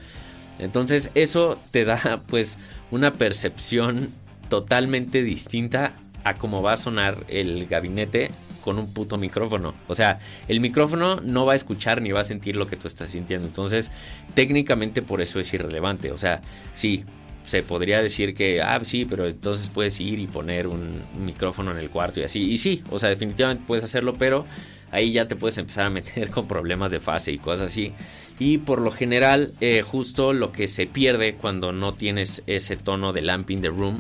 Entonces 0.59 1.11
eso 1.15 1.59
te 1.71 1.85
da 1.85 2.23
pues 2.27 2.57
una 2.89 3.13
percepción 3.13 4.09
totalmente 4.49 5.23
distinta 5.23 5.93
a 6.23 6.35
cómo 6.35 6.61
va 6.61 6.73
a 6.73 6.77
sonar 6.77 7.25
el 7.27 7.65
gabinete 7.65 8.31
con 8.61 8.79
un 8.79 8.93
puto 8.93 9.17
micrófono. 9.17 9.73
O 9.87 9.95
sea, 9.95 10.19
el 10.47 10.61
micrófono 10.61 11.19
no 11.21 11.45
va 11.45 11.53
a 11.53 11.55
escuchar 11.55 12.01
ni 12.01 12.11
va 12.11 12.21
a 12.21 12.23
sentir 12.23 12.55
lo 12.55 12.67
que 12.67 12.77
tú 12.77 12.87
estás 12.87 13.09
sintiendo. 13.09 13.47
Entonces, 13.47 13.91
técnicamente 14.33 15.01
por 15.01 15.21
eso 15.21 15.39
es 15.39 15.53
irrelevante. 15.53 16.11
O 16.11 16.17
sea, 16.17 16.41
sí, 16.73 17.03
se 17.45 17.63
podría 17.63 18.01
decir 18.01 18.33
que, 18.33 18.61
ah, 18.61 18.79
sí, 18.83 19.05
pero 19.05 19.27
entonces 19.27 19.69
puedes 19.69 19.99
ir 19.99 20.19
y 20.19 20.27
poner 20.27 20.67
un 20.67 21.01
micrófono 21.19 21.71
en 21.71 21.77
el 21.77 21.89
cuarto 21.89 22.19
y 22.19 22.23
así. 22.23 22.51
Y 22.51 22.57
sí, 22.57 22.83
o 22.89 22.99
sea, 22.99 23.09
definitivamente 23.09 23.63
puedes 23.65 23.83
hacerlo, 23.83 24.13
pero 24.13 24.45
ahí 24.91 25.11
ya 25.11 25.27
te 25.27 25.35
puedes 25.35 25.57
empezar 25.57 25.85
a 25.85 25.89
meter 25.89 26.29
con 26.31 26.47
problemas 26.47 26.91
de 26.91 26.99
fase 26.99 27.31
y 27.31 27.39
cosas 27.39 27.71
así. 27.71 27.93
Y 28.39 28.59
por 28.59 28.81
lo 28.81 28.91
general, 28.91 29.53
eh, 29.61 29.81
justo 29.81 30.33
lo 30.33 30.51
que 30.51 30.67
se 30.67 30.87
pierde 30.87 31.35
cuando 31.35 31.71
no 31.71 31.93
tienes 31.93 32.43
ese 32.47 32.75
tono 32.75 33.13
de 33.13 33.21
lamp 33.21 33.49
in 33.51 33.61
the 33.61 33.69
room 33.69 33.99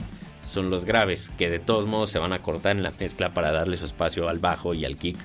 son 0.51 0.69
los 0.69 0.85
graves, 0.85 1.29
que 1.37 1.49
de 1.49 1.59
todos 1.59 1.85
modos 1.85 2.09
se 2.09 2.19
van 2.19 2.33
a 2.33 2.41
cortar 2.41 2.75
en 2.75 2.83
la 2.83 2.91
mezcla 2.99 3.33
para 3.33 3.51
darle 3.51 3.77
su 3.77 3.85
espacio 3.85 4.29
al 4.29 4.39
bajo 4.39 4.73
y 4.73 4.85
al 4.85 4.97
kick, 4.97 5.17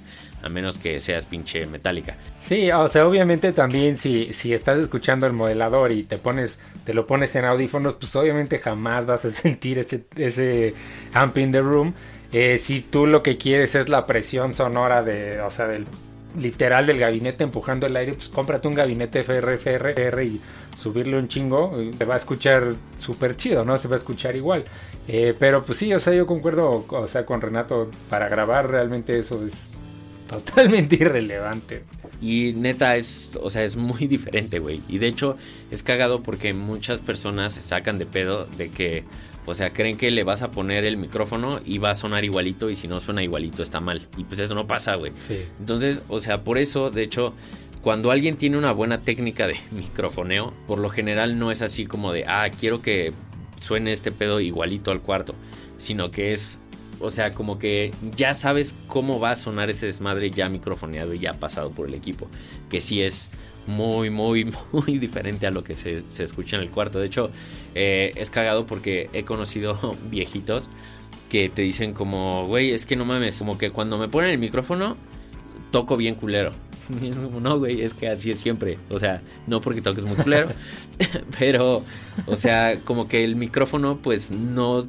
a 0.42 0.48
menos 0.48 0.78
que 0.78 1.00
seas 1.00 1.26
pinche 1.26 1.66
metálica. 1.66 2.16
Sí, 2.40 2.70
o 2.70 2.88
sea, 2.88 3.06
obviamente 3.06 3.52
también 3.52 3.96
si, 3.96 4.32
si 4.32 4.54
estás 4.54 4.78
escuchando 4.78 5.26
el 5.26 5.32
modelador 5.32 5.92
y 5.92 6.04
te 6.04 6.18
pones, 6.18 6.58
te 6.84 6.94
lo 6.94 7.06
pones 7.06 7.34
en 7.36 7.44
audífonos, 7.44 7.94
pues 7.94 8.14
obviamente 8.16 8.58
jamás 8.58 9.06
vas 9.06 9.24
a 9.24 9.30
sentir 9.32 9.78
ese, 9.78 10.04
ese 10.16 10.74
amp 11.12 11.36
in 11.38 11.52
the 11.52 11.60
room. 11.60 11.94
Eh, 12.32 12.58
si 12.58 12.80
tú 12.80 13.06
lo 13.06 13.22
que 13.22 13.36
quieres 13.36 13.74
es 13.74 13.88
la 13.88 14.06
presión 14.06 14.52
sonora 14.52 15.02
de, 15.02 15.40
o 15.40 15.50
sea, 15.50 15.66
del 15.68 15.86
literal 16.38 16.86
del 16.86 16.98
gabinete 16.98 17.44
empujando 17.44 17.86
el 17.86 17.96
aire, 17.96 18.14
pues 18.14 18.28
cómprate 18.28 18.68
un 18.68 18.74
gabinete 18.74 19.20
FR, 19.20 20.24
y 20.24 20.40
subirle 20.76 21.18
un 21.18 21.28
chingo, 21.28 21.76
te 21.96 22.04
va 22.04 22.14
a 22.14 22.18
escuchar 22.18 22.72
súper 22.98 23.36
chido, 23.36 23.64
¿no? 23.64 23.78
Se 23.78 23.88
va 23.88 23.96
a 23.96 23.98
escuchar 23.98 24.36
igual. 24.36 24.64
Eh, 25.08 25.34
pero 25.38 25.64
pues 25.64 25.78
sí, 25.78 25.92
o 25.94 26.00
sea, 26.00 26.12
yo 26.12 26.26
concuerdo, 26.26 26.84
o 26.88 27.06
sea, 27.06 27.24
con 27.24 27.40
Renato, 27.40 27.90
para 28.10 28.28
grabar 28.28 28.70
realmente 28.70 29.18
eso 29.18 29.44
es 29.46 29.52
totalmente 30.26 30.96
irrelevante. 31.00 31.84
Y 32.20 32.52
neta 32.54 32.96
es, 32.96 33.38
o 33.40 33.50
sea, 33.50 33.62
es 33.62 33.76
muy 33.76 34.06
diferente, 34.06 34.58
güey. 34.58 34.82
Y 34.88 34.98
de 34.98 35.06
hecho 35.06 35.36
es 35.70 35.82
cagado 35.82 36.22
porque 36.22 36.54
muchas 36.54 37.00
personas 37.02 37.54
se 37.54 37.60
sacan 37.60 37.98
de 37.98 38.06
pedo 38.06 38.46
de 38.56 38.70
que 38.70 39.04
o 39.46 39.54
sea, 39.54 39.72
creen 39.72 39.96
que 39.96 40.10
le 40.10 40.24
vas 40.24 40.42
a 40.42 40.50
poner 40.50 40.84
el 40.84 40.96
micrófono 40.96 41.60
y 41.64 41.78
va 41.78 41.90
a 41.90 41.94
sonar 41.94 42.24
igualito 42.24 42.68
y 42.68 42.74
si 42.74 42.88
no 42.88 42.98
suena 42.98 43.22
igualito 43.22 43.62
está 43.62 43.80
mal. 43.80 44.06
Y 44.16 44.24
pues 44.24 44.40
eso 44.40 44.54
no 44.54 44.66
pasa, 44.66 44.96
güey. 44.96 45.12
Entonces, 45.60 46.02
o 46.08 46.18
sea, 46.18 46.42
por 46.42 46.58
eso, 46.58 46.90
de 46.90 47.02
hecho, 47.02 47.32
cuando 47.80 48.10
alguien 48.10 48.36
tiene 48.36 48.58
una 48.58 48.72
buena 48.72 49.02
técnica 49.02 49.46
de 49.46 49.56
microfoneo, 49.70 50.52
por 50.66 50.78
lo 50.78 50.90
general 50.90 51.38
no 51.38 51.52
es 51.52 51.62
así 51.62 51.86
como 51.86 52.12
de, 52.12 52.24
ah, 52.26 52.50
quiero 52.58 52.82
que 52.82 53.12
suene 53.60 53.92
este 53.92 54.10
pedo 54.10 54.40
igualito 54.40 54.90
al 54.90 55.00
cuarto, 55.00 55.36
sino 55.78 56.10
que 56.10 56.32
es, 56.32 56.58
o 56.98 57.10
sea, 57.10 57.32
como 57.32 57.60
que 57.60 57.92
ya 58.16 58.34
sabes 58.34 58.74
cómo 58.88 59.20
va 59.20 59.30
a 59.30 59.36
sonar 59.36 59.70
ese 59.70 59.86
desmadre 59.86 60.32
ya 60.32 60.48
microfoneado 60.48 61.14
y 61.14 61.20
ya 61.20 61.34
pasado 61.34 61.70
por 61.70 61.86
el 61.86 61.94
equipo, 61.94 62.26
que 62.68 62.80
sí 62.80 63.02
es 63.02 63.28
muy, 63.66 64.10
muy, 64.10 64.52
muy 64.72 64.98
diferente 64.98 65.46
a 65.46 65.50
lo 65.50 65.64
que 65.64 65.74
se, 65.74 66.04
escucha 66.18 66.56
en 66.56 66.62
el 66.62 66.70
cuarto. 66.70 66.98
De 66.98 67.06
hecho, 67.06 67.30
eh, 67.74 68.12
es 68.16 68.30
cagado 68.30 68.66
porque 68.66 69.10
he 69.12 69.24
conocido 69.24 69.96
viejitos 70.10 70.68
que 71.30 71.48
te 71.48 71.62
dicen 71.62 71.92
como, 71.92 72.46
güey, 72.46 72.72
es 72.72 72.86
que 72.86 72.96
no 72.96 73.04
mames, 73.04 73.36
como 73.36 73.58
que 73.58 73.70
cuando 73.70 73.98
me 73.98 74.08
ponen 74.08 74.30
el 74.30 74.38
micrófono, 74.38 74.96
toco 75.70 75.96
bien 75.96 76.14
culero. 76.14 76.52
no, 77.40 77.58
güey, 77.58 77.82
es 77.82 77.94
que 77.94 78.08
así 78.08 78.30
es 78.30 78.38
siempre. 78.38 78.78
O 78.90 78.98
sea, 78.98 79.22
no 79.46 79.60
porque 79.60 79.82
toques 79.82 80.04
muy 80.04 80.16
culero, 80.16 80.50
pero, 81.38 81.82
o 82.26 82.36
sea, 82.36 82.80
como 82.84 83.08
que 83.08 83.24
el 83.24 83.36
micrófono, 83.36 83.98
pues 83.98 84.30
no 84.30 84.86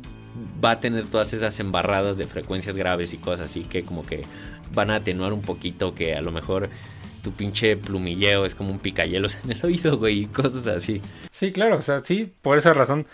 va 0.63 0.71
a 0.71 0.79
tener 0.79 1.05
todas 1.05 1.33
esas 1.33 1.59
embarradas 1.59 2.17
de 2.17 2.25
frecuencias 2.25 2.75
graves 2.75 3.13
y 3.13 3.17
cosas 3.17 3.49
así 3.49 3.61
que 3.61 3.83
como 3.83 4.05
que 4.05 4.23
van 4.73 4.91
a 4.91 4.97
atenuar 4.97 5.33
un 5.33 5.41
poquito 5.41 5.95
que 5.95 6.15
a 6.15 6.21
lo 6.21 6.31
mejor 6.31 6.69
tu 7.27 7.33
pinche 7.33 7.75
plumilleo 7.75 8.45
es 8.45 8.55
como 8.55 8.71
un 8.71 8.79
picayelos 8.79 9.37
en 9.43 9.51
el 9.51 9.65
oído, 9.65 9.97
güey, 9.97 10.21
y 10.21 10.25
cosas 10.27 10.65
así. 10.67 11.01
Sí, 11.33 11.51
claro, 11.51 11.77
o 11.77 11.81
sea, 11.81 12.01
sí, 12.01 12.31
por 12.41 12.57
esa 12.57 12.73
razón 12.73 13.05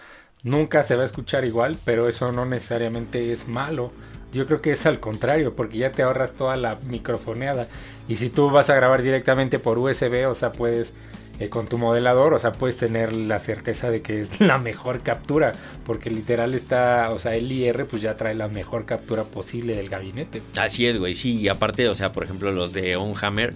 nunca 0.44 0.84
se 0.84 0.96
va 0.96 1.02
a 1.02 1.06
escuchar 1.06 1.46
igual, 1.46 1.78
pero 1.84 2.08
eso 2.08 2.32
no 2.32 2.46
necesariamente 2.46 3.32
es 3.32 3.48
malo. 3.48 3.92
Yo 4.32 4.46
creo 4.46 4.62
que 4.62 4.72
es 4.72 4.86
al 4.86 5.00
contrario, 5.00 5.56
porque 5.56 5.80
ya 5.80 5.92
te 5.92 6.04
ahorras 6.04 6.34
toda 6.34 6.58
la 6.58 6.76
microfoneada. 6.76 7.68
Y 8.08 8.18
si 8.18 8.30
tú 8.30 8.52
vas 8.52 8.70
a 8.70 8.76
grabar 8.76 9.02
directamente 9.02 9.58
por 9.58 9.80
USB, 9.80 10.28
o 10.28 10.36
sea, 10.36 10.52
puedes 10.52 10.94
eh, 11.40 11.50
con 11.50 11.68
tu 11.68 11.80
modelador, 11.80 12.36
o 12.36 12.40
sea, 12.40 12.52
puedes 12.52 12.78
tener 12.78 13.14
la 13.14 13.40
certeza 13.40 13.90
de 13.90 14.04
que 14.04 14.22
es 14.22 14.40
la 14.40 14.60
mejor 14.60 15.02
captura, 15.02 15.54
porque 15.86 16.12
literal 16.12 16.54
está, 16.54 17.10
o 17.10 17.18
sea, 17.18 17.34
el 17.34 17.52
IR 17.52 17.88
pues 17.88 18.04
ya 18.04 18.16
trae 18.16 18.36
la 18.36 18.48
mejor 18.48 18.86
captura 18.86 19.24
posible 19.24 19.76
del 19.76 19.90
gabinete. 19.90 20.44
Así 20.56 20.86
es, 20.86 21.00
güey, 21.00 21.16
sí, 21.16 21.40
y 21.40 21.48
aparte, 21.48 21.90
o 21.90 21.96
sea, 21.96 22.12
por 22.12 22.24
ejemplo, 22.24 22.52
los 22.52 22.74
de 22.74 22.94
Hammer, 23.22 23.54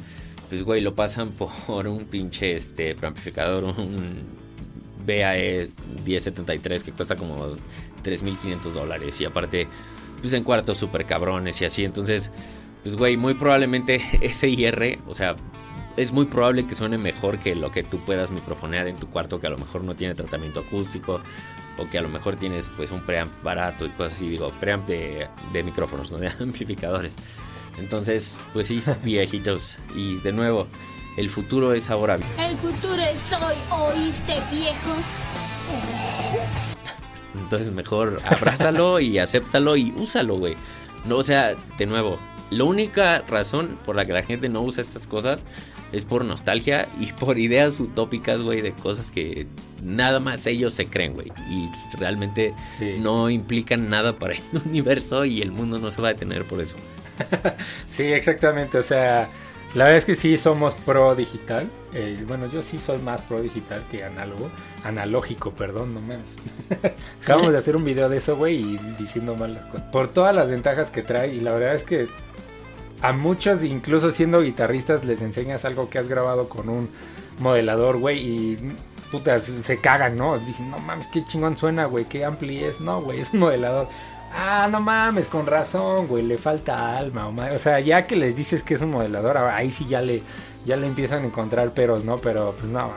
pues, 0.50 0.64
güey, 0.64 0.82
lo 0.82 0.96
pasan 0.96 1.32
por 1.68 1.88
un 1.88 2.06
pinche, 2.06 2.56
este, 2.56 2.96
amplificador, 3.02 3.64
un 3.64 4.22
BAE 5.06 5.70
1073 6.06 6.84
que 6.84 6.92
cuesta 6.92 7.16
como 7.16 7.48
3.500 8.04 8.72
dólares 8.72 9.20
y 9.22 9.26
aparte 9.26 9.68
pues 10.22 10.34
en 10.34 10.44
cuartos 10.44 10.78
super 10.78 11.06
cabrones 11.06 11.62
y 11.62 11.66
así. 11.66 11.86
Entonces, 11.86 12.32
pues 12.84 12.96
güey, 12.96 13.18
muy 13.18 13.34
probablemente 13.34 14.02
ese 14.22 14.50
IR, 14.50 15.00
o 15.08 15.14
sea, 15.14 15.36
es 15.96 16.12
muy 16.12 16.26
probable 16.26 16.68
que 16.68 16.76
suene 16.76 16.98
mejor 16.98 17.40
que 17.40 17.56
lo 17.56 17.72
que 17.72 17.84
tú 17.84 18.00
puedas 18.00 18.30
microfonear 18.32 18.88
en 18.88 18.98
tu 18.98 19.08
cuarto 19.08 19.40
que 19.40 19.48
a 19.48 19.50
lo 19.50 19.58
mejor 19.58 19.84
no 19.84 19.96
tiene 19.96 20.14
tratamiento 20.14 20.60
acústico 20.60 21.22
o 21.80 21.90
que 21.90 21.98
a 21.98 22.02
lo 22.02 22.10
mejor 22.10 22.36
tienes 22.36 22.72
pues 22.76 22.92
un 22.92 23.02
preamp 23.02 23.32
barato 23.44 23.86
y 23.86 23.90
cosas 23.90 24.14
así, 24.14 24.30
digo, 24.30 24.52
preamp 24.60 24.88
de, 24.88 25.28
de 25.54 25.64
micrófonos, 25.64 26.12
no 26.12 26.18
de 26.18 26.28
amplificadores. 26.28 27.16
Entonces, 27.78 28.40
pues 28.54 28.68
sí, 28.68 28.82
viejitos. 29.04 29.76
Y 29.96 30.18
de 30.18 30.32
nuevo, 30.32 30.68
el 31.18 31.30
futuro 31.30 31.74
es 31.74 31.90
ahora. 31.90 32.18
El 32.40 32.58
futuro 32.58 33.02
es 33.02 33.34
hoy, 33.34 33.56
¿oíste, 33.72 34.36
viejo? 34.52 34.96
Entonces 37.36 37.72
mejor 37.72 38.22
abrázalo 38.26 39.00
y 39.00 39.20
acéptalo 39.20 39.76
y 39.76 39.94
úsalo, 39.96 40.38
güey. 40.38 40.56
No, 41.06 41.18
o 41.18 41.24
sea, 41.24 41.56
de 41.78 41.86
nuevo, 41.86 42.20
la 42.50 42.64
única 42.64 43.20
razón 43.28 43.78
por 43.86 43.96
la 43.96 44.06
que 44.06 44.14
la 44.14 44.24
gente 44.24 44.50
no 44.50 44.62
usa 44.62 44.82
estas 44.82 45.08
cosas 45.08 45.44
es 45.92 46.06
por 46.06 46.26
nostalgia 46.26 46.88
y 47.00 47.12
por 47.14 47.38
ideas 47.38 47.80
utópicas, 47.80 48.42
güey, 48.42 48.62
de 48.62 48.74
cosas 48.74 49.12
que 49.12 49.48
nada 49.84 50.20
más 50.20 50.46
ellos 50.48 50.74
se 50.74 50.86
creen, 50.86 51.14
güey. 51.14 51.32
Y 51.50 51.70
realmente 51.98 52.54
no 53.00 53.30
implican 53.30 53.90
nada 53.90 54.18
para 54.18 54.34
el 54.34 54.42
universo 54.66 55.26
y 55.26 55.42
el 55.42 55.52
mundo 55.52 55.80
no 55.80 55.92
se 55.92 56.02
va 56.02 56.10
a 56.10 56.14
detener 56.14 56.44
por 56.46 56.62
eso. 56.62 56.76
sí, 57.86 58.04
exactamente. 58.04 58.78
O 58.78 58.84
sea, 58.84 59.30
la 59.74 59.84
verdad 59.86 59.98
es 59.98 60.06
que 60.06 60.16
sí 60.16 60.38
somos 60.38 60.74
pro 60.74 61.16
digital. 61.16 61.70
Eh, 61.94 62.24
bueno, 62.28 62.48
yo 62.48 62.62
sí 62.62 62.80
soy 62.80 63.00
más 63.00 63.22
pro 63.22 63.42
digital 63.42 63.84
que 63.92 64.04
análogo. 64.04 64.50
Analógico, 64.84 65.52
perdón, 65.52 65.94
no 65.94 66.02
mames. 66.02 66.26
Acabamos 67.24 67.52
de 67.52 67.60
hacer 67.60 67.76
un 67.76 67.84
video 67.84 68.10
de 68.10 68.18
eso, 68.18 68.36
güey, 68.38 68.56
y 68.56 68.78
diciendo 68.98 69.36
mal 69.36 69.54
las 69.54 69.66
cosas. 69.66 69.88
Por 69.92 70.08
todas 70.08 70.34
las 70.34 70.50
ventajas 70.50 70.90
que 70.90 71.02
trae, 71.02 71.34
y 71.34 71.42
la 71.42 71.52
verdad 71.52 71.76
es 71.76 71.84
que 71.84 72.08
a 73.02 73.12
muchos, 73.14 73.64
incluso 73.64 74.12
siendo 74.12 74.42
guitarristas, 74.42 75.06
les 75.06 75.22
enseñas 75.22 75.66
algo 75.66 75.90
que 75.90 76.00
has 76.00 76.08
grabado 76.08 76.50
con 76.50 76.70
un 76.70 76.90
modelador, 77.40 77.98
güey, 77.98 78.20
y 78.20 78.76
putas, 79.12 79.44
se 79.44 79.78
cagan, 79.80 80.18
¿no? 80.18 80.40
Dicen, 80.40 80.72
no 80.72 80.80
mames, 80.80 81.08
qué 81.08 81.24
chingón 81.24 81.58
suena, 81.58 81.86
güey, 81.86 82.06
qué 82.06 82.26
ampli 82.26 82.64
es. 82.64 82.82
No, 82.82 83.02
güey, 83.02 83.20
es 83.20 83.34
un 83.34 83.40
modelador. 83.42 83.90
Ah, 84.34 84.68
no 84.72 84.80
mames, 84.82 85.28
con 85.28 85.46
razón, 85.46 86.08
güey, 86.08 86.24
le 86.24 86.38
falta 86.38 86.98
alma. 86.98 87.28
O, 87.28 87.60
sea, 87.60 87.80
ya 87.80 88.06
que 88.06 88.16
les 88.16 88.36
dices 88.36 88.64
que 88.64 88.76
es 88.76 88.82
un 88.82 88.92
modelador, 88.92 89.38
ahí 89.38 89.72
sí 89.72 89.86
ya 89.88 90.02
le, 90.02 90.22
ya 90.66 90.78
le 90.78 90.88
empiezan 90.88 91.24
a 91.24 91.28
encontrar 91.28 91.74
peros, 91.74 92.04
¿no? 92.04 92.18
Pero 92.20 92.56
pues 92.60 92.72
no, 92.72 92.94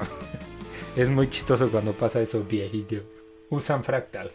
es 0.97 1.09
muy 1.09 1.28
chistoso 1.28 1.70
cuando 1.70 1.93
pasa 1.93 2.20
eso, 2.20 2.43
viejito. 2.43 2.97
Usan 3.49 3.85
fractal. 3.85 4.33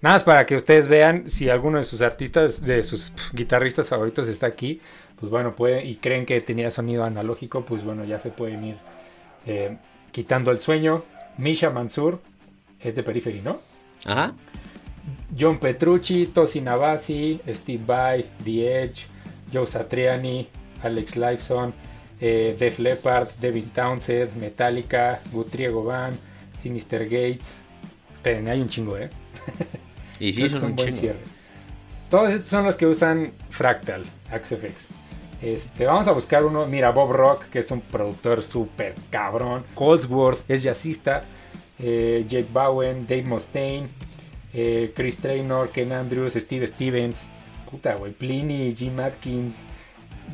Nada 0.00 0.14
más 0.14 0.24
para 0.24 0.46
que 0.46 0.54
ustedes 0.54 0.86
vean 0.86 1.28
si 1.28 1.50
alguno 1.50 1.78
de 1.78 1.84
sus 1.84 2.02
artistas, 2.02 2.62
de 2.62 2.84
sus 2.84 3.12
guitarristas 3.32 3.88
favoritos 3.88 4.28
está 4.28 4.46
aquí, 4.46 4.80
pues 5.18 5.30
bueno, 5.30 5.56
puede, 5.56 5.84
y 5.84 5.96
creen 5.96 6.24
que 6.24 6.40
tenía 6.40 6.70
sonido 6.70 7.04
analógico, 7.04 7.64
pues 7.64 7.84
bueno, 7.84 8.04
ya 8.04 8.20
se 8.20 8.30
pueden 8.30 8.64
ir 8.64 8.76
eh, 9.46 9.76
quitando 10.12 10.52
el 10.52 10.60
sueño. 10.60 11.02
Misha 11.36 11.70
Mansur 11.70 12.20
es 12.80 12.94
de 12.94 13.02
Periphery, 13.02 13.40
¿no? 13.40 13.60
Ajá. 14.04 14.34
John 15.36 15.58
Petrucci, 15.58 16.26
Tosi 16.26 16.60
Navasi, 16.60 17.40
Steve 17.52 17.84
Vai, 17.84 18.24
The 18.42 18.82
Edge, 18.82 19.06
Joe 19.52 19.66
Satriani, 19.66 20.48
Alex 20.82 21.16
Lifeson, 21.16 21.72
eh, 22.20 22.56
Def 22.58 22.78
Leppard, 22.78 23.30
Devin 23.40 23.70
Townsend, 23.70 24.36
Metallica, 24.36 25.20
Guthrie 25.32 25.68
Govan, 25.68 26.18
Sinister 26.56 27.04
Gates. 27.04 27.56
Esperen, 28.14 28.48
hay 28.48 28.60
un 28.60 28.68
chingo, 28.68 28.96
¿eh? 28.96 29.10
Y 30.20 30.32
sí, 30.32 30.48
son 30.48 30.70
un, 30.70 30.76
buen 30.76 30.92
cierre. 30.92 31.20
Todos 32.10 32.30
estos 32.30 32.48
son 32.48 32.64
los 32.64 32.74
que 32.74 32.86
usan 32.86 33.30
Fractal, 33.50 34.04
AxeFX. 34.32 34.88
Este, 35.40 35.86
vamos 35.86 36.08
a 36.08 36.12
buscar 36.12 36.44
uno. 36.44 36.66
Mira, 36.66 36.90
Bob 36.90 37.12
Rock, 37.12 37.44
que 37.44 37.60
es 37.60 37.70
un 37.70 37.80
productor 37.80 38.42
súper 38.42 38.94
cabrón. 39.10 39.64
Coldsworth 39.74 40.40
es 40.50 40.64
jazzista. 40.64 41.22
Eh, 41.78 42.24
Jake 42.28 42.48
Bowen, 42.52 43.06
Dave 43.06 43.22
Mustaine, 43.22 43.88
eh, 44.52 44.92
Chris 44.94 45.16
Traynor, 45.18 45.70
Ken 45.70 45.92
Andrews, 45.92 46.34
Steve 46.34 46.66
Stevens, 46.66 47.26
puta, 47.70 47.94
güey, 47.94 48.12
Pliny, 48.12 48.74
Jim 48.74 48.98
Atkins, 49.00 49.56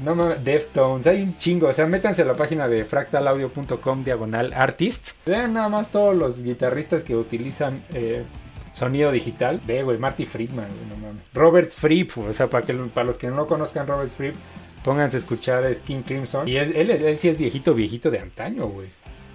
no 0.03 0.15
Deftones, 0.37 1.07
hay 1.07 1.23
un 1.23 1.39
chingo, 1.39 1.69
o 1.69 1.73
sea, 1.73 1.87
métanse 1.87 2.23
a 2.23 2.25
la 2.25 2.35
página 2.35 2.69
de 2.69 2.85
fractalaudio.com 2.85 4.05
diagonal 4.05 4.53
artists, 4.53 5.15
vean 5.25 5.55
nada 5.55 5.69
más 5.69 5.91
todos 5.91 6.17
los 6.17 6.43
guitarristas 6.43 7.05
que 7.05 7.15
utilizan 7.17 7.85
eh, 7.93 8.25
sonido 8.73 9.13
digital, 9.13 9.61
ve, 9.65 9.83
güey, 9.83 9.99
Marty 9.99 10.27
Friedman, 10.27 10.69
no 10.89 10.97
mames, 10.97 11.23
Robert 11.33 11.71
Fripp, 11.71 12.19
o 12.19 12.33
sea, 12.33 12.49
para, 12.49 12.67
que, 12.67 12.75
para 12.75 13.07
los 13.07 13.17
que 13.17 13.29
no 13.29 13.47
conozcan 13.47 13.87
Robert 13.87 14.11
Fripp, 14.11 14.35
pónganse 14.83 15.17
a 15.17 15.21
escuchar 15.21 15.73
Skin 15.75 16.03
Crimson, 16.03 16.49
y 16.49 16.57
él, 16.57 16.75
él, 16.75 17.19
sí 17.19 17.29
es 17.29 17.39
viejito, 17.39 17.75
viejito 17.75 18.11
de 18.11 18.19
antaño, 18.19 18.67
güey. 18.67 18.89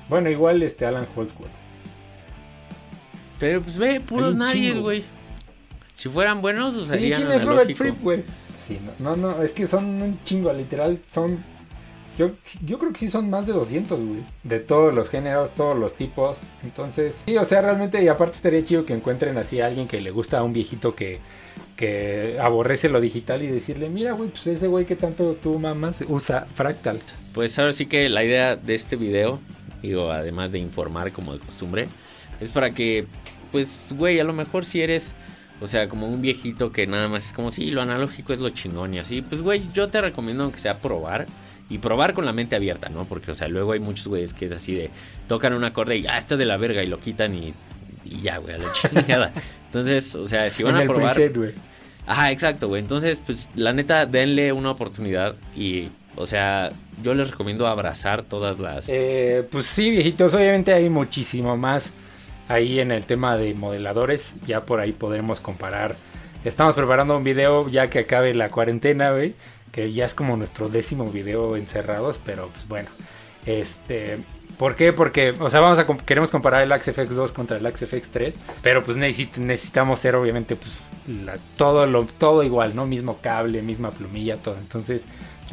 Bueno, 0.09 0.29
igual 0.29 0.63
este 0.63 0.85
Alan 0.85 1.05
Holtzworth. 1.15 1.58
Pero 3.39 3.61
pues 3.61 3.77
ve, 3.77 4.01
puros 4.01 4.35
nadie, 4.35 4.73
güey. 4.73 5.03
Si 5.93 6.09
fueran 6.09 6.41
buenos, 6.41 6.75
usarían 6.75 7.19
sí, 7.19 7.25
¿quién 7.25 7.37
es 7.37 7.45
Robert 7.45 7.73
Fripp, 7.73 8.01
güey? 8.01 8.23
Sí, 8.67 8.79
no, 8.99 9.15
no, 9.15 9.33
no, 9.33 9.43
es 9.43 9.51
que 9.51 9.67
son 9.67 9.85
un 9.85 10.19
chingo, 10.23 10.53
literal, 10.53 10.99
son... 11.09 11.43
Yo, 12.17 12.31
yo 12.65 12.77
creo 12.77 12.91
que 12.91 12.99
sí 12.99 13.09
son 13.09 13.29
más 13.29 13.47
de 13.47 13.53
200, 13.53 13.97
güey. 13.97 14.19
De 14.43 14.59
todos 14.59 14.93
los 14.93 15.09
géneros, 15.09 15.55
todos 15.55 15.77
los 15.77 15.95
tipos. 15.95 16.37
Entonces, 16.63 17.23
sí, 17.25 17.37
o 17.37 17.45
sea, 17.45 17.61
realmente, 17.61 18.03
y 18.03 18.09
aparte 18.09 18.35
estaría 18.35 18.63
chido 18.65 18.85
que 18.85 18.93
encuentren 18.93 19.37
así 19.37 19.61
a 19.61 19.67
alguien 19.67 19.87
que 19.87 20.01
le 20.01 20.11
gusta 20.11 20.39
a 20.39 20.43
un 20.43 20.51
viejito 20.51 20.95
que, 20.95 21.19
que 21.77 22.37
aborrece 22.41 22.89
lo 22.89 22.99
digital 22.99 23.41
y 23.41 23.47
decirle, 23.47 23.89
mira, 23.89 24.11
güey, 24.11 24.29
pues 24.29 24.47
ese 24.47 24.67
güey 24.67 24.85
que 24.85 24.97
tanto 24.97 25.37
tú 25.41 25.59
mamas 25.59 26.03
usa 26.09 26.45
Fractal. 26.53 26.99
Pues 27.33 27.57
ahora 27.57 27.71
sí 27.71 27.85
que 27.85 28.09
la 28.09 28.23
idea 28.25 28.57
de 28.57 28.75
este 28.75 28.97
video, 28.97 29.39
digo, 29.81 30.11
además 30.11 30.51
de 30.51 30.59
informar 30.59 31.13
como 31.13 31.31
de 31.31 31.39
costumbre, 31.39 31.87
es 32.41 32.49
para 32.49 32.71
que, 32.71 33.07
pues, 33.51 33.87
güey, 33.91 34.19
a 34.19 34.23
lo 34.23 34.33
mejor 34.33 34.65
si 34.65 34.81
eres, 34.81 35.13
o 35.61 35.67
sea, 35.67 35.87
como 35.89 36.07
un 36.07 36.21
viejito 36.21 36.71
que 36.71 36.87
nada 36.87 37.07
más 37.07 37.27
es 37.27 37.33
como, 37.33 37.51
sí, 37.51 37.71
lo 37.71 37.81
analógico 37.81 38.33
es 38.33 38.39
lo 38.39 38.49
chingón 38.49 38.93
y 38.93 38.99
así, 38.99 39.21
pues, 39.21 39.41
güey, 39.41 39.63
yo 39.73 39.87
te 39.87 40.01
recomiendo 40.01 40.51
que 40.51 40.59
sea 40.59 40.79
probar. 40.79 41.27
Y 41.71 41.77
probar 41.77 42.13
con 42.13 42.25
la 42.25 42.33
mente 42.33 42.55
abierta, 42.55 42.89
¿no? 42.89 43.05
Porque, 43.05 43.29
o 43.29 43.35
sea, 43.35 43.47
luego 43.47 43.73
hay 43.73 43.79
muchos 43.79 44.07
güeyes 44.07 44.33
que 44.33 44.45
es 44.45 44.51
así 44.51 44.73
de 44.73 44.89
tocan 45.27 45.53
un 45.53 45.63
acorde 45.63 45.97
y 45.97 46.07
ah, 46.07 46.17
esto 46.17 46.35
de 46.35 46.45
la 46.45 46.57
verga 46.57 46.83
y 46.83 46.87
lo 46.87 46.99
quitan 46.99 47.35
y, 47.35 47.53
y 48.05 48.23
ya, 48.23 48.39
güey, 48.39 48.55
a 48.55 48.57
la 48.57 48.73
chingada. 48.73 49.31
Entonces, 49.67 50.15
o 50.15 50.27
sea, 50.27 50.49
si 50.49 50.63
van 50.63 50.77
a 50.77 50.85
probar. 50.85 51.15
Ajá, 52.07 52.31
exacto, 52.31 52.69
güey. 52.69 52.81
Entonces, 52.81 53.21
pues, 53.23 53.49
la 53.53 53.71
neta, 53.71 54.07
denle 54.07 54.51
una 54.51 54.71
oportunidad 54.71 55.35
y 55.55 55.89
o 56.19 56.25
sea, 56.25 56.69
yo 57.01 57.13
les 57.13 57.31
recomiendo 57.31 57.65
abrazar 57.65 58.23
todas 58.23 58.59
las... 58.59 58.89
Eh, 58.89 59.47
pues 59.49 59.65
sí, 59.65 59.89
viejitos, 59.89 60.33
obviamente 60.33 60.73
hay 60.73 60.89
muchísimo 60.89 61.55
más 61.55 61.91
ahí 62.49 62.81
en 62.81 62.91
el 62.91 63.05
tema 63.05 63.37
de 63.37 63.53
modeladores. 63.53 64.35
Ya 64.45 64.65
por 64.65 64.81
ahí 64.81 64.91
podremos 64.91 65.39
comparar. 65.39 65.95
Estamos 66.43 66.75
preparando 66.75 67.15
un 67.15 67.23
video 67.23 67.69
ya 67.69 67.89
que 67.89 67.99
acabe 67.99 68.33
la 68.33 68.49
cuarentena. 68.49 69.13
Que 69.71 69.93
ya 69.93 70.05
es 70.05 70.13
como 70.13 70.35
nuestro 70.35 70.67
décimo 70.67 71.05
video 71.05 71.55
encerrados. 71.55 72.19
Pero 72.25 72.49
pues 72.49 72.67
bueno. 72.67 72.89
Este. 73.45 74.17
¿Por 74.57 74.75
qué? 74.75 74.91
Porque, 74.91 75.29
o 75.39 75.49
sea, 75.49 75.61
vamos 75.61 75.79
a 75.79 75.87
queremos 76.05 76.31
comparar 76.31 76.63
el 76.63 76.71
Axe 76.73 76.91
FX 76.91 77.15
2 77.15 77.31
contra 77.31 77.55
el 77.55 77.65
Axe 77.65 77.87
FX 77.87 78.09
3, 78.11 78.39
pero 78.61 78.83
pues 78.83 78.97
necesitamos 78.97 80.01
ser 80.01 80.15
obviamente 80.15 80.57
pues 80.57 80.79
todo 81.55 81.85
lo 81.85 82.03
todo 82.03 82.43
igual, 82.43 82.75
¿no? 82.75 82.85
Mismo 82.85 83.19
cable, 83.21 83.61
misma 83.61 83.91
plumilla, 83.91 84.35
todo. 84.35 84.57
Entonces, 84.57 85.03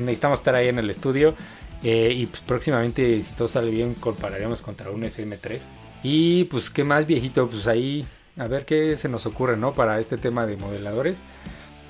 necesitamos 0.01 0.41
estar 0.41 0.57
ahí 0.57 0.67
en 0.67 0.81
el 0.81 0.91
estudio 0.91 1.37
eh, 1.85 2.15
y 2.17 2.27
pues 2.27 2.41
próximamente 2.41 3.23
si 3.23 3.33
todo 3.35 3.47
sale 3.47 3.71
bien 3.71 3.95
compararemos 3.95 4.61
contra 4.61 4.91
un 4.91 5.05
FM3 5.05 5.61
y 6.07 6.45
pues, 6.45 6.71
¿qué 6.71 6.85
más 6.85 7.07
viejito? 7.07 7.49
Pues 7.49 7.67
ahí, 7.67 8.07
a 8.39 8.47
ver 8.47 8.65
qué 8.65 8.97
se 8.97 9.09
nos 9.09 9.27
ocurre, 9.27 9.57
¿no? 9.57 9.73
Para 9.73 9.99
este 9.99 10.17
tema 10.17 10.47
de 10.47 10.57
modeladores. 10.57 11.19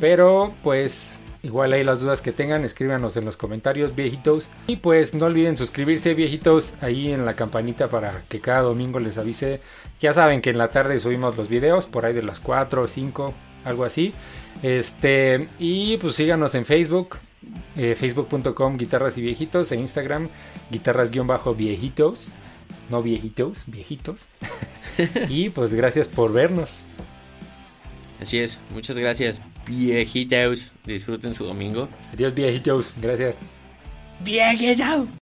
Pero, 0.01 0.55
pues, 0.63 1.19
Igual 1.43 1.73
ahí 1.75 1.85
las 1.85 2.01
dudas 2.01 2.23
que 2.23 2.33
tengan, 2.33 2.65
escríbanos 2.65 3.17
en 3.17 3.25
los 3.25 3.37
comentarios, 3.37 3.95
viejitos. 3.95 4.49
Y 4.67 4.77
pues 4.77 5.15
no 5.15 5.27
olviden 5.27 5.57
suscribirse, 5.57 6.13
viejitos, 6.15 6.75
ahí 6.81 7.13
en 7.13 7.25
la 7.25 7.37
campanita 7.37 7.89
para 7.89 8.23
que 8.29 8.41
cada 8.41 8.63
domingo 8.63 8.99
les 8.99 9.17
avise. 9.17 9.61
Ya 10.01 10.13
saben 10.13 10.43
que 10.43 10.51
en 10.51 10.59
la 10.59 10.69
tarde 10.69 10.99
subimos 10.99 11.37
los 11.37 11.49
videos, 11.49 11.87
por 11.87 12.05
ahí 12.05 12.15
de 12.15 12.25
las 12.25 12.41
4 12.41 12.83
o 12.83 12.89
5, 12.89 13.33
algo 13.65 13.85
así. 13.85 14.13
Este, 14.65 15.47
y 15.61 15.99
pues 15.99 16.17
síganos 16.17 16.57
en 16.57 16.65
Facebook, 16.65 17.19
eh, 17.77 17.95
facebook.com 17.97 18.77
guitarras 18.77 19.17
y 19.17 19.23
viejitos, 19.23 19.71
en 19.71 19.81
Instagram 19.81 20.29
guitarras-viejitos, 20.73 22.19
no 22.91 23.03
viejitos, 23.03 23.59
viejitos. 23.67 24.27
y 25.29 25.51
pues 25.51 25.75
gracias 25.75 26.09
por 26.09 26.33
vernos. 26.33 26.71
Así 28.21 28.39
es, 28.39 28.59
muchas 28.71 28.97
gracias, 28.97 29.41
viejitos. 29.67 30.73
Disfruten 30.85 31.35
su 31.35 31.45
domingo. 31.45 31.89
Adiós, 32.13 32.35
viejitos. 32.35 32.93
Gracias. 33.01 33.39
Viejito. 34.21 35.07